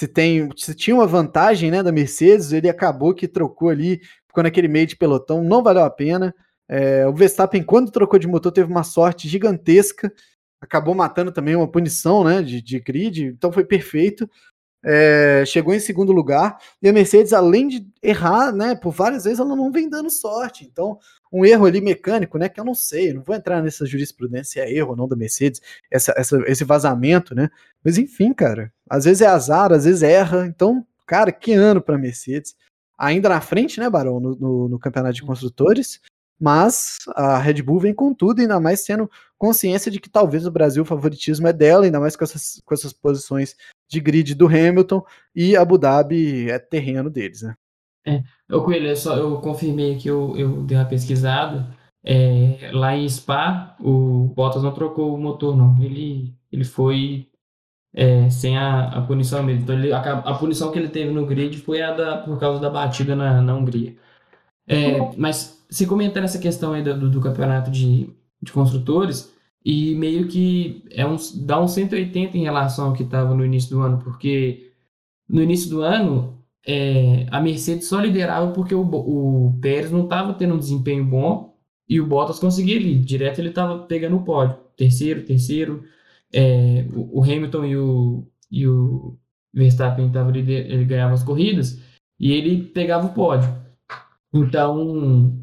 se 0.00 0.08
tem, 0.08 0.48
se 0.56 0.74
tinha 0.74 0.94
uma 0.94 1.06
vantagem, 1.06 1.70
né, 1.70 1.82
da 1.82 1.92
Mercedes, 1.92 2.52
ele 2.52 2.68
acabou 2.68 3.14
que 3.14 3.28
trocou 3.28 3.68
ali, 3.68 4.00
ficou 4.26 4.42
naquele 4.42 4.68
meio 4.68 4.86
de 4.86 4.96
pelotão, 4.96 5.42
não 5.42 5.62
valeu 5.62 5.84
a 5.84 5.90
pena. 5.90 6.34
É, 6.68 7.06
o 7.06 7.14
Verstappen, 7.14 7.62
quando 7.62 7.92
trocou 7.92 8.18
de 8.18 8.26
motor, 8.26 8.50
teve 8.50 8.70
uma 8.70 8.82
sorte 8.82 9.28
gigantesca, 9.28 10.12
acabou 10.60 10.94
matando 10.94 11.30
também 11.30 11.54
uma 11.54 11.70
punição, 11.70 12.24
né, 12.24 12.42
de, 12.42 12.60
de 12.60 12.80
grid, 12.80 13.24
então 13.26 13.52
foi 13.52 13.64
perfeito 13.64 14.28
é, 14.84 15.44
chegou 15.46 15.72
em 15.72 15.80
segundo 15.80 16.12
lugar, 16.12 16.58
e 16.82 16.88
a 16.88 16.92
Mercedes, 16.92 17.32
além 17.32 17.66
de 17.68 17.86
errar, 18.02 18.52
né, 18.52 18.74
por 18.74 18.92
várias 18.92 19.24
vezes, 19.24 19.40
ela 19.40 19.56
não 19.56 19.72
vem 19.72 19.88
dando 19.88 20.10
sorte. 20.10 20.68
Então, 20.70 20.98
um 21.32 21.44
erro 21.44 21.64
ali 21.64 21.80
mecânico, 21.80 22.36
né, 22.36 22.48
que 22.48 22.60
eu 22.60 22.64
não 22.64 22.74
sei, 22.74 23.10
eu 23.10 23.14
não 23.14 23.22
vou 23.22 23.34
entrar 23.34 23.62
nessa 23.62 23.86
jurisprudência 23.86 24.44
se 24.44 24.60
é 24.60 24.72
erro 24.72 24.90
ou 24.90 24.96
não 24.96 25.08
da 25.08 25.16
Mercedes, 25.16 25.60
essa, 25.90 26.12
essa, 26.16 26.38
esse 26.46 26.64
vazamento, 26.64 27.34
né, 27.34 27.48
mas 27.82 27.96
enfim, 27.96 28.32
cara, 28.32 28.70
às 28.88 29.04
vezes 29.04 29.22
é 29.22 29.26
azar, 29.26 29.72
às 29.72 29.84
vezes 29.84 30.02
erra, 30.02 30.46
então, 30.46 30.86
cara, 31.06 31.32
que 31.32 31.52
ano 31.52 31.80
para 31.80 31.98
Mercedes. 31.98 32.54
Ainda 32.96 33.28
na 33.28 33.40
frente, 33.40 33.80
né, 33.80 33.90
Barão, 33.90 34.20
no, 34.20 34.36
no, 34.36 34.68
no 34.68 34.78
campeonato 34.78 35.14
de 35.14 35.22
construtores, 35.22 36.00
mas 36.38 36.98
a 37.14 37.38
Red 37.38 37.62
Bull 37.62 37.80
vem 37.80 37.94
com 37.94 38.12
tudo, 38.12 38.40
ainda 38.40 38.60
mais 38.60 38.84
tendo 38.84 39.10
consciência 39.38 39.90
de 39.90 40.00
que 40.00 40.10
talvez 40.10 40.46
o 40.46 40.50
Brasil 40.50 40.82
o 40.82 40.86
favoritismo 40.86 41.46
é 41.46 41.52
dela, 41.52 41.84
ainda 41.84 42.00
mais 42.00 42.16
com 42.16 42.24
essas, 42.24 42.60
com 42.64 42.74
essas 42.74 42.92
posições 42.92 43.56
de 43.88 44.00
grid 44.00 44.34
do 44.34 44.46
Hamilton 44.46 45.02
e 45.34 45.56
Abu 45.56 45.78
Dhabi 45.78 46.50
é 46.50 46.58
terreno 46.58 47.10
deles, 47.10 47.42
né? 47.42 47.54
É, 48.06 48.22
o 48.50 48.62
Coelho, 48.62 48.88
eu, 48.88 48.96
só, 48.96 49.16
eu 49.16 49.38
confirmei 49.38 49.96
que 49.96 50.08
eu, 50.08 50.36
eu 50.36 50.62
dei 50.62 50.76
uma 50.76 50.84
pesquisada. 50.84 51.74
É, 52.04 52.70
lá 52.72 52.94
em 52.94 53.08
Spa, 53.08 53.74
o 53.80 54.30
Bottas 54.36 54.62
não 54.62 54.74
trocou 54.74 55.14
o 55.14 55.18
motor, 55.18 55.56
não. 55.56 55.82
Ele, 55.82 56.34
ele 56.52 56.64
foi 56.64 57.26
é, 57.94 58.28
sem 58.28 58.58
a, 58.58 58.88
a 58.88 59.02
punição 59.02 59.42
mesmo. 59.42 59.62
Então, 59.62 59.74
ele, 59.74 59.92
a, 59.92 60.00
a, 60.00 60.34
punição 60.34 60.70
que 60.70 60.78
ele 60.78 60.88
teve 60.88 61.10
no 61.12 61.24
grid 61.24 61.56
foi 61.58 61.80
a 61.80 61.92
da, 61.92 62.18
por 62.18 62.38
causa 62.38 62.60
da 62.60 62.68
batida 62.68 63.16
na, 63.16 63.40
na 63.40 63.54
Hungria. 63.54 63.96
É, 64.66 64.98
mas 65.16 65.64
se 65.70 65.86
comentar 65.86 66.22
essa 66.22 66.38
questão 66.38 66.72
aí 66.72 66.82
do, 66.82 67.10
do 67.10 67.20
campeonato 67.20 67.70
de, 67.70 68.10
de 68.42 68.52
construtores, 68.52 69.33
e 69.64 69.94
meio 69.94 70.28
que 70.28 70.84
é 70.90 71.06
um, 71.06 71.16
dá 71.44 71.60
um 71.60 71.68
180 71.68 72.36
em 72.36 72.42
relação 72.42 72.88
ao 72.88 72.92
que 72.92 73.02
estava 73.02 73.34
no 73.34 73.44
início 73.44 73.70
do 73.70 73.80
ano, 73.82 73.98
porque 73.98 74.72
no 75.28 75.42
início 75.42 75.70
do 75.70 75.80
ano 75.82 76.44
é, 76.66 77.26
a 77.30 77.40
Mercedes 77.40 77.88
só 77.88 78.00
liderava 78.00 78.52
porque 78.52 78.74
o, 78.74 78.82
o 78.82 79.58
Pérez 79.60 79.90
não 79.90 80.04
estava 80.04 80.34
tendo 80.34 80.54
um 80.54 80.58
desempenho 80.58 81.04
bom 81.04 81.56
e 81.88 82.00
o 82.00 82.06
Bottas 82.06 82.38
conseguia 82.38 82.76
ali, 82.76 82.96
direto 82.98 83.38
ele 83.38 83.50
estava 83.50 83.80
pegando 83.86 84.16
o 84.16 84.24
pódio, 84.24 84.56
terceiro, 84.76 85.24
terceiro, 85.24 85.84
é, 86.32 86.86
o, 86.92 87.20
o, 87.20 87.22
Hamilton 87.22 87.64
e 87.64 87.76
o, 87.76 88.26
e 88.50 88.66
o 88.66 89.18
Verstappen 89.52 90.10
tava 90.10 90.30
lider, 90.30 90.70
ele 90.70 90.84
ganhava 90.84 91.14
as 91.14 91.22
corridas 91.22 91.80
e 92.18 92.32
ele 92.32 92.64
pegava 92.64 93.06
o 93.06 93.14
pódio. 93.14 93.48
Então, 94.32 95.38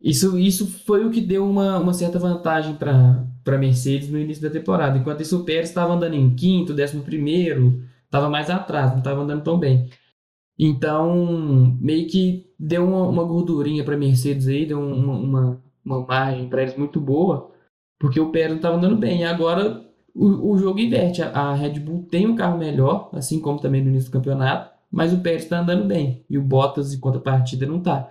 isso, 0.00 0.38
isso 0.38 0.66
foi 0.66 1.04
o 1.04 1.10
que 1.10 1.20
deu 1.20 1.48
uma, 1.48 1.78
uma 1.78 1.92
certa 1.92 2.18
vantagem 2.18 2.76
para 2.76 3.27
para 3.48 3.56
a 3.56 3.58
Mercedes 3.58 4.10
no 4.10 4.18
início 4.18 4.42
da 4.42 4.50
temporada. 4.50 4.98
Enquanto 4.98 5.22
isso, 5.22 5.40
o 5.40 5.44
Pérez 5.44 5.70
estava 5.70 5.94
andando 5.94 6.12
em 6.12 6.34
quinto, 6.34 6.74
décimo 6.74 7.02
primeiro, 7.02 7.82
estava 8.04 8.28
mais 8.28 8.50
atrás, 8.50 8.90
não 8.90 8.98
estava 8.98 9.22
andando 9.22 9.42
tão 9.42 9.58
bem. 9.58 9.88
Então, 10.58 11.74
meio 11.80 12.06
que 12.06 12.52
deu 12.58 12.86
uma, 12.86 13.06
uma 13.06 13.24
gordurinha 13.24 13.82
para 13.82 13.94
a 13.94 13.98
Mercedes 13.98 14.48
aí, 14.48 14.66
deu 14.66 14.78
uma, 14.78 15.14
uma, 15.14 15.62
uma 15.82 16.06
margem 16.06 16.46
para 16.46 16.60
eles 16.60 16.76
muito 16.76 17.00
boa, 17.00 17.50
porque 17.98 18.20
o 18.20 18.30
Pérez 18.30 18.50
não 18.50 18.56
estava 18.56 18.76
andando 18.76 18.98
bem. 18.98 19.22
E 19.22 19.24
agora 19.24 19.82
o, 20.14 20.52
o 20.52 20.58
jogo 20.58 20.78
inverte. 20.78 21.22
A, 21.22 21.30
a 21.30 21.54
Red 21.54 21.80
Bull 21.80 22.06
tem 22.10 22.26
um 22.26 22.36
carro 22.36 22.58
melhor, 22.58 23.08
assim 23.14 23.40
como 23.40 23.60
também 23.60 23.82
no 23.82 23.88
início 23.88 24.10
do 24.10 24.12
campeonato, 24.12 24.70
mas 24.90 25.10
o 25.14 25.20
Pérez 25.20 25.44
está 25.44 25.60
andando 25.60 25.86
bem. 25.86 26.22
E 26.28 26.36
o 26.36 26.42
Bottas, 26.42 26.92
em 26.92 27.00
contrapartida, 27.00 27.64
não 27.64 27.78
está. 27.78 28.10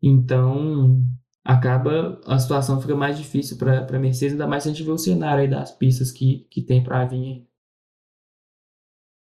Então, 0.00 1.02
acaba 1.48 2.20
a 2.26 2.38
situação 2.38 2.78
fica 2.78 2.94
mais 2.94 3.16
difícil 3.16 3.56
para 3.56 3.80
a 3.80 3.98
Mercedes, 3.98 4.32
ainda 4.32 4.46
mais 4.46 4.64
se 4.64 4.68
a 4.68 4.72
gente 4.72 4.84
vê 4.84 4.90
o 4.90 4.98
cenário 4.98 5.40
aí 5.40 5.48
das 5.48 5.70
pistas 5.70 6.12
que, 6.12 6.46
que 6.50 6.60
tem 6.60 6.84
para 6.84 7.06
vir. 7.06 7.48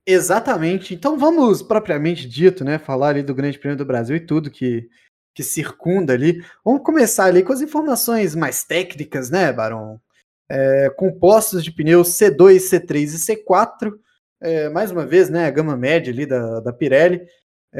Exatamente. 0.04 0.94
Então 0.94 1.16
vamos 1.16 1.62
propriamente 1.62 2.26
dito, 2.26 2.64
né, 2.64 2.76
falar 2.76 3.10
ali 3.10 3.22
do 3.22 3.36
Grande 3.36 3.56
Prêmio 3.56 3.78
do 3.78 3.84
Brasil 3.84 4.16
e 4.16 4.26
tudo 4.26 4.50
que 4.50 4.90
que 5.32 5.44
circunda 5.44 6.14
ali. 6.14 6.44
Vamos 6.64 6.82
começar 6.82 7.26
ali 7.26 7.44
com 7.44 7.52
as 7.52 7.60
informações 7.60 8.34
mais 8.34 8.64
técnicas, 8.64 9.30
né, 9.30 9.52
Barão? 9.52 10.00
É, 10.50 10.90
compostos 10.96 11.62
de 11.62 11.70
pneus 11.70 12.08
C2, 12.08 12.56
C3 12.56 13.04
e 13.04 13.36
C4. 13.46 13.92
É, 14.40 14.68
mais 14.70 14.90
uma 14.90 15.06
vez, 15.06 15.30
né, 15.30 15.46
a 15.46 15.50
gama 15.52 15.76
média 15.76 16.12
ali 16.12 16.26
da, 16.26 16.58
da 16.58 16.72
Pirelli. 16.72 17.24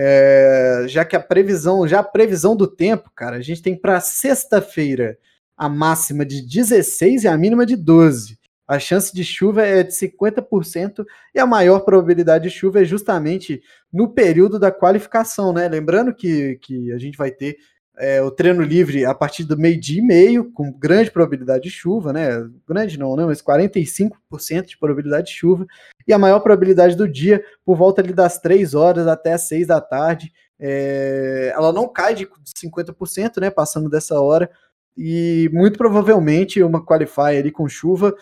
É, 0.01 0.85
já 0.87 1.05
que 1.05 1.17
a 1.17 1.21
previsão, 1.21 1.89
já 1.89 1.99
a 1.99 2.05
previsão 2.05 2.55
do 2.55 2.69
tempo, 2.69 3.11
cara, 3.17 3.37
a 3.37 3.41
gente 3.41 3.61
tem 3.61 3.77
para 3.77 4.01
sexta-feira 4.01 5.19
a 5.57 5.69
máxima 5.69 6.25
de 6.25 6.41
16 6.41 7.25
e 7.25 7.29
a 7.29 7.37
mínima 7.37 7.67
de 7.67 7.75
12. 7.75 8.39
A 8.69 8.79
chance 8.79 9.13
de 9.13 9.25
chuva 9.25 9.67
é 9.67 9.83
de 9.83 9.93
50% 9.93 11.05
e 11.35 11.41
a 11.41 11.47
maior 11.47 11.81
probabilidade 11.81 12.45
de 12.45 12.55
chuva 12.55 12.83
é 12.83 12.85
justamente 12.85 13.61
no 13.93 14.09
período 14.09 14.57
da 14.57 14.71
qualificação, 14.71 15.53
né? 15.53 15.67
Lembrando 15.67 16.15
que, 16.15 16.61
que 16.63 16.93
a 16.93 16.99
gente 16.99 17.19
vai 17.19 17.33
ter 17.33 17.57
é, 17.99 18.23
o 18.23 18.31
treino 18.31 18.63
livre 18.63 19.05
a 19.05 19.13
partir 19.13 19.45
do 19.45 19.59
meio-dia 19.59 19.99
e 19.99 20.03
meio, 20.03 20.53
com 20.53 20.73
grande 20.73 21.11
probabilidade 21.11 21.65
de 21.65 21.71
chuva, 21.71 22.13
né? 22.13 22.49
Grande 22.67 22.99
não, 22.99 23.17
né? 23.17 23.25
Mas 23.27 23.43
45% 23.43 24.11
de 24.67 24.79
probabilidade 24.79 25.27
de 25.27 25.33
chuva, 25.33 25.67
e 26.07 26.13
a 26.13 26.19
maior 26.19 26.41
probabilidade 26.41 26.97
do 26.97 27.09
dia 27.09 27.43
por 27.65 27.77
volta 27.77 28.01
ali 28.01 28.13
das 28.13 28.39
3 28.39 28.75
horas 28.75 29.07
até 29.07 29.33
as 29.33 29.43
6 29.43 29.67
da 29.67 29.81
tarde. 29.81 30.33
É, 30.61 31.53
ela 31.55 31.73
não 31.73 31.89
cai 31.89 32.15
de 32.15 32.27
50%, 32.27 33.41
né? 33.41 33.51
Passando 33.51 33.91
dessa 33.91 34.21
hora, 34.21 34.49
e 34.97 35.51
muito 35.53 35.77
provavelmente 35.77 36.63
uma 36.63 36.85
qualify 36.85 37.37
ali 37.39 37.51
com 37.51 37.69
chuva, 37.69 38.15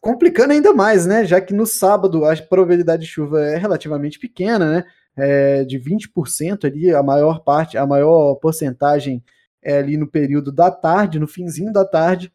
complicando 0.00 0.52
ainda 0.52 0.72
mais, 0.72 1.06
né? 1.06 1.24
Já 1.24 1.40
que 1.40 1.52
no 1.52 1.66
sábado 1.66 2.24
a 2.24 2.36
probabilidade 2.36 3.02
de 3.02 3.08
chuva 3.08 3.42
é 3.42 3.56
relativamente 3.56 4.18
pequena, 4.18 4.70
né? 4.70 4.84
É, 5.18 5.64
de 5.64 5.78
20% 5.78 6.64
ali, 6.64 6.94
a 6.94 7.02
maior 7.02 7.40
parte, 7.40 7.76
a 7.76 7.86
maior 7.86 8.36
porcentagem 8.36 9.22
é 9.62 9.78
ali 9.78 9.96
no 9.96 10.06
período 10.06 10.52
da 10.52 10.70
tarde, 10.70 11.18
no 11.18 11.26
finzinho 11.26 11.72
da 11.72 11.84
tarde, 11.84 12.32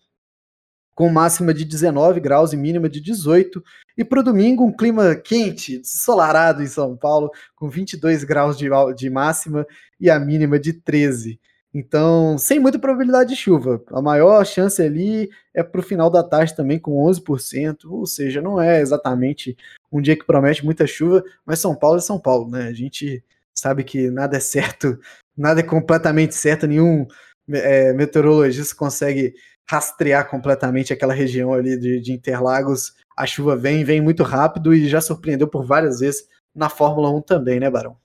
com 0.94 1.10
máxima 1.10 1.54
de 1.54 1.66
19 1.66 2.20
graus 2.20 2.54
e 2.54 2.58
mínima 2.58 2.90
de 2.90 3.00
18. 3.00 3.64
E 3.98 4.04
para 4.04 4.20
o 4.20 4.24
domingo, 4.24 4.64
um 4.64 4.76
clima 4.76 5.16
quente, 5.16 5.78
ensolarado 5.78 6.62
em 6.62 6.68
São 6.68 6.96
Paulo, 6.96 7.32
com 7.56 7.70
22 7.70 8.24
graus 8.24 8.58
de, 8.58 8.68
de 8.96 9.10
máxima 9.10 9.66
e 10.00 10.10
a 10.10 10.20
mínima 10.20 10.60
de 10.60 10.74
13. 10.74 11.40
Então, 11.74 12.38
sem 12.38 12.60
muita 12.60 12.78
probabilidade 12.78 13.32
de 13.32 13.36
chuva. 13.36 13.84
A 13.92 14.02
maior 14.02 14.46
chance 14.46 14.80
ali 14.80 15.30
é 15.54 15.64
para 15.64 15.82
o 15.82 15.84
final 15.84 16.10
da 16.10 16.22
tarde 16.22 16.56
também, 16.56 16.78
com 16.78 17.04
11%. 17.04 17.86
Ou 17.86 18.06
seja, 18.06 18.42
não 18.42 18.62
é 18.62 18.80
exatamente 18.80 19.58
um 19.92 20.00
dia 20.00 20.16
que 20.16 20.26
promete 20.26 20.64
muita 20.64 20.86
chuva, 20.86 21.24
mas 21.46 21.60
São 21.60 21.76
Paulo 21.76 21.98
é 21.98 22.02
São 22.02 22.20
Paulo, 22.20 22.50
né? 22.50 22.68
A 22.68 22.74
gente 22.74 23.24
sabe 23.54 23.84
que 23.84 24.12
nada 24.12 24.38
é 24.38 24.40
certo, 24.40 25.00
nada 25.36 25.62
é 25.62 25.64
completamente 25.64 26.36
certo, 26.36 26.68
nenhum 26.68 27.08
é, 27.50 27.92
meteorologista 27.94 28.76
consegue 28.76 29.34
rastrear 29.68 30.30
completamente 30.30 30.94
aquela 30.94 31.14
região 31.14 31.54
ali 31.54 31.78
de, 31.78 32.00
de 32.00 32.14
Interlagos. 32.14 32.94
A 33.18 33.26
chuva 33.26 33.56
vem, 33.56 33.84
vem 33.84 34.02
muito 34.02 34.24
rápido 34.24 34.74
e 34.74 34.88
já 34.88 35.02
surpreendeu 35.02 35.48
por 35.48 35.66
várias 35.66 36.00
vezes 36.00 36.28
na 36.54 36.70
Fórmula 36.70 37.10
1 37.12 37.22
também, 37.22 37.60
né, 37.60 37.70
Barão? 37.70 37.98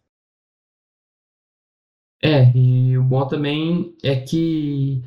É, 2.23 2.51
e 2.57 2.99
o 2.99 3.03
bom 3.03 3.27
também 3.27 3.95
é 4.03 4.17
que 4.17 5.03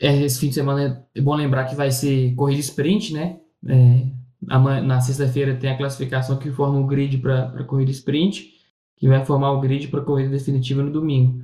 é, 0.00 0.22
esse 0.22 0.40
fim 0.40 0.48
de 0.48 0.54
semana 0.54 1.06
é 1.14 1.20
bom 1.20 1.34
lembrar 1.34 1.64
que 1.66 1.76
vai 1.76 1.90
ser 1.90 2.34
corrida 2.34 2.60
sprint, 2.60 3.12
né? 3.12 3.40
É, 3.66 4.06
na 4.40 5.00
sexta-feira 5.00 5.56
tem 5.56 5.70
a 5.70 5.78
classificação 5.78 6.36
que 6.38 6.50
forma 6.50 6.80
o 6.80 6.86
grid 6.86 7.18
para 7.18 7.44
a 7.50 7.64
corrida 7.64 7.92
sprint, 7.92 8.52
que 8.96 9.06
vai 9.08 9.24
formar 9.24 9.52
o 9.52 9.60
grid 9.60 9.86
para 9.88 10.00
a 10.00 10.04
corrida 10.04 10.30
definitiva 10.30 10.82
no 10.82 10.90
domingo. 10.90 11.40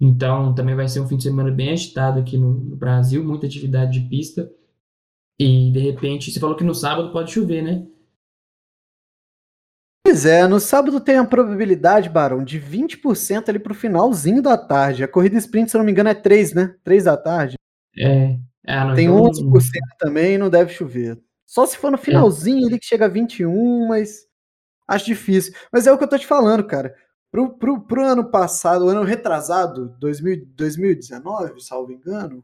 Então, 0.00 0.54
também 0.54 0.74
vai 0.74 0.88
ser 0.88 1.00
um 1.00 1.08
fim 1.08 1.16
de 1.16 1.22
semana 1.22 1.50
bem 1.50 1.70
agitado 1.70 2.20
aqui 2.20 2.36
no, 2.36 2.54
no, 2.54 2.76
Brasil, 2.76 3.24
muita 3.24 3.46
atividade 3.46 3.98
de 3.98 4.08
pista. 4.08 4.50
E, 5.38 5.70
de 5.70 5.80
repente, 5.80 6.30
você 6.30 6.40
falou 6.40 6.56
que 6.56 6.64
no 6.64 6.74
sábado 6.74 7.12
pode 7.12 7.32
chover, 7.32 7.62
né? 7.62 7.86
Pois 10.16 10.24
é, 10.24 10.46
no 10.46 10.58
sábado 10.58 10.98
tem 10.98 11.18
a 11.18 11.24
probabilidade, 11.26 12.08
Barão, 12.08 12.42
de 12.42 12.58
20% 12.58 13.50
ali 13.50 13.58
pro 13.58 13.74
finalzinho 13.74 14.40
da 14.40 14.56
tarde. 14.56 15.04
A 15.04 15.08
corrida 15.08 15.36
sprint, 15.36 15.70
se 15.70 15.76
eu 15.76 15.80
não 15.80 15.84
me 15.84 15.92
engano, 15.92 16.08
é 16.08 16.14
3, 16.14 16.54
né? 16.54 16.74
3 16.82 17.04
da 17.04 17.18
tarde. 17.18 17.58
É. 17.94 18.38
é 18.66 18.80
não, 18.82 18.94
tem 18.94 19.08
então... 19.08 19.24
11% 19.24 19.68
também 19.98 20.38
não 20.38 20.48
deve 20.48 20.72
chover. 20.72 21.20
Só 21.44 21.66
se 21.66 21.76
for 21.76 21.90
no 21.90 21.98
finalzinho 21.98 22.64
é. 22.64 22.66
ali 22.66 22.78
que 22.78 22.86
chega 22.86 23.04
a 23.04 23.08
21, 23.08 23.88
mas 23.88 24.20
acho 24.88 25.04
difícil. 25.04 25.52
Mas 25.70 25.86
é 25.86 25.92
o 25.92 25.98
que 25.98 26.04
eu 26.04 26.08
tô 26.08 26.16
te 26.16 26.26
falando, 26.26 26.64
cara. 26.64 26.94
Pro, 27.30 27.50
pro, 27.50 27.82
pro 27.82 28.02
ano 28.02 28.30
passado, 28.30 28.86
o 28.86 28.88
ano 28.88 29.02
retrasado, 29.02 29.94
2000, 30.00 30.46
2019, 30.56 31.60
salvo 31.60 31.92
engano. 31.92 32.42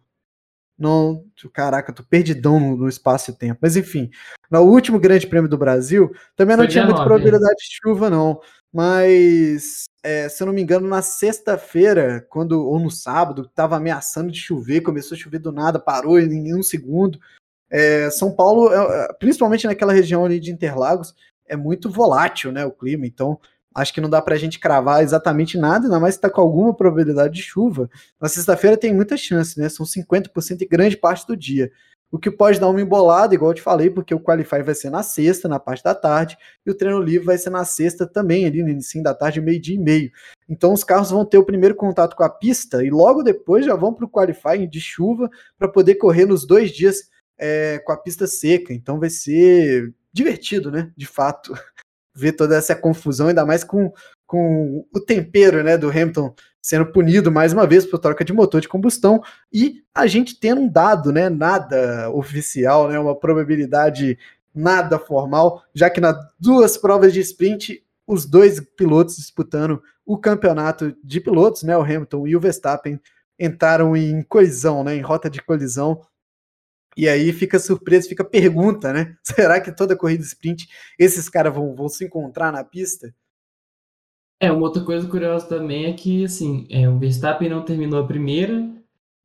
Não, 0.82 1.24
caraca, 1.52 1.92
tô 1.92 2.02
perdidão 2.02 2.58
no, 2.58 2.76
no 2.76 2.88
espaço 2.88 3.30
e 3.30 3.34
tempo. 3.34 3.60
Mas 3.62 3.76
enfim, 3.76 4.10
no 4.50 4.62
último 4.62 4.98
Grande 4.98 5.28
Prêmio 5.28 5.48
do 5.48 5.56
Brasil, 5.56 6.12
também 6.34 6.56
não 6.56 6.64
Foi 6.64 6.72
tinha 6.72 6.84
muita 6.84 7.04
probabilidade 7.04 7.54
de 7.54 7.78
chuva, 7.80 8.10
não. 8.10 8.40
Mas, 8.72 9.84
é, 10.02 10.28
se 10.28 10.42
eu 10.42 10.46
não 10.48 10.52
me 10.52 10.60
engano, 10.60 10.88
na 10.88 11.00
sexta-feira, 11.00 12.26
quando 12.28 12.66
ou 12.66 12.80
no 12.80 12.90
sábado, 12.90 13.48
tava 13.54 13.76
ameaçando 13.76 14.32
de 14.32 14.40
chover, 14.40 14.80
começou 14.80 15.14
a 15.14 15.18
chover 15.18 15.38
do 15.38 15.52
nada, 15.52 15.78
parou 15.78 16.18
em 16.18 16.52
um 16.52 16.64
segundo. 16.64 17.16
É, 17.70 18.10
São 18.10 18.34
Paulo, 18.34 18.72
é, 18.72 19.04
é, 19.04 19.12
principalmente 19.12 19.68
naquela 19.68 19.92
região 19.92 20.24
ali 20.24 20.40
de 20.40 20.50
Interlagos, 20.50 21.14
é 21.46 21.54
muito 21.56 21.88
volátil, 21.88 22.50
né, 22.50 22.66
o 22.66 22.72
clima. 22.72 23.06
Então, 23.06 23.38
acho 23.74 23.92
que 23.92 24.00
não 24.00 24.10
dá 24.10 24.20
para 24.20 24.34
a 24.34 24.38
gente 24.38 24.58
cravar 24.58 25.02
exatamente 25.02 25.58
nada, 25.58 25.86
ainda 25.86 26.00
mais 26.00 26.14
se 26.14 26.18
está 26.18 26.30
com 26.30 26.40
alguma 26.40 26.74
probabilidade 26.74 27.34
de 27.34 27.42
chuva. 27.42 27.88
Na 28.20 28.28
sexta-feira 28.28 28.76
tem 28.76 28.94
muita 28.94 29.16
chance, 29.16 29.58
né? 29.58 29.68
São 29.68 29.86
50% 29.86 30.62
e 30.62 30.66
grande 30.66 30.96
parte 30.96 31.26
do 31.26 31.36
dia. 31.36 31.70
O 32.12 32.18
que 32.18 32.30
pode 32.30 32.60
dar 32.60 32.68
uma 32.68 32.80
embolada, 32.80 33.34
igual 33.34 33.52
eu 33.52 33.54
te 33.54 33.62
falei, 33.62 33.88
porque 33.88 34.14
o 34.14 34.20
Qualify 34.20 34.62
vai 34.62 34.74
ser 34.74 34.90
na 34.90 35.02
sexta, 35.02 35.48
na 35.48 35.58
parte 35.58 35.82
da 35.82 35.94
tarde, 35.94 36.36
e 36.66 36.70
o 36.70 36.74
treino 36.74 37.00
livre 37.00 37.24
vai 37.24 37.38
ser 37.38 37.48
na 37.48 37.64
sexta 37.64 38.06
também, 38.06 38.44
ali 38.44 38.62
no 38.62 38.68
início 38.68 39.02
da 39.02 39.14
tarde, 39.14 39.40
meio-dia 39.40 39.76
e 39.76 39.78
meio. 39.78 40.10
Então 40.46 40.74
os 40.74 40.84
carros 40.84 41.10
vão 41.10 41.24
ter 41.24 41.38
o 41.38 41.44
primeiro 41.44 41.74
contato 41.74 42.14
com 42.14 42.22
a 42.22 42.28
pista 42.28 42.84
e 42.84 42.90
logo 42.90 43.22
depois 43.22 43.64
já 43.64 43.74
vão 43.74 43.94
para 43.94 44.04
o 44.04 44.10
Qualify 44.10 44.66
de 44.68 44.78
chuva 44.78 45.30
para 45.58 45.68
poder 45.68 45.94
correr 45.94 46.26
nos 46.26 46.46
dois 46.46 46.70
dias 46.70 47.08
é, 47.38 47.78
com 47.78 47.92
a 47.92 47.96
pista 47.96 48.26
seca. 48.26 48.74
Então 48.74 49.00
vai 49.00 49.08
ser 49.08 49.94
divertido, 50.12 50.70
né? 50.70 50.92
De 50.94 51.06
fato 51.06 51.54
ver 52.14 52.32
toda 52.32 52.56
essa 52.56 52.74
confusão, 52.74 53.28
ainda 53.28 53.44
mais 53.44 53.64
com, 53.64 53.92
com 54.26 54.84
o 54.94 55.00
tempero 55.00 55.62
né, 55.62 55.76
do 55.76 55.88
Hamilton 55.88 56.34
sendo 56.62 56.86
punido 56.86 57.32
mais 57.32 57.52
uma 57.52 57.66
vez 57.66 57.84
por 57.84 57.98
troca 57.98 58.24
de 58.24 58.32
motor 58.32 58.60
de 58.60 58.68
combustão 58.68 59.20
e 59.52 59.82
a 59.92 60.06
gente 60.06 60.38
tendo 60.38 60.60
um 60.60 60.68
dado, 60.68 61.12
né, 61.12 61.28
nada 61.28 62.08
oficial, 62.10 62.88
né, 62.88 62.98
uma 62.98 63.18
probabilidade 63.18 64.16
nada 64.54 64.98
formal, 64.98 65.64
já 65.74 65.90
que 65.90 66.00
nas 66.00 66.16
duas 66.38 66.76
provas 66.76 67.12
de 67.12 67.20
sprint 67.20 67.82
os 68.06 68.26
dois 68.26 68.60
pilotos 68.60 69.16
disputando 69.16 69.82
o 70.06 70.18
campeonato 70.18 70.94
de 71.02 71.20
pilotos, 71.20 71.62
né, 71.62 71.76
o 71.76 71.82
Hamilton 71.82 72.26
e 72.26 72.36
o 72.36 72.40
Verstappen 72.40 73.00
entraram 73.38 73.96
em 73.96 74.22
colisão, 74.22 74.84
né, 74.84 74.94
em 74.94 75.00
rota 75.00 75.28
de 75.28 75.42
colisão 75.42 76.00
e 76.96 77.08
aí 77.08 77.32
fica 77.32 77.58
surpreso, 77.58 78.08
fica 78.08 78.24
pergunta, 78.24 78.92
né? 78.92 79.16
Será 79.22 79.60
que 79.60 79.74
toda 79.74 79.96
corrida 79.96 80.22
sprint 80.22 80.68
esses 80.98 81.28
caras 81.28 81.54
vão, 81.54 81.74
vão 81.74 81.88
se 81.88 82.04
encontrar 82.04 82.52
na 82.52 82.62
pista? 82.62 83.14
É, 84.40 84.50
uma 84.50 84.62
outra 84.62 84.82
coisa 84.82 85.06
curiosa 85.06 85.46
também 85.46 85.86
é 85.86 85.92
que, 85.92 86.24
assim, 86.24 86.66
é, 86.68 86.88
o 86.88 86.98
Verstappen 86.98 87.48
não 87.48 87.64
terminou 87.64 88.00
a 88.00 88.06
primeira, 88.06 88.68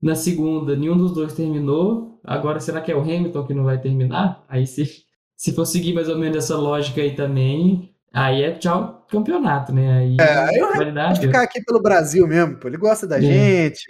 na 0.01 0.15
segunda 0.15 0.75
nenhum 0.75 0.95
dos 0.95 1.11
dois 1.11 1.33
terminou, 1.33 2.19
agora 2.23 2.59
será 2.59 2.81
que 2.81 2.91
é 2.91 2.95
o 2.95 3.01
Hamilton 3.01 3.45
que 3.47 3.53
não 3.53 3.63
vai 3.63 3.79
terminar? 3.81 4.45
Aí 4.47 4.67
se, 4.67 4.85
se 5.35 5.53
for 5.53 5.65
seguir 5.65 5.93
mais 5.93 6.07
ou 6.07 6.17
menos 6.17 6.37
essa 6.37 6.55
lógica 6.55 7.01
aí 7.01 7.15
também, 7.15 7.91
aí 8.13 8.43
é 8.43 8.51
tchau 8.51 9.05
campeonato, 9.09 9.73
né? 9.73 9.99
Aí, 9.99 10.17
é, 10.19 10.37
aí 10.37 10.91
vai 10.93 11.15
ficar 11.15 11.41
aqui 11.41 11.63
pelo 11.63 11.81
Brasil 11.81 12.27
mesmo, 12.27 12.57
pô. 12.57 12.67
ele 12.67 12.77
gosta 12.77 13.07
da 13.07 13.17
é. 13.17 13.21
gente, 13.21 13.85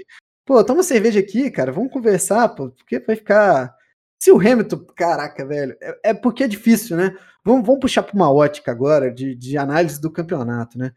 Pô, 0.48 0.64
toma 0.64 0.82
cerveja 0.82 1.20
aqui, 1.20 1.52
cara, 1.52 1.74
vamos 1.74 1.92
conversar, 1.92 2.48
pô, 2.48 2.70
porque 2.70 3.00
vai 3.00 3.18
ficar. 3.18 3.76
Se 4.18 4.32
o 4.32 4.40
Hamilton, 4.40 4.78
caraca, 4.96 5.46
velho, 5.46 5.76
é, 5.82 6.00
é 6.06 6.14
porque 6.14 6.46
é 6.46 6.48
difícil, 6.48 6.96
né? 6.96 7.18
Vamos, 7.44 7.68
vamos 7.68 7.82
puxar 7.82 8.02
para 8.02 8.16
uma 8.16 8.32
ótica 8.32 8.72
agora 8.72 9.12
de, 9.12 9.36
de 9.36 9.58
análise 9.58 10.00
do 10.00 10.10
campeonato, 10.10 10.78
né? 10.78 10.94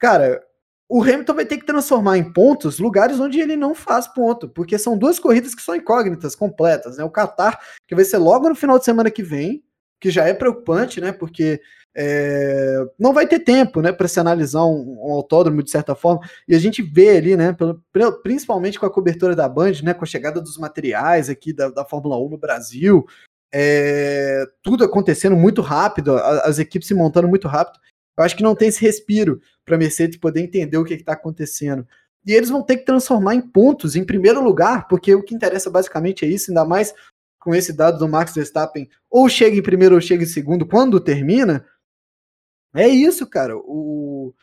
Cara, 0.00 0.42
o 0.88 1.00
Hamilton 1.00 1.34
vai 1.34 1.46
ter 1.46 1.58
que 1.58 1.64
transformar 1.66 2.18
em 2.18 2.32
pontos 2.32 2.80
lugares 2.80 3.20
onde 3.20 3.38
ele 3.38 3.56
não 3.56 3.72
faz 3.72 4.08
ponto, 4.08 4.48
porque 4.48 4.76
são 4.76 4.98
duas 4.98 5.20
corridas 5.20 5.54
que 5.54 5.62
são 5.62 5.76
incógnitas, 5.76 6.34
completas, 6.34 6.98
né? 6.98 7.04
O 7.04 7.10
Qatar, 7.10 7.60
que 7.86 7.94
vai 7.94 8.04
ser 8.04 8.18
logo 8.18 8.48
no 8.48 8.56
final 8.56 8.80
de 8.80 8.84
semana 8.84 9.12
que 9.12 9.22
vem, 9.22 9.62
que 10.00 10.10
já 10.10 10.26
é 10.26 10.34
preocupante, 10.34 11.00
né? 11.00 11.12
Porque 11.12 11.60
é, 12.00 12.78
não 12.96 13.12
vai 13.12 13.26
ter 13.26 13.40
tempo, 13.40 13.82
né, 13.82 13.90
para 13.90 14.06
se 14.06 14.20
analisar 14.20 14.64
um, 14.64 15.00
um, 15.04 15.12
autódromo 15.12 15.64
de 15.64 15.70
certa 15.72 15.96
forma. 15.96 16.20
E 16.46 16.54
a 16.54 16.58
gente 16.60 16.80
vê 16.80 17.16
ali, 17.16 17.36
né, 17.36 17.52
pelo, 17.52 17.82
principalmente 18.22 18.78
com 18.78 18.86
a 18.86 18.90
cobertura 18.90 19.34
da 19.34 19.48
Band, 19.48 19.72
né, 19.82 19.92
com 19.92 20.04
a 20.04 20.06
chegada 20.06 20.40
dos 20.40 20.56
materiais 20.58 21.28
aqui 21.28 21.52
da, 21.52 21.70
da 21.70 21.84
Fórmula 21.84 22.16
1 22.16 22.28
no 22.28 22.38
Brasil, 22.38 23.04
é, 23.52 24.44
tudo 24.62 24.84
acontecendo 24.84 25.34
muito 25.34 25.60
rápido, 25.60 26.14
a, 26.14 26.42
as 26.42 26.60
equipes 26.60 26.86
se 26.86 26.94
montando 26.94 27.26
muito 27.26 27.48
rápido. 27.48 27.80
Eu 28.16 28.22
acho 28.22 28.36
que 28.36 28.44
não 28.44 28.54
tem 28.54 28.68
esse 28.68 28.80
respiro 28.80 29.40
para 29.64 29.74
a 29.74 29.78
Mercedes 29.78 30.20
poder 30.20 30.40
entender 30.40 30.76
o 30.76 30.84
que 30.84 30.94
está 30.94 31.14
acontecendo. 31.14 31.84
E 32.24 32.32
eles 32.32 32.48
vão 32.48 32.62
ter 32.62 32.76
que 32.76 32.84
transformar 32.84 33.34
em 33.34 33.40
pontos 33.40 33.96
em 33.96 34.04
primeiro 34.04 34.40
lugar, 34.40 34.86
porque 34.86 35.12
o 35.16 35.22
que 35.22 35.34
interessa 35.34 35.68
basicamente 35.68 36.24
é 36.24 36.28
isso, 36.28 36.52
ainda 36.52 36.64
mais 36.64 36.94
com 37.40 37.56
esse 37.56 37.72
dado 37.72 37.98
do 37.98 38.08
Max 38.08 38.34
Verstappen, 38.34 38.88
ou 39.10 39.28
chega 39.28 39.56
em 39.56 39.62
primeiro 39.62 39.96
ou 39.96 40.00
chega 40.00 40.22
em 40.22 40.26
segundo 40.26 40.64
quando 40.64 41.00
termina, 41.00 41.64
é 42.74 42.88
isso, 42.88 43.26
cara. 43.26 43.56
O, 43.56 44.34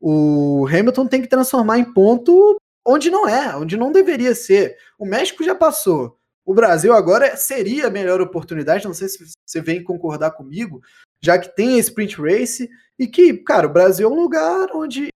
o 0.00 0.66
Hamilton 0.68 1.06
tem 1.06 1.22
que 1.22 1.28
transformar 1.28 1.78
em 1.78 1.92
ponto 1.92 2.56
onde 2.86 3.10
não 3.10 3.28
é, 3.28 3.56
onde 3.56 3.76
não 3.76 3.90
deveria 3.90 4.34
ser. 4.34 4.76
O 4.98 5.06
México 5.06 5.42
já 5.42 5.54
passou. 5.54 6.18
O 6.44 6.52
Brasil 6.52 6.92
agora 6.92 7.36
seria 7.36 7.86
a 7.86 7.90
melhor 7.90 8.20
oportunidade, 8.20 8.84
não 8.84 8.92
sei 8.92 9.08
se 9.08 9.24
você 9.46 9.62
vem 9.62 9.82
concordar 9.82 10.32
comigo, 10.32 10.82
já 11.22 11.38
que 11.38 11.54
tem 11.56 11.76
a 11.76 11.78
sprint 11.78 12.20
race 12.20 12.68
e 12.98 13.06
que, 13.06 13.32
cara, 13.38 13.66
o 13.66 13.72
Brasil 13.72 14.06
é 14.06 14.12
um 14.12 14.20
lugar 14.20 14.68
onde 14.74 15.08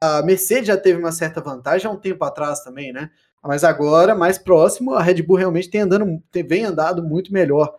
a 0.00 0.22
Mercedes 0.22 0.68
já 0.68 0.76
teve 0.76 1.00
uma 1.00 1.10
certa 1.10 1.40
vantagem 1.40 1.88
há 1.88 1.90
um 1.90 1.98
tempo 1.98 2.24
atrás 2.24 2.60
também, 2.60 2.92
né? 2.92 3.10
Mas 3.42 3.64
agora, 3.64 4.14
mais 4.14 4.38
próximo, 4.38 4.94
a 4.94 5.02
Red 5.02 5.22
Bull 5.22 5.36
realmente 5.36 5.70
tem 5.70 5.80
andando, 5.80 6.22
tem, 6.30 6.46
vem 6.46 6.64
andado 6.64 7.02
muito 7.02 7.32
melhor. 7.32 7.76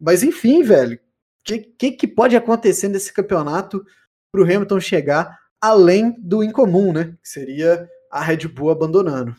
Mas 0.00 0.22
enfim, 0.22 0.62
velho, 0.62 0.98
que, 1.44 1.58
que, 1.58 1.92
que 1.92 2.06
pode 2.06 2.36
acontecer 2.36 2.88
nesse 2.88 3.12
campeonato 3.12 3.84
para 4.32 4.40
o 4.40 4.44
Hamilton 4.44 4.80
chegar 4.80 5.38
além 5.60 6.14
do 6.20 6.42
incomum, 6.42 6.92
né? 6.92 7.16
Que 7.22 7.28
seria 7.28 7.88
a 8.10 8.22
Red 8.22 8.48
Bull 8.48 8.70
abandonando. 8.70 9.34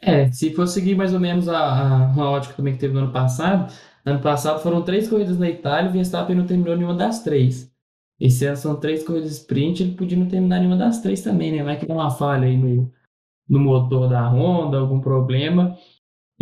É, 0.00 0.30
se 0.32 0.52
for 0.52 0.66
seguir 0.66 0.96
mais 0.96 1.14
ou 1.14 1.20
menos 1.20 1.48
a, 1.48 1.58
a, 1.58 1.96
uma 2.08 2.30
ótica 2.30 2.54
também 2.54 2.74
que 2.74 2.80
teve 2.80 2.92
no 2.92 3.00
ano 3.00 3.12
passado, 3.12 3.72
ano 4.04 4.20
passado 4.20 4.60
foram 4.60 4.82
três 4.82 5.08
corridas 5.08 5.38
na 5.38 5.48
Itália 5.48 5.86
e 5.86 5.90
o 5.90 5.92
Verstappen 5.92 6.34
não 6.34 6.46
terminou 6.46 6.76
nenhuma 6.76 6.96
das 6.96 7.22
três. 7.22 7.70
Esse 8.18 8.44
ano 8.46 8.56
são 8.56 8.78
três 8.78 9.04
corridas 9.04 9.32
sprint, 9.32 9.82
ele 9.82 9.94
podia 9.94 10.18
não 10.18 10.28
terminar 10.28 10.58
nenhuma 10.58 10.76
das 10.76 11.00
três 11.00 11.22
também, 11.22 11.52
né? 11.52 11.62
Vai 11.62 11.78
que 11.78 11.86
dá 11.86 11.94
uma 11.94 12.10
falha 12.10 12.46
aí 12.46 12.56
no, 12.56 12.92
no 13.48 13.60
motor 13.60 14.08
da 14.08 14.28
Honda, 14.28 14.78
algum 14.78 15.00
problema, 15.00 15.76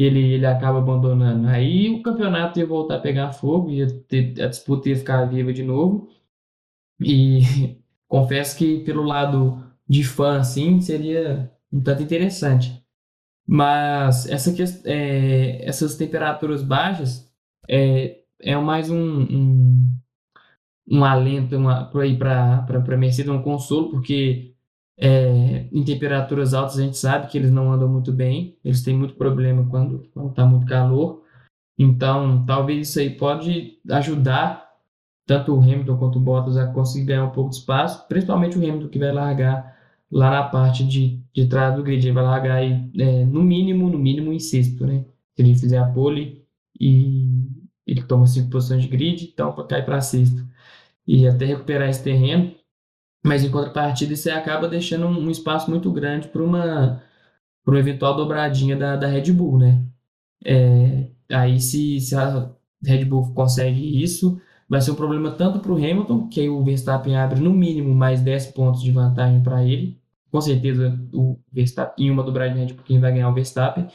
ele, 0.02 0.34
ele 0.34 0.46
acaba 0.46 0.78
abandonando. 0.78 1.48
Aí 1.48 1.90
o 1.90 2.02
campeonato 2.02 2.58
ia 2.58 2.66
voltar 2.66 2.96
a 2.96 3.00
pegar 3.00 3.32
fogo, 3.32 3.70
ia 3.70 3.86
ter, 4.08 4.40
a 4.42 4.46
disputa 4.48 4.88
ia 4.88 4.96
ficar 4.96 5.24
viva 5.26 5.52
de 5.52 5.62
novo. 5.62 6.08
E 7.00 7.40
confesso 8.08 8.56
que 8.56 8.80
pelo 8.84 9.02
lado 9.02 9.62
de 9.88 10.04
fã, 10.04 10.38
assim, 10.38 10.80
seria 10.80 11.52
um 11.72 11.82
tanto 11.82 12.02
interessante. 12.02 12.82
Mas 13.46 14.28
essa, 14.28 14.54
é, 14.84 15.66
essas 15.68 15.96
temperaturas 15.96 16.62
baixas 16.62 17.30
é, 17.68 18.20
é 18.40 18.56
mais 18.56 18.90
um, 18.90 19.22
um, 19.22 20.00
um 20.88 21.04
alento 21.04 21.56
para 22.18 22.64
a 22.68 22.96
Mercedes, 22.96 23.30
um 23.30 23.42
consolo, 23.42 23.90
porque 23.90 24.49
é, 25.00 25.66
em 25.72 25.82
temperaturas 25.82 26.52
altas 26.52 26.78
a 26.78 26.82
gente 26.82 26.98
sabe 26.98 27.28
que 27.28 27.38
eles 27.38 27.50
não 27.50 27.72
andam 27.72 27.88
muito 27.88 28.12
bem, 28.12 28.58
eles 28.62 28.82
têm 28.82 28.96
muito 28.96 29.14
problema 29.14 29.66
quando 29.68 30.02
está 30.28 30.44
muito 30.44 30.66
calor. 30.66 31.22
Então, 31.78 32.44
talvez 32.44 32.90
isso 32.90 33.00
aí 33.00 33.10
pode 33.10 33.78
ajudar 33.90 34.68
tanto 35.26 35.54
o 35.54 35.62
Hamilton 35.62 35.96
quanto 35.96 36.18
o 36.18 36.20
Bottas 36.20 36.56
a 36.56 36.66
conseguir 36.66 37.06
ganhar 37.06 37.24
um 37.24 37.30
pouco 37.30 37.50
de 37.50 37.56
espaço, 37.56 38.06
principalmente 38.08 38.58
o 38.58 38.62
Hamilton 38.62 38.88
que 38.88 38.98
vai 38.98 39.12
largar 39.12 39.74
lá 40.10 40.30
na 40.30 40.42
parte 40.42 40.84
de, 40.84 41.22
de 41.32 41.46
trás 41.46 41.74
do 41.76 41.82
grid, 41.82 42.04
ele 42.04 42.14
vai 42.14 42.24
largar 42.24 42.56
aí, 42.56 42.90
é, 42.98 43.24
no 43.24 43.42
mínimo, 43.42 43.88
no 43.88 43.98
mínimo 43.98 44.32
em 44.32 44.38
sexto, 44.40 44.86
né? 44.86 45.04
Se 45.34 45.42
ele 45.42 45.54
fizer 45.54 45.78
a 45.78 45.86
pole 45.86 46.44
e 46.78 47.26
ele 47.86 48.02
toma 48.02 48.26
cinco 48.26 48.50
posições 48.50 48.82
de 48.82 48.88
grid, 48.88 49.30
então 49.32 49.54
cai 49.66 49.84
para 49.84 50.00
sexto. 50.00 50.44
E 51.06 51.26
até 51.26 51.46
recuperar 51.46 51.88
esse 51.88 52.02
terreno, 52.02 52.54
mas 53.24 53.44
em 53.44 53.50
contrapartida 53.50 54.12
isso 54.12 54.30
acaba 54.30 54.68
deixando 54.68 55.06
um, 55.06 55.30
espaço 55.30 55.70
muito 55.70 55.90
grande 55.92 56.28
para 56.28 56.42
uma, 56.42 57.02
uma 57.66 57.78
eventual 57.78 58.16
dobradinha 58.16 58.76
da, 58.76 58.96
da 58.96 59.06
Red 59.06 59.32
Bull, 59.32 59.58
né? 59.58 59.84
É, 60.44 61.10
aí 61.30 61.60
se, 61.60 62.00
se 62.00 62.14
a 62.14 62.50
Red 62.82 63.04
Bull 63.04 63.34
consegue 63.34 64.02
isso, 64.02 64.40
vai 64.68 64.80
ser 64.80 64.92
um 64.92 64.94
problema 64.94 65.32
tanto 65.32 65.58
para 65.60 65.72
o 65.72 65.76
Hamilton, 65.76 66.28
que 66.28 66.40
aí 66.40 66.48
o 66.48 66.64
Verstappen 66.64 67.16
abre 67.16 67.40
no 67.40 67.52
mínimo 67.52 67.94
mais 67.94 68.20
10 68.22 68.48
pontos 68.48 68.82
de 68.82 68.90
vantagem 68.92 69.42
para 69.42 69.64
ele. 69.64 69.98
Com 70.30 70.40
certeza 70.40 70.98
o 71.12 71.38
Verstappen, 71.52 72.06
em 72.06 72.10
uma 72.10 72.22
dobragem 72.22 72.58
Red 72.58 72.74
Bull, 72.74 72.84
quem 72.84 73.00
vai 73.00 73.12
ganhar 73.12 73.26
é 73.26 73.30
o 73.30 73.34
Verstappen. 73.34 73.88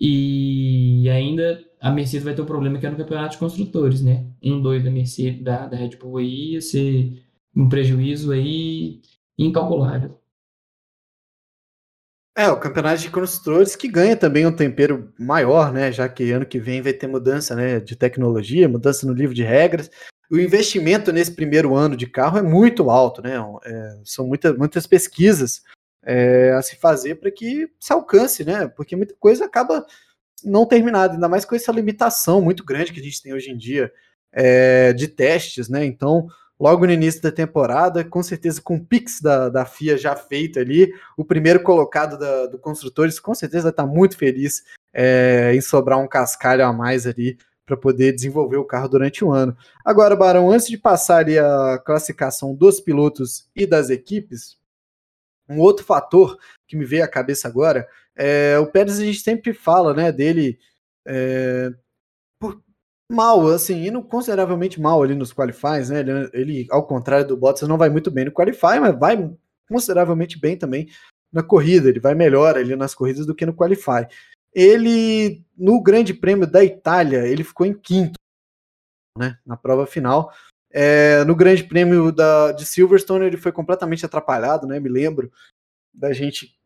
E 0.00 1.08
ainda 1.10 1.60
a 1.80 1.90
Mercedes 1.90 2.24
vai 2.24 2.34
ter 2.34 2.42
um 2.42 2.46
problema 2.46 2.78
que 2.78 2.86
é 2.86 2.90
no 2.90 2.96
campeonato 2.96 3.32
de 3.32 3.38
construtores, 3.38 4.02
né? 4.02 4.26
Um, 4.42 4.60
dois 4.60 4.82
da 4.82 4.90
Mercedes, 4.90 5.42
da, 5.42 5.66
da 5.66 5.76
Red 5.76 5.96
Bull 5.96 6.18
aí, 6.18 6.52
ia 6.52 6.60
ser 6.60 7.22
um 7.58 7.68
prejuízo 7.68 8.30
aí 8.30 9.02
incalculável. 9.36 10.16
É, 12.36 12.48
o 12.48 12.60
campeonato 12.60 13.02
de 13.02 13.10
construtores 13.10 13.74
que 13.74 13.88
ganha 13.88 14.16
também 14.16 14.46
um 14.46 14.54
tempero 14.54 15.12
maior, 15.18 15.72
né? 15.72 15.90
Já 15.90 16.08
que 16.08 16.30
ano 16.30 16.46
que 16.46 16.60
vem 16.60 16.80
vai 16.80 16.92
ter 16.92 17.08
mudança 17.08 17.56
né, 17.56 17.80
de 17.80 17.96
tecnologia, 17.96 18.68
mudança 18.68 19.04
no 19.04 19.12
livro 19.12 19.34
de 19.34 19.42
regras. 19.42 19.90
O 20.30 20.38
investimento 20.38 21.12
nesse 21.12 21.32
primeiro 21.34 21.74
ano 21.74 21.96
de 21.96 22.06
carro 22.06 22.38
é 22.38 22.42
muito 22.42 22.90
alto, 22.90 23.20
né? 23.20 23.34
É, 23.64 24.00
são 24.04 24.24
muita, 24.24 24.54
muitas 24.54 24.86
pesquisas 24.86 25.62
é, 26.04 26.52
a 26.52 26.62
se 26.62 26.76
fazer 26.76 27.16
para 27.16 27.32
que 27.32 27.68
se 27.80 27.92
alcance, 27.92 28.44
né? 28.44 28.68
Porque 28.68 28.94
muita 28.94 29.16
coisa 29.18 29.46
acaba 29.46 29.84
não 30.44 30.64
terminada, 30.64 31.14
ainda 31.14 31.28
mais 31.28 31.44
com 31.44 31.56
essa 31.56 31.72
limitação 31.72 32.40
muito 32.40 32.64
grande 32.64 32.92
que 32.92 33.00
a 33.00 33.02
gente 33.02 33.20
tem 33.20 33.34
hoje 33.34 33.50
em 33.50 33.56
dia 33.56 33.92
é, 34.32 34.92
de 34.92 35.08
testes, 35.08 35.68
né? 35.68 35.84
Então, 35.84 36.28
logo 36.58 36.86
no 36.86 36.92
início 36.92 37.22
da 37.22 37.30
temporada, 37.30 38.04
com 38.04 38.22
certeza 38.22 38.60
com 38.60 38.76
o 38.76 38.84
Pix 38.84 39.20
da, 39.20 39.48
da 39.48 39.64
FIA 39.64 39.96
já 39.96 40.16
feito 40.16 40.58
ali, 40.58 40.92
o 41.16 41.24
primeiro 41.24 41.62
colocado 41.62 42.18
da, 42.18 42.46
do 42.46 42.58
Construtores 42.58 43.20
com 43.20 43.34
certeza 43.34 43.68
estar 43.68 43.86
muito 43.86 44.16
feliz 44.16 44.64
é, 44.92 45.52
em 45.54 45.60
sobrar 45.60 45.98
um 45.98 46.08
cascalho 46.08 46.64
a 46.64 46.72
mais 46.72 47.06
ali 47.06 47.38
para 47.64 47.76
poder 47.76 48.12
desenvolver 48.12 48.56
o 48.56 48.64
carro 48.64 48.88
durante 48.88 49.24
o 49.24 49.30
ano. 49.30 49.56
Agora, 49.84 50.16
Barão, 50.16 50.50
antes 50.50 50.66
de 50.66 50.78
passar 50.78 51.18
ali 51.18 51.38
a 51.38 51.78
classificação 51.84 52.54
dos 52.54 52.80
pilotos 52.80 53.46
e 53.54 53.66
das 53.66 53.90
equipes, 53.90 54.56
um 55.48 55.60
outro 55.60 55.84
fator 55.84 56.38
que 56.66 56.76
me 56.76 56.84
veio 56.84 57.04
à 57.04 57.08
cabeça 57.08 57.46
agora 57.46 57.86
é 58.16 58.58
o 58.58 58.66
Pérez, 58.66 58.98
a 58.98 59.04
gente 59.04 59.20
sempre 59.20 59.52
fala 59.52 59.94
né, 59.94 60.10
dele 60.10 60.58
é, 61.06 61.70
mal, 63.10 63.46
assim, 63.48 63.86
indo 63.86 64.02
consideravelmente 64.02 64.80
mal 64.80 65.02
ali 65.02 65.14
nos 65.14 65.32
qualifies, 65.32 65.90
né? 65.90 66.00
Ele, 66.00 66.30
ele, 66.32 66.66
ao 66.70 66.86
contrário 66.86 67.26
do 67.26 67.36
Bottas, 67.36 67.68
não 67.68 67.78
vai 67.78 67.88
muito 67.88 68.10
bem 68.10 68.26
no 68.26 68.32
qualify, 68.32 68.78
mas 68.80 68.98
vai 68.98 69.34
consideravelmente 69.68 70.38
bem 70.38 70.56
também 70.56 70.88
na 71.32 71.42
corrida. 71.42 71.88
Ele 71.88 72.00
vai 72.00 72.14
melhor 72.14 72.56
ali 72.56 72.76
nas 72.76 72.94
corridas 72.94 73.26
do 73.26 73.34
que 73.34 73.46
no 73.46 73.54
qualify. 73.54 74.06
Ele, 74.54 75.44
no 75.56 75.82
Grande 75.82 76.12
Prêmio 76.12 76.46
da 76.46 76.64
Itália, 76.64 77.26
ele 77.26 77.44
ficou 77.44 77.66
em 77.66 77.74
quinto, 77.74 78.18
né? 79.16 79.38
Na 79.46 79.56
prova 79.56 79.86
final. 79.86 80.32
É, 80.70 81.24
no 81.24 81.34
Grande 81.34 81.64
Prêmio 81.64 82.12
da, 82.12 82.52
de 82.52 82.66
Silverstone, 82.66 83.24
ele 83.24 83.36
foi 83.36 83.52
completamente 83.52 84.04
atrapalhado, 84.04 84.66
né? 84.66 84.78
Me 84.78 84.88
lembro 84.88 85.32
da 85.94 86.12
gente 86.12 86.57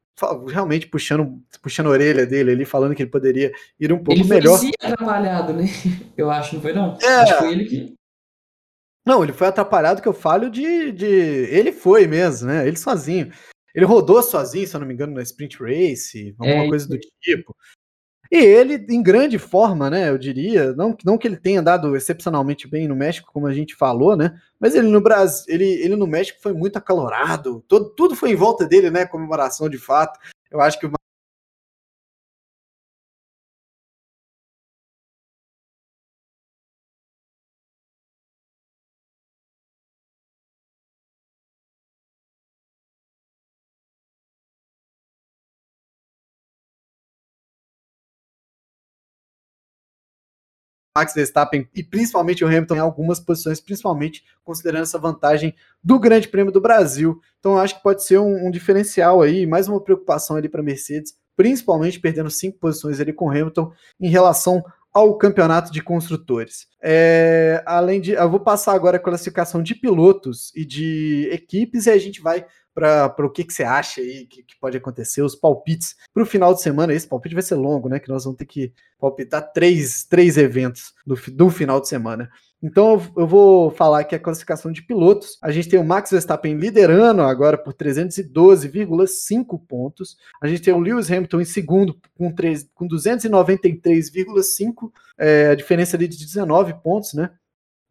realmente 0.48 0.86
puxando, 0.86 1.42
puxando 1.62 1.86
a 1.86 1.90
orelha 1.90 2.26
dele 2.26 2.52
ali, 2.52 2.64
falando 2.64 2.94
que 2.94 3.02
ele 3.02 3.10
poderia 3.10 3.52
ir 3.78 3.92
um 3.92 4.02
pouco 4.02 4.20
ele 4.20 4.28
melhor. 4.28 4.58
Ele 4.62 4.72
foi 4.78 4.90
atrapalhado, 4.90 5.52
né? 5.52 5.64
Eu 6.16 6.30
acho, 6.30 6.54
não 6.54 6.62
foi 6.62 6.72
não? 6.72 6.98
É... 7.00 7.06
Acho 7.06 7.32
que 7.34 7.38
foi 7.38 7.52
ele 7.52 7.64
que... 7.64 7.94
Não, 9.04 9.24
ele 9.24 9.32
foi 9.32 9.48
atrapalhado 9.48 10.00
que 10.00 10.06
eu 10.06 10.12
falo 10.12 10.48
de, 10.48 10.92
de... 10.92 11.06
Ele 11.06 11.72
foi 11.72 12.06
mesmo, 12.06 12.46
né? 12.46 12.68
Ele 12.68 12.76
sozinho. 12.76 13.32
Ele 13.74 13.84
rodou 13.84 14.22
sozinho, 14.22 14.64
se 14.64 14.76
eu 14.76 14.80
não 14.80 14.86
me 14.86 14.94
engano, 14.94 15.14
na 15.14 15.22
Sprint 15.22 15.58
Race, 15.58 16.36
alguma 16.38 16.64
é, 16.64 16.68
coisa 16.68 16.86
do 16.86 16.96
tipo. 17.20 17.56
E 18.32 18.38
ele, 18.38 18.86
em 18.88 19.02
grande 19.02 19.38
forma, 19.38 19.90
né, 19.90 20.08
eu 20.08 20.16
diria, 20.16 20.72
não, 20.72 20.96
não 21.04 21.18
que 21.18 21.28
ele 21.28 21.36
tenha 21.36 21.60
dado 21.60 21.94
excepcionalmente 21.94 22.66
bem 22.66 22.88
no 22.88 22.96
México, 22.96 23.30
como 23.30 23.46
a 23.46 23.52
gente 23.52 23.74
falou, 23.74 24.16
né, 24.16 24.40
mas 24.58 24.74
ele 24.74 24.88
no 24.88 25.02
Brasil, 25.02 25.44
ele, 25.48 25.66
ele 25.66 25.96
no 25.96 26.06
México 26.06 26.38
foi 26.40 26.54
muito 26.54 26.78
acalorado, 26.78 27.62
todo, 27.68 27.90
tudo 27.90 28.16
foi 28.16 28.30
em 28.30 28.34
volta 28.34 28.66
dele, 28.66 28.90
né, 28.90 29.04
comemoração 29.04 29.68
de 29.68 29.76
fato. 29.76 30.18
Eu 30.50 30.62
acho 30.62 30.80
que 30.80 30.86
o 30.86 30.92
Max 50.96 51.14
Verstappen 51.14 51.66
e 51.74 51.82
principalmente 51.82 52.44
o 52.44 52.46
Hamilton 52.46 52.76
em 52.76 52.80
algumas 52.80 53.18
posições, 53.18 53.60
principalmente 53.60 54.22
considerando 54.44 54.82
essa 54.82 54.98
vantagem 54.98 55.54
do 55.82 55.98
Grande 55.98 56.28
Prêmio 56.28 56.52
do 56.52 56.60
Brasil. 56.60 57.20
Então 57.38 57.58
acho 57.58 57.76
que 57.76 57.82
pode 57.82 58.04
ser 58.04 58.18
um, 58.18 58.46
um 58.46 58.50
diferencial 58.50 59.22
aí, 59.22 59.46
mais 59.46 59.68
uma 59.68 59.80
preocupação 59.80 60.36
ali 60.36 60.48
para 60.48 60.62
Mercedes, 60.62 61.14
principalmente 61.34 61.98
perdendo 61.98 62.30
cinco 62.30 62.58
posições 62.58 63.00
ali 63.00 63.12
com 63.12 63.26
o 63.26 63.30
Hamilton 63.30 63.72
em 63.98 64.08
relação 64.08 64.62
ao 64.92 65.16
campeonato 65.16 65.72
de 65.72 65.82
construtores. 65.82 66.66
É, 66.82 67.62
além 67.64 67.98
de, 67.98 68.12
eu 68.12 68.30
vou 68.30 68.40
passar 68.40 68.74
agora 68.74 68.98
a 68.98 69.00
classificação 69.00 69.62
de 69.62 69.74
pilotos 69.74 70.52
e 70.54 70.66
de 70.66 71.30
equipes 71.32 71.86
e 71.86 71.90
a 71.90 71.96
gente 71.96 72.20
vai 72.20 72.44
para 72.74 73.14
o 73.18 73.30
que, 73.30 73.44
que 73.44 73.52
você 73.52 73.64
acha 73.64 74.00
aí 74.00 74.26
que, 74.26 74.42
que 74.42 74.58
pode 74.58 74.76
acontecer, 74.76 75.22
os 75.22 75.34
palpites 75.34 75.94
para 76.12 76.22
o 76.22 76.26
final 76.26 76.54
de 76.54 76.62
semana. 76.62 76.94
Esse 76.94 77.06
palpite 77.06 77.34
vai 77.34 77.42
ser 77.42 77.56
longo, 77.56 77.88
né? 77.88 77.98
Que 77.98 78.08
nós 78.08 78.24
vamos 78.24 78.38
ter 78.38 78.46
que 78.46 78.72
palpitar 78.98 79.52
três, 79.52 80.04
três 80.04 80.36
eventos 80.36 80.92
do, 81.06 81.16
do 81.32 81.50
final 81.50 81.80
de 81.80 81.88
semana. 81.88 82.30
Então 82.62 83.02
eu 83.16 83.26
vou 83.26 83.72
falar 83.72 84.00
aqui 84.00 84.14
a 84.14 84.20
classificação 84.20 84.70
de 84.70 84.82
pilotos. 84.82 85.38
A 85.42 85.50
gente 85.50 85.68
tem 85.68 85.80
o 85.80 85.84
Max 85.84 86.12
Verstappen 86.12 86.54
liderando 86.54 87.22
agora 87.22 87.58
por 87.58 87.74
312,5 87.74 89.60
pontos. 89.66 90.16
A 90.40 90.46
gente 90.46 90.62
tem 90.62 90.72
o 90.72 90.78
Lewis 90.78 91.10
Hamilton 91.10 91.40
em 91.40 91.44
segundo 91.44 91.98
com, 92.16 92.32
com 92.72 92.88
293,5, 92.88 94.92
é, 95.18 95.48
a 95.48 95.56
diferença 95.56 95.96
ali 95.96 96.06
de 96.06 96.18
19 96.18 96.74
pontos, 96.82 97.14
né? 97.14 97.30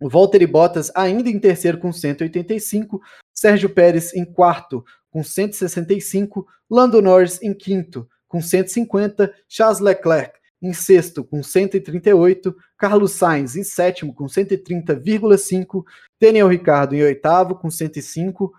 Valtteri 0.09 0.47
Bottas 0.47 0.91
ainda 0.95 1.29
em 1.29 1.39
terceiro 1.39 1.77
com 1.77 1.91
185, 1.91 3.01
Sérgio 3.33 3.69
Pérez 3.69 4.13
em 4.13 4.25
quarto 4.25 4.83
com 5.09 5.23
165, 5.23 6.47
Lando 6.69 7.01
Norris 7.01 7.41
em 7.41 7.53
quinto 7.53 8.07
com 8.27 8.41
150, 8.41 9.33
Charles 9.47 9.79
Leclerc 9.79 10.39
em 10.61 10.73
sexto 10.73 11.23
com 11.23 11.41
138, 11.41 12.55
Carlos 12.77 13.13
Sainz 13.13 13.55
em 13.55 13.63
sétimo 13.63 14.13
com 14.13 14.25
130,5, 14.25 15.83
Daniel 16.19 16.47
Ricciardo 16.47 16.95
em 16.95 17.03
oitavo 17.03 17.55
com 17.55 17.69
105, 17.69 18.53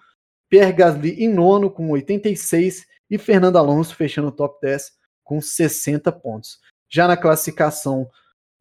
Pierre 0.48 0.72
Gasly 0.72 1.24
em 1.24 1.32
nono 1.32 1.70
com 1.70 1.90
86 1.90 2.84
e 3.08 3.18
Fernando 3.18 3.56
Alonso 3.56 3.94
fechando 3.94 4.28
o 4.28 4.32
top 4.32 4.58
10 4.60 4.92
com 5.22 5.40
60 5.40 6.10
pontos. 6.12 6.60
Já 6.90 7.06
na 7.06 7.16
classificação 7.16 8.08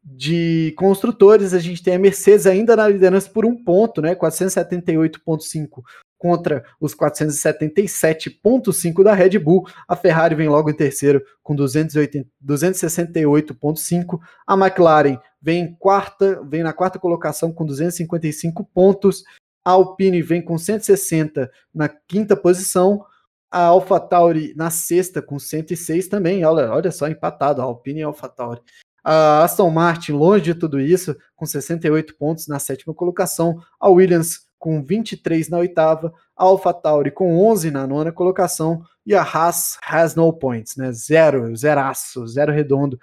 de 0.04 0.74
construtores, 0.76 1.54
a 1.54 1.60
gente 1.60 1.80
tem 1.82 1.94
a 1.94 1.98
Mercedes 1.98 2.46
ainda 2.46 2.74
na 2.74 2.88
liderança 2.88 3.30
por 3.30 3.46
um 3.46 3.54
ponto, 3.56 4.02
né? 4.02 4.16
478,5 4.16 5.82
contra 6.18 6.64
os 6.80 6.94
477,5 6.94 9.02
da 9.02 9.14
Red 9.14 9.38
Bull. 9.38 9.66
A 9.88 9.96
Ferrari 9.96 10.36
vem 10.36 10.48
logo 10.48 10.70
em 10.70 10.74
terceiro 10.74 11.22
com 11.42 11.54
268,5. 11.54 14.20
A 14.46 14.54
McLaren 14.54 15.18
vem 15.40 15.64
em 15.64 15.74
quarta, 15.74 16.42
vem 16.44 16.62
na 16.62 16.72
quarta 16.72 16.98
colocação 16.98 17.52
com 17.52 17.66
255 17.66 18.64
pontos. 18.64 19.24
A 19.64 19.72
Alpine 19.72 20.22
vem 20.22 20.42
com 20.42 20.56
160 20.58 21.50
na 21.72 21.88
quinta 21.88 22.36
posição. 22.36 23.04
A 23.50 23.64
AlphaTauri 23.66 24.54
na 24.56 24.70
sexta 24.70 25.20
com 25.20 25.38
106 25.38 26.08
também. 26.08 26.44
Olha, 26.44 26.72
olha 26.72 26.90
só, 26.90 27.06
empatado 27.08 27.60
a 27.60 27.64
Alpine 27.64 28.00
e 28.00 28.02
a 28.02 28.06
AlphaTauri. 28.06 28.62
A 29.04 29.42
Aston 29.42 29.68
Martin, 29.70 30.12
longe 30.12 30.44
de 30.44 30.54
tudo 30.54 30.80
isso, 30.80 31.16
com 31.34 31.44
68 31.44 32.14
pontos 32.16 32.46
na 32.46 32.58
sétima 32.58 32.94
colocação. 32.94 33.60
A 33.80 33.88
Williams 33.88 34.46
com 34.58 34.82
23 34.82 35.48
na 35.48 35.58
oitava. 35.58 36.14
A 36.36 36.44
AlphaTauri 36.44 37.10
com 37.10 37.36
11 37.48 37.70
na 37.72 37.84
nona 37.86 38.12
colocação. 38.12 38.84
E 39.04 39.14
a 39.14 39.22
Haas 39.22 39.76
has 39.84 40.14
no 40.14 40.32
points, 40.32 40.76
né? 40.76 40.92
Zero, 40.92 41.54
zeraço, 41.56 42.26
zero 42.28 42.52
redondo 42.52 42.98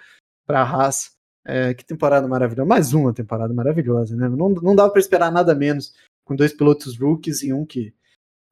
para 0.47 0.61
a 0.61 0.63
Haas. 0.63 1.11
É, 1.45 1.73
que 1.73 1.83
temporada 1.83 2.27
maravilhosa. 2.27 2.67
Mais 2.67 2.93
uma 2.93 3.13
temporada 3.13 3.53
maravilhosa, 3.53 4.15
né? 4.15 4.29
Não, 4.29 4.49
não 4.49 4.75
dava 4.75 4.89
para 4.91 5.01
esperar 5.01 5.31
nada 5.31 5.53
menos 5.53 5.93
com 6.23 6.35
dois 6.35 6.53
pilotos 6.53 6.97
rookies 6.97 7.41
e 7.41 7.51
um 7.51 7.65
que, 7.65 7.93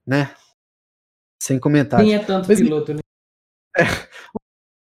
né? 0.05 0.33
Sem 1.41 1.59
comentário. 1.59 2.05
Nem 2.05 2.15
é 2.15 2.19
tanto 2.19 2.47
Mas, 2.49 2.59
piloto, 2.59 2.93
né? 2.93 2.99
É, 3.77 3.83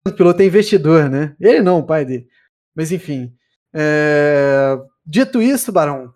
o 0.09 0.13
piloto 0.13 0.41
é 0.41 0.47
investidor, 0.47 1.11
né? 1.11 1.37
Ele 1.39 1.61
não, 1.61 1.81
o 1.81 1.87
pai 1.87 2.05
dele. 2.05 2.27
Mas 2.77 2.93
enfim. 2.93 3.35
É... 3.75 4.77
Dito 5.05 5.41
isso, 5.41 5.73
Barão, 5.73 6.15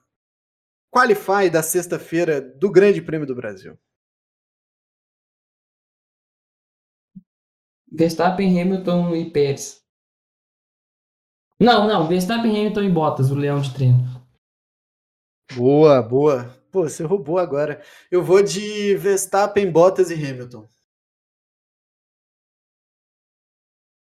qualify 0.91 1.49
da 1.51 1.63
sexta-feira 1.63 2.41
do 2.41 2.71
Grande 2.71 3.01
Prêmio 3.01 3.27
do 3.27 3.35
Brasil. 3.35 3.79
Verstappen, 7.91 8.61
Hamilton 8.61 9.17
e 9.17 9.31
Pérez. 9.31 9.81
Não, 11.59 11.87
não, 11.87 12.09
Verstappen, 12.09 12.51
Hamilton 12.51 12.83
e 12.83 12.91
Bottas, 12.91 13.31
o 13.31 13.35
leão 13.35 13.61
de 13.61 13.75
treino. 13.75 13.99
Boa, 15.55 16.01
boa. 16.01 16.45
Pô, 16.71 16.85
você 16.85 17.03
roubou 17.05 17.39
agora. 17.39 17.83
Eu 18.11 18.23
vou 18.23 18.43
de 18.43 18.95
Verstappen, 18.97 19.71
Bottas 19.71 20.11
e 20.11 20.15
Hamilton. 20.15 20.69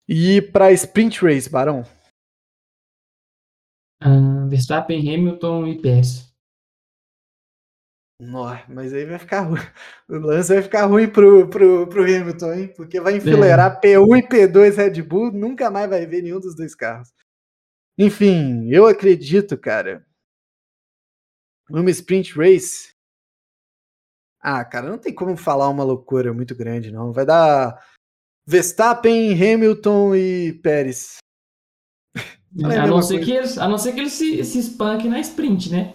E 0.07 0.41
para 0.41 0.73
sprint 0.73 1.21
race, 1.23 1.49
Barão? 1.49 1.85
Uh, 4.03 4.49
Verstappen, 4.49 5.01
Hamilton 5.01 5.67
e 5.67 5.81
Pérez. 5.81 6.29
Nossa, 8.21 8.65
mas 8.69 8.93
aí 8.93 9.05
vai 9.05 9.19
ficar 9.19 9.43
ruim. 9.43 9.59
O 10.09 10.19
lance 10.19 10.53
vai 10.53 10.63
ficar 10.63 10.87
ruim 10.87 11.09
pro, 11.09 11.49
pro, 11.49 11.87
pro 11.89 12.03
Hamilton, 12.03 12.53
hein? 12.53 12.75
Porque 12.75 13.01
vai 13.01 13.17
enfileirar 13.17 13.77
é. 13.77 13.81
P1 13.81 14.19
e 14.19 14.29
P2 14.29 14.77
Red 14.77 15.03
Bull, 15.03 15.31
nunca 15.33 15.71
mais 15.71 15.89
vai 15.89 16.05
ver 16.07 16.23
nenhum 16.23 16.41
dos 16.41 16.57
dois 16.57 16.75
carros. 16.75 17.13
Enfim, 17.97 18.69
eu 18.71 18.87
acredito, 18.87 19.57
cara. 19.59 20.05
Numa 21.69 21.91
sprint 21.91 22.35
race. 22.35 22.93
Ah, 24.41 24.65
cara, 24.65 24.89
não 24.89 24.99
tem 24.99 25.15
como 25.15 25.37
falar 25.37 25.69
uma 25.69 25.85
loucura 25.85 26.33
muito 26.33 26.57
grande, 26.57 26.91
não. 26.91 27.13
Vai 27.13 27.27
dar 27.27 27.85
Verstappen, 28.47 29.33
Hamilton 29.35 30.17
e 30.17 30.53
Pérez. 30.63 31.19
A 32.65 32.87
não, 32.87 33.03
ser 33.03 33.21
que 33.21 33.33
eles, 33.33 33.59
a 33.59 33.69
não 33.69 33.79
ser 33.79 33.93
que 33.93 34.01
ele 34.01 34.11
se, 34.11 34.45
se 34.45 34.59
espanque 34.59 35.09
na 35.09 35.21
sprint, 35.21 35.71
né? 35.71 35.95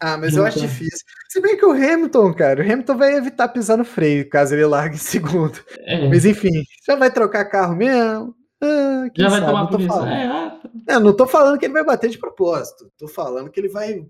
Ah, 0.00 0.16
mas 0.16 0.36
Hamilton. 0.36 0.38
eu 0.38 0.46
acho 0.46 0.60
difícil. 0.60 1.06
Se 1.28 1.40
bem 1.40 1.56
que 1.56 1.64
o 1.64 1.72
Hamilton, 1.72 2.34
cara, 2.34 2.60
o 2.60 2.64
Hamilton 2.64 2.96
vai 2.96 3.14
evitar 3.14 3.48
pisar 3.48 3.78
no 3.78 3.84
freio 3.84 4.28
caso 4.28 4.54
ele 4.54 4.66
largue 4.66 4.96
em 4.96 4.98
segundo. 4.98 5.58
É. 5.80 6.08
Mas 6.08 6.24
enfim, 6.24 6.62
já 6.86 6.96
vai 6.96 7.10
trocar 7.10 7.44
carro 7.46 7.74
mesmo. 7.76 8.34
Ah, 8.60 9.08
já 9.16 9.28
vai 9.28 9.40
sabe? 9.40 9.52
tomar 9.52 9.66
punição. 9.66 10.06
É, 10.06 10.26
ah. 10.26 10.60
é, 10.88 10.98
não 10.98 11.14
tô 11.14 11.26
falando 11.26 11.58
que 11.58 11.66
ele 11.66 11.74
vai 11.74 11.84
bater 11.84 12.10
de 12.10 12.18
propósito. 12.18 12.90
Tô 12.98 13.06
falando 13.06 13.50
que 13.50 13.60
ele 13.60 13.68
vai. 13.68 14.06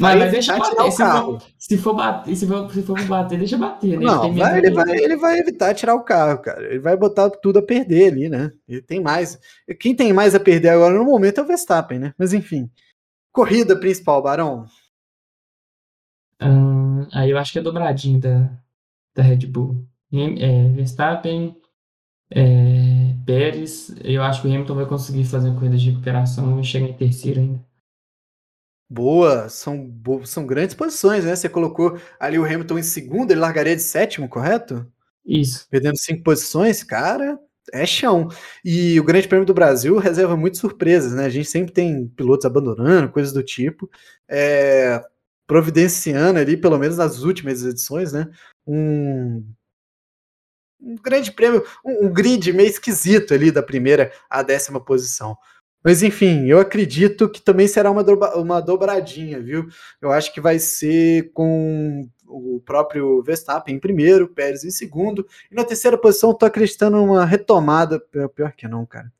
Vai, 0.00 0.18
mas 0.18 0.32
deixa 0.32 0.56
bater. 0.56 0.90
Se 0.90 0.96
for, 0.96 1.42
se 1.58 1.76
for, 1.76 1.94
bater, 1.94 2.34
se 2.34 2.46
for, 2.46 2.72
se 2.72 2.82
for 2.82 3.04
bater, 3.04 3.38
deixa 3.38 3.58
bater. 3.58 3.98
Né? 3.98 4.06
Não, 4.06 4.24
ele, 4.24 4.40
vai, 4.40 4.58
ele, 4.58 4.70
vai, 4.70 4.96
ele 4.96 5.16
vai 5.16 5.38
evitar 5.38 5.74
tirar 5.74 5.94
o 5.94 6.02
carro, 6.02 6.38
cara. 6.38 6.66
Ele 6.70 6.78
vai 6.78 6.96
botar 6.96 7.28
tudo 7.28 7.58
a 7.58 7.62
perder 7.62 8.10
ali, 8.10 8.28
né? 8.30 8.50
Ele 8.66 8.80
tem 8.80 8.98
mais. 8.98 9.38
Quem 9.78 9.94
tem 9.94 10.10
mais 10.14 10.34
a 10.34 10.40
perder 10.40 10.70
agora 10.70 10.94
no 10.94 11.04
momento 11.04 11.38
é 11.38 11.42
o 11.42 11.46
Verstappen, 11.46 11.98
né? 11.98 12.14
Mas 12.18 12.32
enfim. 12.32 12.70
Corrida 13.30 13.78
principal, 13.78 14.22
Barão. 14.22 14.64
Hum, 16.42 17.06
aí 17.12 17.30
eu 17.30 17.36
acho 17.36 17.52
que 17.52 17.58
é 17.58 17.62
dobradinho 17.62 18.18
da, 18.18 18.50
da 19.14 19.22
Red 19.22 19.46
Bull. 19.46 19.86
É, 20.12 20.68
Verstappen, 20.70 21.54
é, 22.30 23.14
Pérez. 23.26 23.94
Eu 24.02 24.22
acho 24.22 24.40
que 24.40 24.48
o 24.48 24.50
Hamilton 24.50 24.74
vai 24.74 24.86
conseguir 24.86 25.24
fazer 25.24 25.52
corrida 25.52 25.76
de 25.76 25.90
recuperação 25.90 26.58
e 26.58 26.64
chegar 26.64 26.88
em 26.88 26.94
terceiro 26.94 27.40
ainda. 27.40 27.69
Boa, 28.92 29.48
são, 29.48 29.88
são 30.24 30.44
grandes 30.44 30.74
posições, 30.74 31.24
né? 31.24 31.36
Você 31.36 31.48
colocou 31.48 31.96
ali 32.18 32.36
o 32.40 32.44
Hamilton 32.44 32.80
em 32.80 32.82
segundo, 32.82 33.30
ele 33.30 33.38
largaria 33.38 33.76
de 33.76 33.82
sétimo, 33.82 34.28
correto? 34.28 34.84
Isso. 35.24 35.68
Perdendo 35.70 35.96
cinco 35.96 36.24
posições, 36.24 36.82
cara, 36.82 37.38
é 37.72 37.86
chão. 37.86 38.28
E 38.64 38.98
o 38.98 39.04
Grande 39.04 39.28
Prêmio 39.28 39.46
do 39.46 39.54
Brasil 39.54 39.96
reserva 39.98 40.36
muitas 40.36 40.58
surpresas, 40.58 41.12
né? 41.12 41.24
A 41.24 41.28
gente 41.28 41.48
sempre 41.48 41.72
tem 41.72 42.08
pilotos 42.08 42.44
abandonando, 42.44 43.12
coisas 43.12 43.32
do 43.32 43.44
tipo. 43.44 43.88
É, 44.28 45.00
providenciando 45.46 46.40
ali, 46.40 46.56
pelo 46.56 46.78
menos 46.78 46.96
nas 46.96 47.22
últimas 47.22 47.64
edições, 47.64 48.12
né? 48.12 48.28
Um, 48.66 49.44
um 50.80 50.96
grande 50.96 51.30
prêmio, 51.30 51.64
um, 51.84 52.06
um, 52.06 52.12
grid 52.12 52.52
meio 52.52 52.68
esquisito 52.68 53.34
ali 53.34 53.52
da 53.52 53.62
primeira 53.62 54.12
à 54.28 54.42
décima 54.42 54.80
posição. 54.80 55.36
Mas 55.82 56.02
enfim, 56.02 56.46
eu 56.46 56.60
acredito 56.60 57.28
que 57.28 57.40
também 57.40 57.66
será 57.66 57.90
uma, 57.90 58.04
dobra, 58.04 58.38
uma 58.38 58.60
dobradinha, 58.60 59.40
viu? 59.40 59.66
Eu 60.00 60.12
acho 60.12 60.32
que 60.32 60.40
vai 60.40 60.58
ser 60.58 61.32
com 61.32 62.08
o 62.26 62.60
próprio 62.64 63.22
Verstappen 63.22 63.74
em 63.74 63.80
primeiro, 63.80 64.28
Pérez 64.28 64.62
em 64.62 64.70
segundo, 64.70 65.26
e 65.50 65.54
na 65.54 65.64
terceira 65.64 65.98
posição 65.98 66.34
tô 66.34 66.46
acreditando 66.46 66.98
numa 66.98 67.24
retomada, 67.24 67.98
pior 68.34 68.52
que 68.52 68.68
não, 68.68 68.84
cara. 68.84 69.10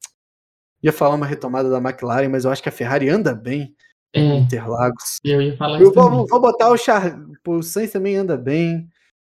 Ia 0.82 0.92
falar 0.92 1.14
uma 1.14 1.26
retomada 1.26 1.68
da 1.68 1.78
McLaren, 1.78 2.28
mas 2.28 2.44
eu 2.44 2.50
acho 2.50 2.62
que 2.62 2.68
a 2.68 2.72
Ferrari 2.72 3.08
anda 3.08 3.34
bem. 3.34 3.74
É, 4.12 4.20
Interlagos. 4.20 5.18
Eu 5.22 5.40
ia 5.40 5.56
falar 5.56 5.80
eu 5.80 5.88
isso. 5.88 5.94
Vou, 5.94 6.26
vou, 6.26 6.40
botar 6.40 6.70
o 6.70 6.76
Char... 6.76 7.16
O 7.46 7.62
Sainz 7.62 7.92
também 7.92 8.16
anda 8.16 8.36
bem. 8.36 8.88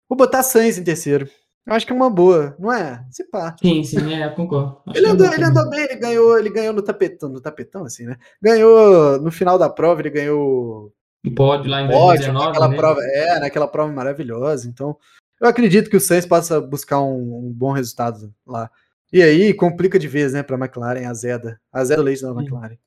Vou 0.10 0.18
botar 0.18 0.44
Sainz 0.44 0.78
em 0.78 0.84
terceiro. 0.84 1.30
Eu 1.66 1.74
acho 1.74 1.86
que 1.86 1.92
é 1.92 1.96
uma 1.96 2.10
boa, 2.10 2.56
não 2.60 2.72
é? 2.72 3.04
Se 3.10 3.24
pá. 3.24 3.56
Sim, 3.60 3.84
sim, 3.84 4.14
é, 4.14 4.30
concordo. 4.30 4.82
ele, 4.94 5.08
andou, 5.08 5.34
ele 5.34 5.44
andou 5.44 5.70
bem, 5.70 5.84
ele 5.84 5.96
ganhou, 5.96 6.38
ele 6.38 6.50
ganhou 6.50 6.74
no 6.74 6.82
tapetão, 6.82 7.28
no 7.28 7.42
tapetão, 7.42 7.86
assim, 7.86 8.06
né? 8.06 8.18
Ganhou 8.40 9.20
no 9.20 9.32
final 9.32 9.58
da 9.58 9.68
prova, 9.68 10.02
ele 10.02 10.12
ganhou. 10.12 10.94
O 11.26 11.32
pódio 11.34 11.72
lá 11.72 11.82
em 11.82 11.88
pódio, 11.88 12.32
2019. 12.34 12.46
Naquela 12.46 12.68
né? 12.68 12.78
prova, 12.78 13.02
é, 13.02 13.40
naquela 13.40 13.68
prova 13.68 13.92
maravilhosa. 13.92 14.68
Então, 14.70 14.96
eu 15.42 15.48
acredito 15.48 15.90
que 15.90 15.98
o 15.98 16.00
Sainz 16.00 16.26
possa 16.26 16.62
buscar 16.62 17.02
um, 17.02 17.48
um 17.48 17.52
bom 17.52 17.72
resultado 17.72 18.32
lá. 18.46 18.70
E 19.12 19.24
aí 19.24 19.52
complica 19.54 19.98
de 19.98 20.08
vez, 20.08 20.34
né, 20.34 20.44
pra 20.44 20.58
McLaren, 20.58 21.08
a 21.08 21.14
Zeda. 21.16 21.60
A 21.74 21.84
Zeda 21.84 22.04
Leite 22.04 22.22
da 22.22 22.32
McLaren. 22.32 22.78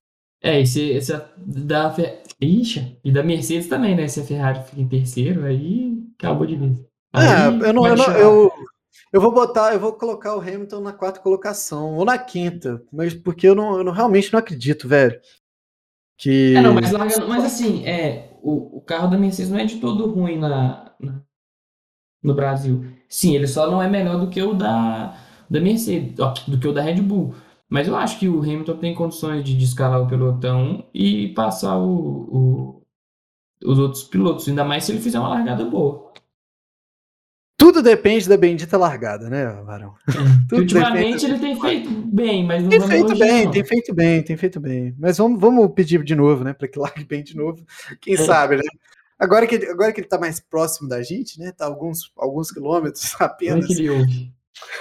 É, 0.41 0.61
esse, 0.61 0.91
esse 0.91 1.13
da 1.37 1.97
Ixi, 2.41 2.97
e 3.03 3.11
da 3.11 3.25
Mercedes 3.25 3.67
também, 3.67 3.97
né? 3.97 4.07
Se 4.07 4.21
a 4.21 4.25
Ferrari 4.25 4.63
fica 4.63 4.81
em 4.81 4.87
terceiro, 4.87 5.45
aí 5.45 5.99
acabou 6.17 6.47
de 6.47 6.55
vez. 6.55 6.88
É, 7.15 7.47
eu 7.69 7.73
não, 7.73 7.87
eu, 7.87 7.97
não 7.97 8.13
eu, 8.13 8.53
eu, 9.13 9.21
vou 9.21 9.33
botar, 9.33 9.73
eu 9.73 9.81
vou 9.81 9.93
colocar 9.95 10.37
o 10.37 10.41
Hamilton 10.41 10.81
na 10.81 10.93
quarta 10.93 11.21
colocação, 11.21 11.95
ou 11.95 12.05
na 12.05 12.19
quinta, 12.19 12.83
mas 12.93 13.15
porque 13.15 13.49
eu 13.49 13.55
não, 13.55 13.79
eu 13.79 13.85
não 13.85 13.93
realmente 13.93 14.33
não 14.33 14.39
acredito, 14.39 14.87
velho. 14.87 15.19
Que... 16.19 16.57
É, 16.57 16.61
não, 16.61 16.75
mas, 16.75 16.93
mas 16.93 17.45
assim, 17.45 17.87
é, 17.87 18.37
o, 18.43 18.79
o 18.79 18.81
carro 18.81 19.09
da 19.09 19.17
Mercedes 19.17 19.51
não 19.51 19.59
é 19.59 19.65
de 19.65 19.77
todo 19.77 20.11
ruim 20.11 20.39
na, 20.39 20.93
na, 21.01 21.23
no 22.23 22.35
Brasil. 22.35 22.85
Sim, 23.09 23.35
ele 23.35 23.47
só 23.47 23.71
não 23.71 23.81
é 23.81 23.89
melhor 23.89 24.19
do 24.21 24.29
que 24.29 24.43
o 24.43 24.53
da, 24.53 25.17
da 25.49 25.61
Mercedes, 25.61 26.19
ó, 26.19 26.35
do 26.47 26.59
que 26.59 26.69
o 26.69 26.73
da 26.73 26.83
Red 26.83 27.01
Bull. 27.01 27.35
Mas 27.69 27.87
eu 27.87 27.97
acho 27.97 28.19
que 28.19 28.29
o 28.29 28.41
Hamilton 28.41 28.77
tem 28.79 28.95
condições 28.95 29.45
de 29.45 29.63
escalar 29.63 30.03
o 30.03 30.09
pelotão 30.09 30.87
e 30.93 31.29
passar 31.29 31.77
o, 31.79 31.89
o, 31.93 32.83
os 33.65 33.79
outros 33.79 34.03
pilotos, 34.05 34.49
ainda 34.49 34.65
mais 34.65 34.85
se 34.85 34.93
ele 34.93 35.01
fizer 35.01 35.19
uma 35.19 35.29
largada 35.29 35.65
boa. 35.65 36.13
Tudo 37.59 37.83
depende 37.83 38.29
da 38.29 38.37
bendita 38.37 38.79
largada, 38.79 39.29
né, 39.29 39.45
Varão? 39.65 39.93
É. 40.07 40.55
Ultimamente 40.55 41.27
ele 41.27 41.41
tem 41.41 41.61
feito 41.61 41.91
bem, 41.91 42.47
mas 42.47 42.63
não 42.63 42.71
tem 42.71 42.81
feito 42.81 43.19
bem, 43.19 43.45
não. 43.45 43.51
tem 43.51 43.65
feito 43.65 43.95
bem, 43.95 44.23
tem 44.23 44.37
feito 44.37 44.61
bem. 44.61 44.95
Mas 44.97 45.19
vamos, 45.19 45.41
vamos 45.41 45.73
pedir 45.75 46.03
de 46.05 46.15
novo, 46.15 46.45
né, 46.45 46.53
para 46.53 46.69
que 46.69 46.79
largue 46.81 47.05
bem 47.05 47.25
de 47.25 47.37
novo. 47.37 47.67
Quem 48.01 48.15
é. 48.15 48.17
sabe, 48.17 48.59
né? 48.59 48.63
Agora 49.19 49.45
que, 49.45 49.57
agora 49.67 49.93
que 49.93 50.01
ele 50.01 50.07
tá 50.07 50.17
mais 50.17 50.39
próximo 50.39 50.89
da 50.89 51.03
gente, 51.03 51.41
né? 51.41 51.51
Tá 51.51 51.67
alguns, 51.67 52.13
alguns 52.17 52.53
quilômetros 52.53 53.13
apenas. 53.21 53.65
É 53.65 53.67
que 53.67 53.73
ele 53.75 53.91
ouve? 53.91 54.33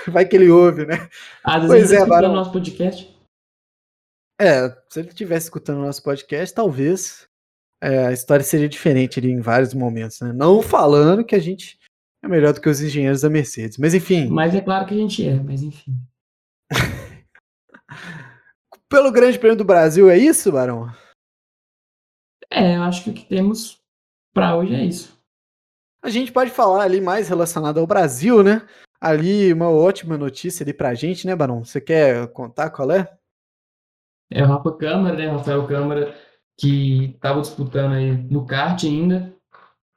Vai 0.08 0.26
que 0.26 0.36
ele 0.36 0.50
ouve, 0.50 0.86
né? 0.86 1.10
Às 1.44 1.66
pois 1.66 1.92
é, 1.92 2.06
Barão. 2.06 2.34
nosso 2.34 2.52
podcast. 2.52 3.18
É, 4.40 4.70
se 4.88 5.00
ele 5.00 5.10
estivesse 5.10 5.48
escutando 5.48 5.80
o 5.80 5.86
nosso 5.86 6.04
podcast, 6.04 6.54
talvez 6.54 7.28
é, 7.82 8.06
a 8.06 8.14
história 8.14 8.46
seria 8.46 8.70
diferente 8.70 9.20
ali 9.20 9.32
em 9.32 9.42
vários 9.42 9.74
momentos, 9.74 10.22
né? 10.22 10.32
Não 10.32 10.62
falando 10.62 11.26
que 11.26 11.36
a 11.36 11.40
gente 11.40 11.80
é 12.24 12.28
melhor 12.28 12.54
do 12.54 12.62
que 12.62 12.70
os 12.70 12.82
engenheiros 12.82 13.22
da 13.22 13.30
Mercedes, 13.30 13.78
mas 13.78 13.94
enfim. 13.94 14.28
Mas 14.28 14.56
é 14.56 14.62
claro 14.62 14.86
que 14.86 14.94
a 14.94 14.98
gente 14.98 15.28
é, 15.28 15.36
mas 15.36 15.62
enfim. 15.62 15.96
Pelo 18.90 19.12
Grande 19.12 19.38
Prêmio 19.38 19.58
do 19.58 19.66
Brasil, 19.66 20.10
é 20.10 20.18
isso, 20.18 20.52
Barão? 20.52 20.90
É, 22.50 22.78
eu 22.78 22.84
acho 22.84 23.04
que 23.04 23.10
o 23.10 23.14
que 23.14 23.26
temos 23.26 23.82
para 24.34 24.56
hoje 24.56 24.74
é 24.74 24.84
isso. 24.84 25.18
A 26.02 26.10
gente 26.10 26.32
pode 26.32 26.52
falar 26.52 26.84
ali 26.84 27.02
mais 27.02 27.28
relacionado 27.28 27.80
ao 27.80 27.88
Brasil, 27.88 28.42
né? 28.44 28.66
Ali, 29.00 29.52
uma 29.54 29.70
ótima 29.70 30.18
notícia 30.18 30.64
ali 30.64 30.74
pra 30.74 30.94
gente, 30.94 31.28
né, 31.28 31.36
Barão? 31.36 31.64
Você 31.64 31.82
quer 31.82 32.28
contar 32.32 32.70
qual 32.70 32.92
é? 32.92 33.12
É 34.32 34.44
o 34.44 34.48
Rafa 34.48 34.76
Câmara, 34.78 35.16
né? 35.16 35.30
Rafael 35.30 35.68
Câmara, 35.68 36.16
que 36.58 37.14
estava 37.16 37.42
disputando 37.42 37.94
aí 37.94 38.12
no 38.12 38.46
kart 38.46 38.84
ainda. 38.84 39.37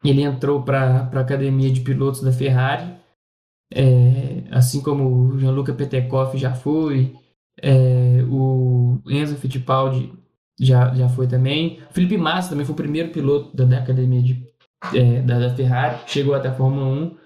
Ele 0.04 0.22
entrou 0.22 0.62
para 0.62 1.10
a 1.12 1.20
academia 1.20 1.70
de 1.70 1.80
pilotos 1.80 2.22
da 2.22 2.32
Ferrari, 2.32 2.94
é, 3.72 4.44
assim 4.50 4.82
como 4.82 5.04
o 5.08 5.38
Gianluca 5.38 5.74
Petekoff 5.74 6.36
já 6.38 6.54
foi, 6.54 7.14
é, 7.62 8.24
o 8.28 9.00
Enzo 9.06 9.36
Fittipaldi 9.36 10.12
já, 10.58 10.94
já 10.94 11.08
foi 11.08 11.26
também. 11.26 11.80
O 11.90 11.92
Felipe 11.92 12.16
Massa 12.16 12.50
também 12.50 12.64
foi 12.64 12.72
o 12.72 12.76
primeiro 12.76 13.10
piloto 13.10 13.54
da, 13.56 13.64
da 13.64 13.78
academia 13.78 14.22
de, 14.22 14.46
é, 14.94 15.22
da, 15.22 15.38
da, 15.38 15.54
Ferrari, 15.54 15.98
chegou 16.06 16.34
até 16.34 16.48
a 16.48 16.54
Fórmula 16.54 16.86
1. 16.86 17.16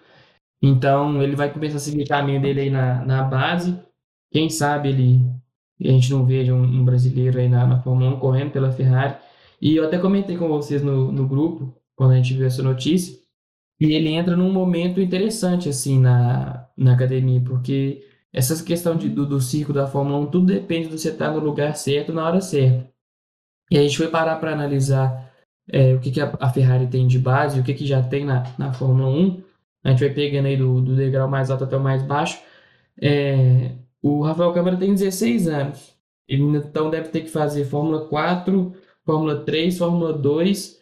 Então 0.63 1.23
ele 1.23 1.37
vai 1.37 1.53
começar 1.53 1.77
a 1.77 1.81
seguir 1.81 2.05
o 2.05 2.09
caminho 2.09 2.41
dele 2.41 2.63
aí 2.63 2.71
na, 2.71 3.05
na 3.05 3.23
base. 3.23 3.79
Quem 4.33 4.51
sabe 4.51 4.89
ele 4.89 5.35
a 5.83 5.89
gente 5.89 6.11
não 6.11 6.25
veja 6.25 6.55
um, 6.55 6.63
um 6.63 6.85
brasileiro 6.85 7.39
aí 7.39 7.49
na, 7.49 7.67
na 7.67 7.81
Fórmula 7.81 8.15
1 8.15 8.19
correndo 8.21 8.53
pela 8.53 8.73
Ferrari. 8.73 9.17
E 9.61 9.77
eu 9.77 9.85
até 9.85 9.99
comentei 9.99 10.37
com 10.37 10.49
vocês 10.49 10.83
no, 10.83 11.11
no 11.11 11.27
grupo, 11.27 11.75
quando 11.97 12.13
a 12.13 12.17
gente 12.17 12.35
viu 12.35 12.47
essa 12.47 12.63
notícia, 12.63 13.19
e 13.81 13.93
ele 13.93 14.11
entra 14.11 14.37
num 14.37 14.53
momento 14.53 15.01
interessante 15.01 15.69
assim 15.69 15.99
na, 15.99 16.69
na 16.77 16.95
academia, 16.95 17.41
porque 17.41 18.07
essa 18.33 18.63
questão 18.65 18.97
de, 18.97 19.09
do, 19.09 19.27
do 19.27 19.41
circo 19.41 19.73
da 19.73 19.87
Fórmula 19.87 20.19
1, 20.19 20.27
tudo 20.27 20.47
depende 20.47 20.89
de 20.89 20.99
você 20.99 21.11
estar 21.11 21.31
no 21.33 21.39
lugar 21.39 21.77
certo 21.77 22.13
na 22.13 22.27
hora 22.27 22.41
certa. 22.41 22.93
E 23.71 23.79
a 23.79 23.83
gente 23.83 23.97
foi 23.97 24.09
parar 24.09 24.37
para 24.37 24.53
analisar 24.53 25.33
é, 25.71 25.95
o 25.95 26.01
que, 26.01 26.11
que 26.11 26.21
a, 26.21 26.33
a, 26.41 26.51
Ferrari 26.51 26.87
tem 26.87 27.07
de 27.07 27.19
base, 27.19 27.59
o 27.59 27.65
que, 27.65 27.75
que 27.75 27.87
já 27.87 28.03
tem 28.03 28.25
na, 28.25 28.45
na 28.59 28.73
Fórmula 28.73 29.09
1. 29.09 29.43
A 29.85 29.91
gente 29.91 30.01
vai 30.01 30.11
pegando 30.11 30.47
aí 30.47 30.57
do, 30.57 30.81
do 30.81 30.97
degrau 30.97 31.29
mais 31.29 31.51
alto 31.51 31.65
até 31.65 31.77
o 31.77 31.81
mais 31.81 32.03
baixo. 32.03 32.43
É, 33.01 33.73
o 34.03 34.23
Rafael 34.23 34.53
Câmara 34.53 34.77
tem 34.77 34.93
16 34.95 35.49
anos. 35.49 35.95
Ele 36.29 36.43
então 36.57 36.91
deve 36.91 37.09
ter 37.09 37.23
que 37.23 37.31
fazer 37.31 37.65
Fórmula 37.65 38.07
4, 38.09 38.75
Fórmula 39.05 39.45
3, 39.45 39.79
Fórmula 39.79 40.13
2, 40.13 40.81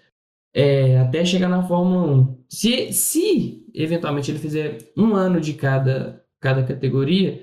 é, 0.54 0.98
até 0.98 1.24
chegar 1.24 1.48
na 1.48 1.62
Fórmula 1.62 2.12
1. 2.12 2.44
Se, 2.48 2.92
se 2.92 3.66
eventualmente 3.74 4.30
ele 4.30 4.38
fizer 4.38 4.78
um 4.96 5.14
ano 5.14 5.40
de 5.40 5.54
cada, 5.54 6.24
cada 6.40 6.62
categoria, 6.62 7.42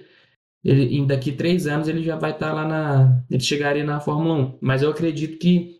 ele, 0.63 0.97
em 0.97 1.07
daqui 1.07 1.31
três 1.31 1.67
anos 1.67 1.87
ele 1.87 2.03
já 2.03 2.15
vai 2.15 2.31
estar 2.31 2.49
tá 2.49 2.53
lá 2.53 2.67
na. 2.67 3.23
Ele 3.29 3.39
chegaria 3.41 3.83
na 3.83 3.99
Fórmula 3.99 4.35
1. 4.35 4.57
Mas 4.61 4.81
eu 4.81 4.91
acredito 4.91 5.39
que, 5.39 5.79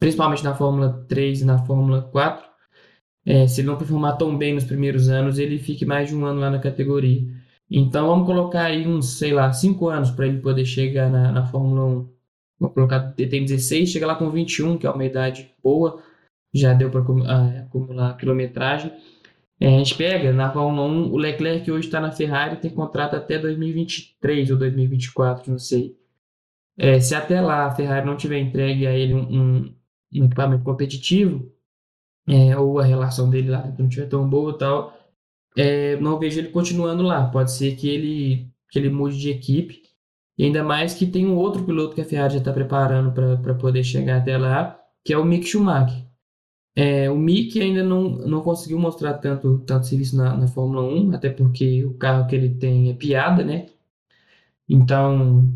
principalmente 0.00 0.44
na 0.44 0.54
Fórmula 0.54 1.04
3 1.08 1.42
e 1.42 1.44
na 1.44 1.58
Fórmula 1.64 2.02
4, 2.02 2.44
é, 3.24 3.46
se 3.46 3.60
ele 3.60 3.68
não 3.68 3.76
performar 3.78 4.16
tão 4.18 4.36
bem 4.36 4.54
nos 4.54 4.64
primeiros 4.64 5.08
anos, 5.08 5.38
ele 5.38 5.58
fique 5.58 5.84
mais 5.84 6.08
de 6.08 6.16
um 6.16 6.24
ano 6.24 6.40
lá 6.40 6.50
na 6.50 6.58
categoria. 6.58 7.22
Então 7.70 8.08
vamos 8.08 8.26
colocar 8.26 8.64
aí 8.64 8.86
uns, 8.86 9.18
sei 9.18 9.32
lá, 9.32 9.52
cinco 9.52 9.88
anos 9.88 10.10
para 10.10 10.26
ele 10.26 10.40
poder 10.40 10.64
chegar 10.66 11.10
na, 11.10 11.32
na 11.32 11.46
Fórmula 11.46 11.84
1. 11.86 12.12
Vou 12.60 12.70
colocar, 12.70 13.14
ele 13.18 13.30
tem 13.30 13.44
16, 13.44 13.90
chega 13.90 14.06
lá 14.06 14.14
com 14.14 14.30
21, 14.30 14.78
que 14.78 14.86
é 14.86 14.90
uma 14.90 15.04
idade 15.04 15.50
boa, 15.62 16.02
já 16.52 16.72
deu 16.74 16.90
para 16.90 17.00
ah, 17.00 17.60
acumular 17.60 18.16
quilometragem. 18.16 18.92
É, 19.60 19.76
a 19.76 19.78
gente 19.78 19.94
pega 19.94 20.32
na 20.32 20.52
Fórmula 20.52 20.88
1, 20.88 21.12
o 21.12 21.16
Leclerc 21.16 21.64
que 21.64 21.70
hoje 21.70 21.86
está 21.86 22.00
na 22.00 22.10
Ferrari 22.10 22.56
tem 22.56 22.70
contrato 22.70 23.14
até 23.14 23.38
2023 23.38 24.50
ou 24.50 24.58
2024, 24.58 25.50
não 25.52 25.58
sei. 25.58 25.96
É, 26.76 26.98
se 26.98 27.14
até 27.14 27.40
lá 27.40 27.66
a 27.66 27.70
Ferrari 27.70 28.04
não 28.04 28.16
tiver 28.16 28.40
entregue 28.40 28.86
a 28.86 28.92
ele 28.92 29.14
um, 29.14 29.70
um, 30.12 30.24
equipamento 30.24 30.64
competitivo, 30.64 31.48
é, 32.28 32.56
ou 32.58 32.78
a 32.80 32.84
relação 32.84 33.30
dele 33.30 33.50
lá 33.50 33.72
não 33.78 33.88
tiver 33.88 34.06
tão 34.06 34.28
boa 34.28 34.56
tal, 34.58 34.98
é, 35.56 35.96
não 35.96 36.18
vejo 36.18 36.40
ele 36.40 36.48
continuando 36.48 37.02
lá. 37.02 37.28
Pode 37.30 37.52
ser 37.52 37.76
que 37.76 37.88
ele, 37.88 38.48
que 38.70 38.78
ele 38.78 38.90
mude 38.90 39.18
de 39.18 39.30
equipe. 39.30 39.82
E 40.36 40.44
ainda 40.44 40.64
mais 40.64 40.94
que 40.94 41.06
tem 41.06 41.26
um 41.26 41.36
outro 41.36 41.64
piloto 41.64 41.94
que 41.94 42.00
a 42.00 42.04
Ferrari 42.04 42.32
já 42.34 42.38
está 42.40 42.52
preparando 42.52 43.12
para 43.12 43.54
poder 43.54 43.84
chegar 43.84 44.18
até 44.18 44.36
lá, 44.36 44.76
que 45.04 45.12
é 45.12 45.18
o 45.18 45.24
Mick 45.24 45.46
Schumacher. 45.46 46.01
É, 46.74 47.10
o 47.10 47.16
Mick 47.18 47.60
ainda 47.60 47.82
não, 47.82 48.02
não 48.10 48.42
conseguiu 48.42 48.78
mostrar 48.78 49.14
tanto, 49.14 49.58
tanto 49.60 49.86
serviço 49.86 50.16
na, 50.16 50.36
na 50.36 50.48
Fórmula 50.48 50.82
1, 50.82 51.14
até 51.14 51.28
porque 51.30 51.84
o 51.84 51.94
carro 51.94 52.26
que 52.26 52.34
ele 52.34 52.54
tem 52.54 52.90
é 52.90 52.94
piada, 52.94 53.44
né? 53.44 53.66
Então, 54.68 55.52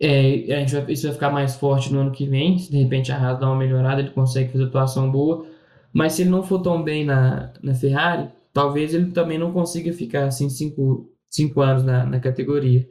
é, 0.00 0.54
a 0.56 0.60
gente 0.60 0.74
vai, 0.74 0.92
isso 0.92 1.04
vai 1.06 1.12
ficar 1.14 1.30
mais 1.30 1.56
forte 1.56 1.92
no 1.92 2.00
ano 2.00 2.12
que 2.12 2.26
vem. 2.26 2.58
Se 2.58 2.70
de 2.70 2.78
repente 2.82 3.12
a 3.12 3.16
Haas 3.18 3.38
dá 3.38 3.46
uma 3.46 3.56
melhorada, 3.56 4.00
ele 4.00 4.10
consegue 4.10 4.52
fazer 4.52 4.64
atuação 4.64 5.10
boa. 5.10 5.46
Mas 5.92 6.14
se 6.14 6.22
ele 6.22 6.30
não 6.30 6.42
for 6.42 6.60
tão 6.62 6.82
bem 6.82 7.04
na, 7.04 7.52
na 7.62 7.74
Ferrari, 7.74 8.30
talvez 8.52 8.94
ele 8.94 9.12
também 9.12 9.38
não 9.38 9.52
consiga 9.52 9.92
ficar 9.92 10.26
assim 10.26 10.48
cinco, 10.50 11.12
cinco 11.30 11.60
anos 11.60 11.84
na, 11.84 12.04
na 12.06 12.20
categoria. 12.20 12.88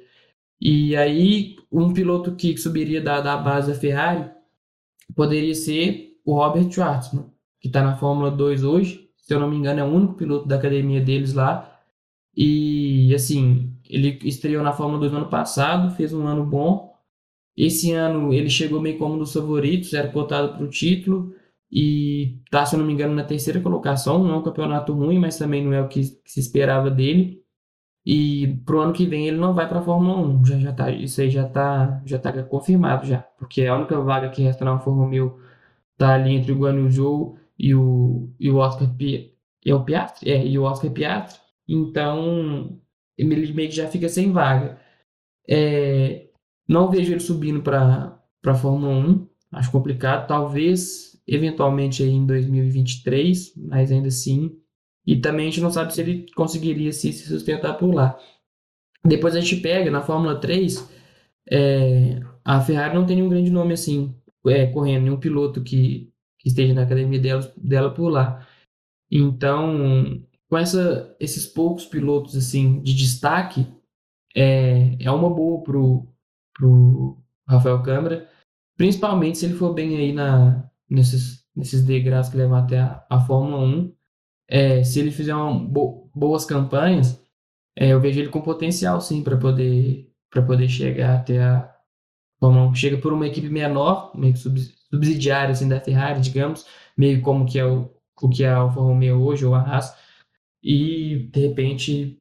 E 0.61 0.95
aí, 0.95 1.57
um 1.71 1.93
piloto 1.93 2.35
que 2.35 2.57
subiria 2.57 3.01
da, 3.01 3.21
da 3.21 3.37
base 3.37 3.71
da 3.73 3.79
Ferrari 3.79 4.29
poderia 5.15 5.55
ser 5.55 6.12
o 6.25 6.35
Robert 6.35 6.71
Schwartzman, 6.71 7.25
que 7.59 7.67
está 7.67 7.83
na 7.83 7.95
Fórmula 7.95 8.31
2 8.31 8.63
hoje. 8.63 9.09
Se 9.17 9.33
eu 9.33 9.39
não 9.39 9.49
me 9.49 9.57
engano, 9.57 9.79
é 9.79 9.83
o 9.83 9.87
único 9.87 10.13
piloto 10.13 10.47
da 10.47 10.55
academia 10.55 11.01
deles 11.01 11.33
lá. 11.33 11.79
E, 12.35 13.13
assim, 13.13 13.73
ele 13.89 14.19
estreou 14.23 14.63
na 14.63 14.73
Fórmula 14.73 14.99
2 14.99 15.11
no 15.11 15.17
ano 15.19 15.29
passado, 15.29 15.95
fez 15.95 16.13
um 16.13 16.25
ano 16.27 16.45
bom. 16.45 16.93
Esse 17.55 17.91
ano 17.91 18.33
ele 18.33 18.49
chegou 18.49 18.81
meio 18.81 18.97
como 18.97 19.15
um 19.15 19.19
dos 19.19 19.33
favoritos, 19.33 19.93
era 19.93 20.11
cotado 20.11 20.55
para 20.55 20.63
o 20.63 20.69
título 20.69 21.33
e 21.71 22.39
está, 22.45 22.65
se 22.65 22.75
eu 22.75 22.79
não 22.79 22.85
me 22.85 22.93
engano, 22.93 23.13
na 23.15 23.23
terceira 23.23 23.59
colocação. 23.61 24.23
Não 24.23 24.33
é 24.33 24.37
um 24.37 24.43
campeonato 24.43 24.93
ruim, 24.93 25.19
mas 25.19 25.37
também 25.37 25.63
não 25.63 25.73
é 25.73 25.81
o 25.81 25.87
que, 25.87 26.03
se 26.03 26.39
esperava 26.39 26.89
dele. 26.89 27.41
E 28.05 28.59
pro 28.65 28.81
ano 28.81 28.93
que 28.93 29.05
vem 29.05 29.27
ele 29.27 29.37
não 29.37 29.53
vai 29.53 29.67
para 29.67 29.79
a 29.79 29.83
Fórmula 29.83 30.17
1. 30.19 30.45
Já, 30.45 30.59
já 30.59 30.73
tá, 30.73 30.91
isso 30.91 31.21
aí 31.21 31.29
já 31.29 31.47
está 31.47 32.01
já 32.05 32.19
tá 32.19 32.43
confirmado 32.43 33.05
já, 33.05 33.19
porque 33.39 33.61
é 33.61 33.69
a 33.69 33.75
única 33.77 33.99
vaga 34.01 34.29
que 34.29 34.41
resta 34.41 34.65
na 34.65 34.79
Fórmula 34.79 35.07
1000 35.07 35.42
tá 35.97 36.13
ali 36.13 36.33
entre 36.33 36.51
o 36.51 36.57
Guan 36.57 36.89
Yu 36.89 37.37
e 37.57 37.73
o, 37.75 38.29
e 38.39 38.49
o 38.49 38.57
Oscar 38.57 38.93
Pi, 38.95 39.33
é 39.65 39.73
o 39.73 39.83
Piastri? 39.83 40.29
É, 40.29 40.45
e 40.45 40.57
o 40.57 40.63
Oscar 40.63 40.91
Piastri. 40.91 41.39
Então, 41.67 42.79
ele 43.17 43.53
meio 43.53 43.69
que 43.69 43.75
já 43.75 43.87
fica 43.87 44.09
sem 44.09 44.31
vaga. 44.31 44.79
É, 45.47 46.27
não 46.67 46.89
vejo 46.89 47.11
ele 47.13 47.19
subindo 47.19 47.61
para 47.61 48.19
a 48.45 48.53
Fórmula 48.55 48.93
1. 48.93 49.27
Acho 49.53 49.71
complicado. 49.71 50.27
Talvez, 50.27 51.21
eventualmente, 51.27 52.03
aí 52.03 52.09
em 52.09 52.25
2023, 52.25 53.53
mas 53.57 53.91
ainda 53.91 54.07
assim. 54.09 54.51
E 55.05 55.17
também 55.17 55.47
a 55.47 55.49
gente 55.49 55.61
não 55.61 55.71
sabe 55.71 55.93
se 55.93 56.01
ele 56.01 56.25
conseguiria 56.35 56.91
se, 56.91 57.13
se 57.13 57.27
sustentar 57.27 57.77
por 57.77 57.93
lá. 57.93 58.17
Depois 59.05 59.35
a 59.35 59.39
gente 59.39 59.57
pega 59.57 59.91
na 59.91 60.01
Fórmula 60.01 60.39
3. 60.39 60.89
É, 61.51 62.19
a 62.43 62.61
Ferrari 62.61 62.95
não 62.95 63.05
tem 63.05 63.17
nenhum 63.17 63.29
grande 63.29 63.51
nome 63.51 63.73
assim 63.73 64.15
é, 64.49 64.67
correndo, 64.67 65.03
nenhum 65.03 65.19
piloto 65.19 65.63
que, 65.63 66.11
que 66.39 66.49
esteja 66.49 66.73
na 66.73 66.83
academia 66.83 67.19
dela, 67.19 67.53
dela 67.57 67.93
por 67.93 68.09
lá. 68.09 68.45
Então, 69.11 70.21
com 70.49 70.57
essa, 70.57 71.15
esses 71.19 71.45
poucos 71.45 71.85
pilotos 71.85 72.35
assim 72.35 72.81
de 72.81 72.93
destaque, 72.93 73.67
é, 74.35 74.95
é 74.99 75.11
uma 75.11 75.29
boa 75.29 75.61
pro, 75.63 76.07
pro 76.53 77.17
Rafael 77.47 77.81
Câmara, 77.83 78.29
principalmente 78.77 79.37
se 79.37 79.45
ele 79.45 79.55
for 79.55 79.73
bem 79.73 79.95
aí 79.97 80.13
na, 80.13 80.69
nesses, 80.89 81.45
nesses 81.55 81.83
degraus 81.85 82.29
que 82.29 82.37
levam 82.37 82.57
até 82.57 82.79
a, 82.79 83.05
a 83.09 83.19
Fórmula 83.19 83.63
1. 83.63 83.95
É, 84.49 84.83
se 84.83 84.99
ele 84.99 85.11
fizer 85.11 85.33
uma, 85.35 85.57
bo, 85.57 86.11
boas 86.13 86.45
campanhas, 86.45 87.21
é, 87.77 87.89
eu 87.89 87.99
vejo 87.99 88.19
ele 88.19 88.29
com 88.29 88.41
potencial 88.41 89.01
sim 89.01 89.23
para 89.23 89.37
poder, 89.37 90.11
poder 90.31 90.67
chegar 90.67 91.19
até 91.19 91.41
a, 91.41 91.72
como 92.43 92.75
chega 92.75 92.97
por 92.97 93.13
uma 93.13 93.25
equipe 93.25 93.47
menor, 93.47 94.11
meio 94.13 94.33
que 94.33 94.39
subsidiária 94.91 95.53
assim, 95.53 95.69
da 95.69 95.79
Ferrari, 95.79 96.19
digamos, 96.19 96.65
meio 96.97 97.21
como 97.21 97.45
que 97.45 97.57
é 97.57 97.65
o, 97.65 97.89
o 98.21 98.27
que 98.27 98.43
é 98.43 98.49
a 98.49 98.57
Alfa 98.57 98.81
Romeo 98.81 99.21
hoje, 99.21 99.45
ou 99.45 99.55
a 99.55 99.61
Haas, 99.61 99.95
e 100.61 101.29
de 101.31 101.39
repente 101.39 102.17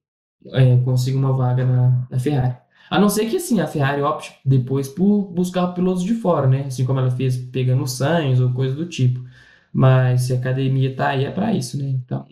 é, 0.52 0.76
consiga 0.84 1.18
uma 1.18 1.32
vaga 1.32 1.66
na, 1.66 2.06
na, 2.08 2.20
Ferrari. 2.20 2.56
A 2.88 3.00
não 3.00 3.08
ser 3.08 3.28
que 3.28 3.36
assim, 3.36 3.60
a 3.60 3.66
Ferrari 3.66 4.00
opte 4.00 4.32
depois 4.44 4.88
por 4.88 5.24
buscar 5.32 5.66
pilotos 5.74 6.04
de 6.04 6.14
fora, 6.14 6.46
né? 6.46 6.66
Assim 6.66 6.84
como 6.84 7.00
ela 7.00 7.10
fez 7.10 7.36
pegando 7.36 7.82
o 7.82 7.88
Sainz 7.88 8.38
ou 8.38 8.52
coisa 8.52 8.76
do 8.76 8.86
tipo. 8.86 9.24
Mas 9.72 10.22
se 10.22 10.34
a 10.34 10.36
academia 10.36 10.94
tá 10.94 11.08
aí, 11.08 11.24
é 11.24 11.32
para 11.32 11.52
isso, 11.52 11.76
né? 11.76 11.88
Então, 11.88 12.24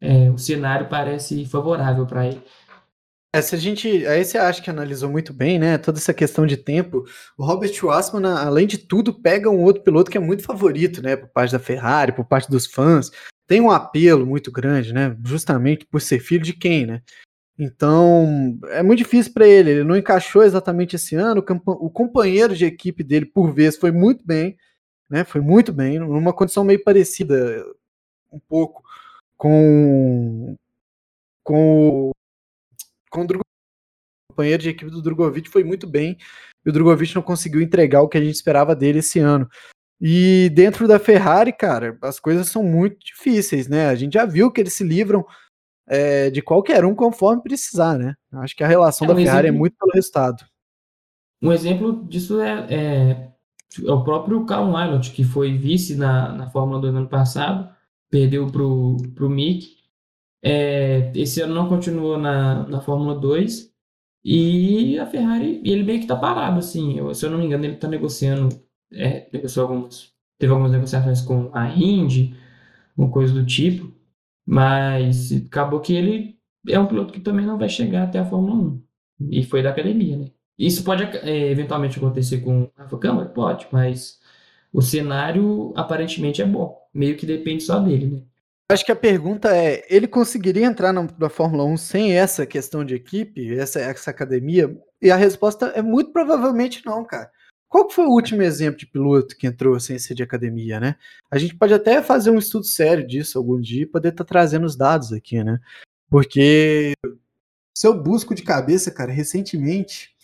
é, 0.00 0.30
o 0.30 0.38
cenário 0.38 0.88
parece 0.88 1.44
favorável 1.44 2.06
para 2.06 2.26
ele. 2.26 2.40
É, 3.34 3.42
se 3.42 3.54
a 3.54 3.58
gente, 3.58 4.06
aí 4.06 4.24
você 4.24 4.38
acha 4.38 4.62
que 4.62 4.70
analisou 4.70 5.10
muito 5.10 5.34
bem, 5.34 5.58
né? 5.58 5.76
Toda 5.76 5.98
essa 5.98 6.14
questão 6.14 6.46
de 6.46 6.56
tempo. 6.56 7.04
O 7.36 7.44
Robert 7.44 7.72
Schwarzman, 7.72 8.24
além 8.24 8.66
de 8.66 8.78
tudo, 8.78 9.12
pega 9.20 9.50
um 9.50 9.62
outro 9.62 9.82
piloto 9.82 10.10
que 10.10 10.16
é 10.16 10.20
muito 10.20 10.42
favorito, 10.42 11.02
né? 11.02 11.14
Por 11.14 11.28
parte 11.28 11.52
da 11.52 11.58
Ferrari, 11.58 12.12
por 12.12 12.24
parte 12.24 12.50
dos 12.50 12.66
fãs. 12.66 13.10
Tem 13.46 13.60
um 13.60 13.70
apelo 13.70 14.24
muito 14.24 14.50
grande, 14.50 14.94
né? 14.94 15.14
Justamente 15.24 15.84
por 15.86 16.00
ser 16.00 16.20
filho 16.20 16.42
de 16.42 16.54
quem, 16.54 16.86
né? 16.86 17.02
Então, 17.58 18.58
é 18.68 18.82
muito 18.82 18.98
difícil 19.00 19.32
para 19.34 19.46
ele. 19.46 19.70
Ele 19.72 19.84
não 19.84 19.96
encaixou 19.96 20.42
exatamente 20.42 20.96
esse 20.96 21.14
ano. 21.14 21.44
O 21.66 21.90
companheiro 21.90 22.56
de 22.56 22.64
equipe 22.64 23.02
dele, 23.04 23.26
por 23.26 23.52
vez, 23.52 23.76
foi 23.76 23.92
muito 23.92 24.24
bem, 24.26 24.56
né? 25.10 25.24
Foi 25.24 25.40
muito 25.42 25.72
bem, 25.72 25.98
numa 25.98 26.32
condição 26.32 26.64
meio 26.64 26.82
parecida, 26.82 27.62
um 28.32 28.38
pouco, 28.40 28.82
com, 29.36 30.56
com, 31.42 32.12
com 33.10 33.22
o 33.22 33.26
Drogovic. 33.26 33.48
O 34.30 34.32
companheiro 34.32 34.62
de 34.62 34.68
equipe 34.68 34.90
do 34.90 35.02
Drogovic 35.02 35.48
foi 35.48 35.64
muito 35.64 35.86
bem. 35.86 36.16
E 36.64 36.70
o 36.70 36.72
Drogovic 36.72 37.14
não 37.14 37.22
conseguiu 37.22 37.60
entregar 37.60 38.02
o 38.02 38.08
que 38.08 38.18
a 38.18 38.20
gente 38.20 38.34
esperava 38.34 38.74
dele 38.74 38.98
esse 38.98 39.18
ano. 39.18 39.48
E 40.00 40.50
dentro 40.54 40.86
da 40.86 40.98
Ferrari, 40.98 41.52
cara, 41.52 41.98
as 42.02 42.20
coisas 42.20 42.48
são 42.48 42.62
muito 42.62 42.98
difíceis, 43.04 43.66
né? 43.66 43.88
A 43.88 43.94
gente 43.94 44.14
já 44.14 44.24
viu 44.24 44.50
que 44.50 44.60
eles 44.60 44.74
se 44.74 44.84
livram 44.84 45.24
é, 45.88 46.30
de 46.30 46.40
qualquer 46.40 46.84
um 46.84 46.94
conforme 46.94 47.42
precisar, 47.42 47.98
né? 47.98 48.14
Acho 48.34 48.54
que 48.54 48.62
a 48.62 48.68
relação 48.68 49.06
é, 49.06 49.10
um 49.10 49.14
da 49.14 49.20
Ferrari 49.20 49.46
é 49.46 49.50
exemplo, 49.50 49.56
é 49.56 49.58
muito 49.58 49.76
pelo 49.76 49.92
resultado. 49.92 50.44
Um 51.42 51.52
exemplo 51.52 52.04
disso 52.06 52.40
é, 52.40 52.66
é, 52.70 53.32
é 53.84 53.92
o 53.92 54.04
próprio 54.04 54.44
Carl 54.44 54.72
Wylot, 54.72 55.10
que 55.10 55.24
foi 55.24 55.56
vice 55.56 55.96
na, 55.96 56.32
na 56.32 56.50
Fórmula 56.50 56.80
2 56.80 56.92
no 56.92 57.00
ano 57.00 57.08
passado, 57.08 57.68
perdeu 58.10 58.46
para 58.46 58.62
o 58.62 59.28
Mick. 59.28 59.77
É, 60.42 61.12
esse 61.14 61.40
ano 61.40 61.54
não 61.54 61.68
continuou 61.68 62.18
na, 62.18 62.66
na 62.68 62.80
Fórmula 62.80 63.18
2 63.18 63.72
e 64.24 64.98
a 64.98 65.06
Ferrari, 65.06 65.60
ele 65.64 65.82
meio 65.82 66.00
que 66.00 66.06
tá 66.06 66.16
parado, 66.16 66.58
assim. 66.58 66.98
Eu, 66.98 67.14
se 67.14 67.24
eu 67.26 67.30
não 67.30 67.38
me 67.38 67.46
engano, 67.46 67.64
ele 67.64 67.76
tá 67.76 67.88
negociando, 67.88 68.48
é, 68.92 69.28
negociou 69.32 69.66
algumas, 69.68 70.12
teve 70.38 70.52
algumas 70.52 70.72
negociações 70.72 71.20
com 71.20 71.50
a 71.54 71.68
Indy, 71.68 72.36
uma 72.96 73.10
coisa 73.10 73.32
do 73.34 73.44
tipo. 73.46 73.92
Mas 74.46 75.32
acabou 75.32 75.80
que 75.80 75.94
ele 75.94 76.38
é 76.68 76.78
um 76.78 76.86
piloto 76.86 77.12
que 77.12 77.20
também 77.20 77.46
não 77.46 77.58
vai 77.58 77.68
chegar 77.68 78.04
até 78.04 78.18
a 78.18 78.24
Fórmula 78.24 78.54
1. 78.54 78.82
E 79.30 79.44
foi 79.44 79.62
da 79.62 79.70
academia, 79.70 80.16
né? 80.16 80.30
Isso 80.58 80.82
pode 80.84 81.04
é, 81.04 81.50
eventualmente 81.50 81.98
acontecer 81.98 82.40
com 82.40 82.70
a 82.76 82.84
Câmara? 82.98 83.28
Pode, 83.28 83.68
mas 83.72 84.18
o 84.72 84.82
cenário 84.82 85.72
aparentemente 85.76 86.42
é 86.42 86.46
bom. 86.46 86.76
Meio 86.92 87.16
que 87.16 87.26
depende 87.26 87.62
só 87.62 87.78
dele, 87.78 88.06
né? 88.06 88.22
Acho 88.70 88.84
que 88.84 88.92
a 88.92 88.96
pergunta 88.96 89.56
é: 89.56 89.84
ele 89.88 90.06
conseguiria 90.06 90.66
entrar 90.66 90.92
na, 90.92 91.08
na, 91.18 91.28
Fórmula 91.28 91.64
1 91.64 91.76
sem 91.78 92.12
essa 92.12 92.46
questão 92.46 92.84
de 92.84 92.94
equipe, 92.94 93.58
essa, 93.58 93.80
essa 93.80 94.10
academia? 94.10 94.76
E 95.00 95.10
a 95.10 95.16
resposta 95.16 95.66
é 95.68 95.80
muito 95.80 96.12
provavelmente 96.12 96.84
não, 96.84 97.04
cara. 97.04 97.30
Qual 97.68 97.90
foi 97.90 98.06
o 98.06 98.12
último 98.12 98.42
exemplo 98.42 98.78
de 98.78 98.86
piloto 98.86 99.36
que 99.36 99.46
entrou 99.46 99.78
sem 99.78 99.98
ser 99.98 100.14
de 100.14 100.22
academia, 100.22 100.80
né? 100.80 100.96
A 101.30 101.38
gente 101.38 101.54
pode 101.54 101.74
até 101.74 102.02
fazer 102.02 102.30
um 102.30 102.38
estudo 102.38 102.64
sério 102.64 103.06
disso 103.06 103.38
algum 103.38 103.60
dia 103.60 103.82
e 103.82 103.86
poder 103.86 104.08
estar 104.08 104.24
tá 104.24 104.28
trazendo 104.28 104.64
os 104.64 104.76
dados 104.76 105.12
aqui, 105.12 105.42
né? 105.42 105.58
Porque 106.10 106.94
se 107.76 107.86
eu 107.86 107.94
busco 108.02 108.34
de 108.34 108.42
cabeça, 108.42 108.90
cara, 108.90 109.12
recentemente. 109.12 110.16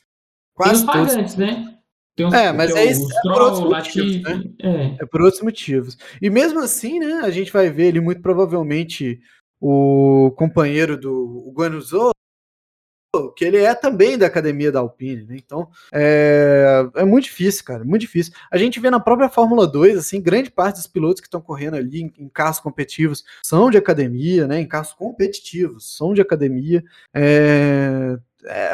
Quase 0.54 0.86
Tem 0.86 1.02
os 1.02 1.14
todos... 1.14 1.36
né? 1.36 1.73
Uns, 2.20 2.32
é, 2.32 2.52
mas 2.52 2.70
é, 2.74 2.92
é, 2.92 2.94
por 3.22 3.42
outros 3.42 3.60
motivos, 3.60 4.22
né? 4.22 4.44
é. 4.62 5.02
é 5.02 5.06
por 5.06 5.22
outros 5.22 5.42
motivos. 5.42 5.98
E 6.22 6.30
mesmo 6.30 6.60
assim, 6.60 7.00
né, 7.00 7.20
a 7.24 7.30
gente 7.30 7.52
vai 7.52 7.70
ver 7.70 7.86
ele 7.86 8.00
muito 8.00 8.22
provavelmente 8.22 9.20
o 9.60 10.30
companheiro 10.36 10.96
do 10.96 11.52
Guanuzou 11.56 12.14
que 13.36 13.44
ele 13.44 13.58
é 13.58 13.74
também 13.74 14.18
da 14.18 14.26
academia 14.26 14.72
da 14.72 14.80
Alpine, 14.80 15.24
né? 15.24 15.36
Então 15.36 15.68
é, 15.92 16.88
é 16.96 17.04
muito 17.04 17.24
difícil, 17.24 17.64
cara, 17.64 17.84
muito 17.84 18.02
difícil. 18.02 18.32
A 18.50 18.56
gente 18.56 18.80
vê 18.80 18.90
na 18.90 19.00
própria 19.00 19.28
Fórmula 19.28 19.66
2, 19.66 19.96
assim, 19.98 20.20
grande 20.20 20.50
parte 20.50 20.76
dos 20.76 20.86
pilotos 20.86 21.20
que 21.20 21.26
estão 21.26 21.40
correndo 21.40 21.76
ali 21.76 22.02
em, 22.02 22.12
em, 22.18 22.28
carros 22.28 22.58
competitivos 22.58 23.24
são 23.44 23.70
de 23.70 23.78
academia, 23.78 24.46
né? 24.46 24.60
Em 24.60 24.66
carros 24.66 24.92
competitivos 24.92 25.96
são 25.96 26.12
de 26.14 26.20
academia. 26.20 26.82
É, 27.14 28.16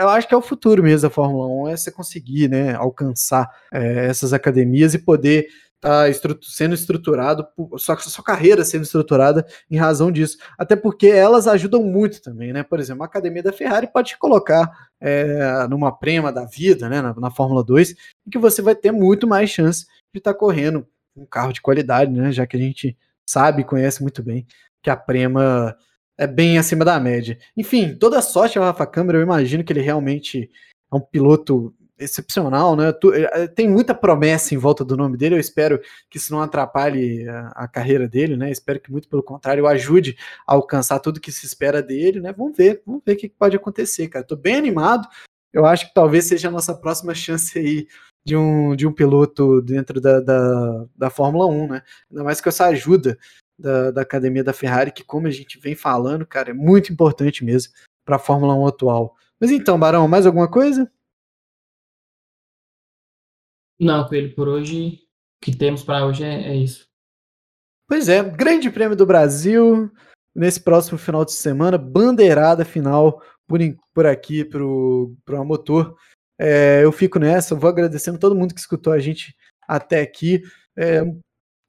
eu 0.01 0.09
acho 0.09 0.27
que 0.27 0.35
é 0.35 0.37
o 0.37 0.43
futuro 0.43 0.83
mesmo 0.83 1.09
da 1.09 1.15
Fórmula 1.15 1.47
1, 1.47 1.69
é 1.69 1.77
você 1.77 1.91
conseguir, 1.91 2.49
né, 2.49 2.75
alcançar 2.75 3.49
é, 3.73 4.07
essas 4.07 4.33
academias 4.33 4.95
e 4.95 4.99
poder 4.99 5.47
tá 5.81 6.05
sendo 6.43 6.75
estruturado, 6.75 7.47
que 7.57 8.11
sua 8.11 8.23
carreira 8.23 8.65
sendo 8.65 8.83
estruturada 8.83 9.47
em 9.71 9.79
razão 9.79 10.13
disso. 10.13 10.37
Até 10.59 10.77
porque 10.77 11.07
elas 11.07 11.49
ajudam 11.49 11.83
muito 11.83 12.21
também, 12.21 12.53
né? 12.53 12.63
Por 12.63 12.79
exemplo, 12.79 13.03
a 13.03 13.07
academia 13.07 13.43
da 13.43 13.53
Ferrari 13.53 13.91
pode 13.91 14.11
te 14.11 14.19
colocar 14.19 14.71
é, 15.01 15.67
numa 15.69 15.91
prema 15.91 16.31
da 16.31 16.45
vida, 16.45 16.89
né? 16.89 17.01
Na, 17.01 17.15
na, 17.15 17.31
Fórmula 17.31 17.65
2, 17.65 17.93
em 18.27 18.31
que 18.31 18.39
você 18.39 18.61
vai 18.61 18.75
ter 18.75 18.93
muito 18.93 19.27
mais 19.27 19.49
chance 19.49 19.87
de 20.13 20.19
estar 20.19 20.35
tá 20.35 20.39
correndo 20.39 20.87
um 21.17 21.25
carro 21.25 21.53
de 21.53 21.63
qualidade, 21.63 22.13
né? 22.13 22.31
Já 22.31 22.47
que 22.47 22.59
a 22.59 22.61
gente 22.61 22.97
sabe 23.27 23.63
e 23.63 23.65
conhece 23.65 24.03
muito 24.03 24.23
bem 24.23 24.47
que 24.83 24.91
a 24.91 24.97
prema 24.97 25.75
é 26.21 26.27
bem 26.27 26.59
acima 26.59 26.85
da 26.85 27.01
média. 27.01 27.39
Enfim, 27.57 27.97
toda 27.97 28.21
sorte 28.21 28.59
ao 28.59 28.65
Rafa 28.65 28.87
Câmara, 28.87 29.17
eu 29.17 29.23
imagino 29.23 29.65
que 29.65 29.73
ele 29.73 29.81
realmente 29.81 30.51
é 30.93 30.95
um 30.95 31.01
piloto 31.01 31.75
excepcional, 31.99 32.77
né? 32.77 32.93
Eh, 33.15 33.49
tem 33.49 33.67
muita 33.67 33.95
promessa 33.95 34.55
em 34.55 34.59
volta 34.59 34.85
do 34.85 34.99
nome 34.99 35.17
dele. 35.17 35.37
Eu 35.37 35.41
espero 35.41 35.81
que 36.11 36.19
isso 36.19 36.31
não 36.31 36.43
atrapalhe 36.43 37.27
a, 37.27 37.49
a, 37.65 37.69
carreira 37.69 38.07
dele, 38.07 38.37
né? 38.37 38.51
Espero 38.51 38.79
que 38.79 38.93
muito 38.93 39.09
pelo 39.09 39.23
contrário 39.23 39.67
ajude 39.67 40.15
a 40.47 40.53
alcançar 40.55 40.99
tudo 40.99 41.21
que 41.21 41.33
se 41.33 41.47
espera 41.47 41.83
dele, 41.83 42.21
né? 42.21 42.35
Vamos 42.35 42.55
ver, 42.55 42.83
vamos 42.87 43.03
ver 43.05 43.15
o 43.15 43.17
que 43.17 43.29
pode 43.31 43.57
acontecer, 43.57 44.07
cara. 44.09 44.25
Tô 44.25 44.37
bem 44.37 44.57
animado. 44.57 45.09
Eu 45.51 45.65
acho 45.65 45.89
que 45.89 45.95
talvez 45.95 46.27
seja 46.27 46.49
a 46.49 46.51
nossa 46.51 46.75
próxima 46.75 47.15
chance 47.15 47.59
aí 47.59 47.87
de 48.27 48.37
um, 48.37 48.77
de 48.77 48.87
um 48.87 48.93
piloto 48.93 49.63
dentro 49.63 50.03
da, 50.03 50.21
da, 50.21 50.85
da 50.95 51.11
Fórmula 51.11 51.47
1, 51.47 51.69
né? 51.69 51.83
Ainda 52.11 52.25
mais 52.25 52.43
com 52.43 52.51
essa 52.51 52.67
ajuda 52.67 53.19
da, 53.61 53.91
da 53.91 54.03
academia 54.03 54.43
da 54.43 54.53
Ferrari, 54.53 54.91
que, 54.91 55.05
como 55.05 55.27
a 55.27 55.31
gente 55.31 55.59
vem 55.59 55.75
falando, 55.75 56.27
cara, 56.27 56.51
é 56.51 56.55
muito 56.55 56.93
importante 56.93 57.45
mesmo 57.45 57.73
para 58.05 58.17
a 58.17 58.19
Fórmula 58.19 58.55
1 58.55 58.67
atual. 58.67 59.17
Mas 59.39 59.51
então, 59.51 59.79
Barão, 59.79 60.09
mais 60.09 60.27
alguma 60.27 60.51
coisa? 60.51 60.91
Não, 63.79 64.07
Coelho, 64.07 64.35
por 64.35 64.49
hoje, 64.49 65.01
o 65.41 65.45
que 65.45 65.57
temos 65.57 65.83
para 65.83 66.05
hoje 66.05 66.25
é, 66.25 66.49
é, 66.49 66.57
isso. 66.57 66.87
Pois 67.89 68.09
é, 68.09 68.23
Grande 68.23 68.71
Prêmio 68.71 68.97
do 68.97 69.07
Brasil, 69.07 69.91
nesse 70.35 70.61
próximo 70.61 70.99
final 70.99 71.25
de 71.25 71.33
semana, 71.33 71.79
bandeirada 71.79 72.65
final 72.65 73.23
por, 73.47 73.59
por 73.95 74.07
aqui 74.07 74.45
para 74.45 74.63
o 74.63 75.45
motor. 75.45 75.97
É, 76.39 76.85
eu 76.85 76.93
fico 76.93 77.19
nessa, 77.19 77.55
vou 77.55 77.71
agradecendo 77.71 78.19
todo 78.19 78.37
mundo 78.37 78.55
que 78.55 78.61
escutou 78.61 78.93
a 78.93 78.99
gente 78.99 79.35
até 79.67 80.01
aqui. 80.01 80.43
É, 80.77 81.01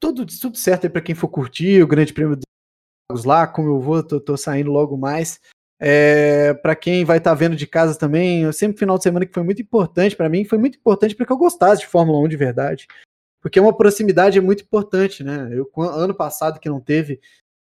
tudo, 0.02 0.26
tudo 0.26 0.56
certo 0.58 0.84
aí 0.84 0.90
para 0.90 1.00
quem 1.00 1.14
for 1.14 1.28
curtir 1.28 1.80
o 1.80 1.86
Grande 1.86 2.12
Prêmio 2.12 2.36
dos 2.36 3.24
lá, 3.24 3.46
como 3.46 3.68
eu 3.68 3.78
vou, 3.80 4.02
tô, 4.02 4.18
tô 4.18 4.36
saindo 4.36 4.72
logo 4.72 4.96
mais. 4.96 5.38
É, 5.80 6.54
para 6.54 6.74
quem 6.74 7.04
vai 7.04 7.18
estar 7.18 7.30
tá 7.30 7.34
vendo 7.34 7.54
de 7.54 7.66
casa 7.68 7.96
também, 7.96 8.42
eu 8.42 8.52
sempre 8.52 8.78
final 8.78 8.96
de 8.96 9.04
semana 9.04 9.24
que 9.24 9.32
foi 9.32 9.44
muito 9.44 9.62
importante 9.62 10.16
para 10.16 10.28
mim, 10.28 10.44
foi 10.44 10.58
muito 10.58 10.76
importante 10.76 11.14
porque 11.14 11.32
eu 11.32 11.36
gostasse 11.36 11.82
de 11.82 11.86
Fórmula 11.86 12.18
1 12.18 12.28
de 12.28 12.36
verdade. 12.36 12.86
Porque 13.40 13.60
uma 13.60 13.76
proximidade 13.76 14.38
é 14.38 14.40
muito 14.40 14.64
importante, 14.64 15.22
né? 15.22 15.48
Eu, 15.52 15.70
ano 15.76 16.14
passado, 16.14 16.58
que 16.58 16.68
não 16.68 16.80
teve 16.80 17.20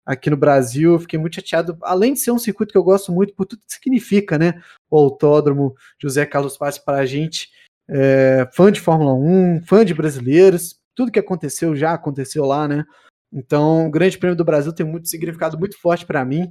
aqui 0.05 0.29
no 0.29 0.37
Brasil, 0.37 0.93
eu 0.93 0.99
fiquei 0.99 1.19
muito 1.19 1.35
chateado, 1.35 1.77
além 1.81 2.13
de 2.13 2.19
ser 2.19 2.31
um 2.31 2.39
circuito 2.39 2.71
que 2.71 2.77
eu 2.77 2.83
gosto 2.83 3.11
muito 3.11 3.33
por 3.33 3.45
tudo 3.45 3.61
que 3.65 3.73
significa, 3.73 4.37
né? 4.37 4.61
O 4.91 4.97
autódromo 4.97 5.75
José 5.99 6.25
Carlos 6.25 6.57
Paz 6.57 6.77
para 6.77 6.99
a 6.99 7.05
gente, 7.05 7.49
é, 7.89 8.47
fã 8.53 8.71
de 8.71 8.79
Fórmula 8.79 9.13
1, 9.13 9.63
fã 9.65 9.83
de 9.85 9.93
brasileiros, 9.93 10.79
tudo 10.97 11.11
que 11.11 11.19
aconteceu 11.19 11.75
já 11.75 11.93
aconteceu 11.93 12.43
lá, 12.43 12.67
né? 12.67 12.83
Então, 13.31 13.85
o 13.85 13.91
Grande 13.91 14.17
Prêmio 14.17 14.35
do 14.35 14.43
Brasil 14.43 14.73
tem 14.73 14.85
muito 14.85 15.07
significado 15.07 15.57
muito 15.57 15.79
forte 15.79 16.05
para 16.05 16.25
mim. 16.25 16.49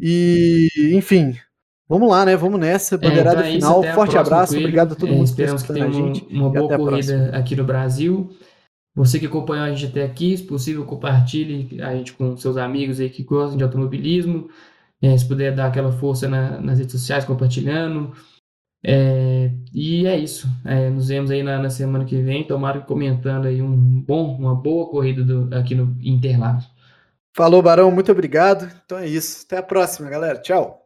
E, 0.00 0.68
enfim, 0.94 1.36
vamos 1.86 2.08
lá, 2.08 2.24
né? 2.24 2.34
Vamos 2.34 2.58
nessa. 2.58 2.96
Bandeirada 2.96 3.46
é, 3.46 3.56
então 3.56 3.80
é 3.80 3.82
final. 3.82 3.94
Forte 3.94 4.16
abraço. 4.16 4.56
Obrigado 4.56 4.92
a 4.92 4.96
todo 4.96 5.12
é, 5.12 5.14
mundo 5.14 5.34
que 5.34 5.42
está 5.42 5.74
a 5.74 5.90
gente. 5.90 6.24
Uma 6.30 6.48
boa 6.48 6.74
corrida 6.74 7.30
aqui 7.36 7.54
no 7.54 7.64
Brasil. 7.64 8.34
Você 8.94 9.18
que 9.18 9.26
acompanhou 9.26 9.64
a 9.66 9.70
gente 9.70 9.86
até 9.86 10.04
aqui, 10.04 10.36
se 10.36 10.44
possível, 10.44 10.84
compartilhe 10.84 11.82
a 11.82 11.94
gente 11.94 12.14
com 12.14 12.36
seus 12.36 12.56
amigos 12.56 12.98
aí 12.98 13.10
que 13.10 13.22
gostam 13.22 13.58
de 13.58 13.64
automobilismo. 13.64 14.48
É, 15.02 15.16
se 15.18 15.26
puder 15.26 15.54
dar 15.54 15.66
aquela 15.66 15.92
força 15.92 16.28
na, 16.28 16.60
nas 16.60 16.78
redes 16.78 16.92
sociais, 16.92 17.24
compartilhando. 17.24 18.14
É, 18.84 19.50
e 19.72 20.06
é 20.06 20.18
isso. 20.18 20.48
É, 20.64 20.90
nos 20.90 21.08
vemos 21.08 21.30
aí 21.30 21.42
na, 21.42 21.58
na, 21.58 21.70
semana 21.70 22.04
que 22.04 22.20
vem. 22.20 22.46
Tomara 22.46 22.80
comentando 22.80 23.46
aí 23.46 23.62
um 23.62 23.76
bom, 24.00 24.36
uma 24.36 24.54
boa 24.54 24.88
corrida 24.90 25.22
do, 25.22 25.54
aqui 25.56 25.74
no 25.74 25.96
Interlagos. 26.00 26.68
Falou, 27.34 27.62
Barão. 27.62 27.90
Muito 27.90 28.12
obrigado. 28.12 28.70
Então 28.84 28.98
é 28.98 29.06
isso. 29.06 29.44
Até 29.46 29.58
a 29.58 29.62
próxima, 29.62 30.10
galera. 30.10 30.38
Tchau. 30.38 30.81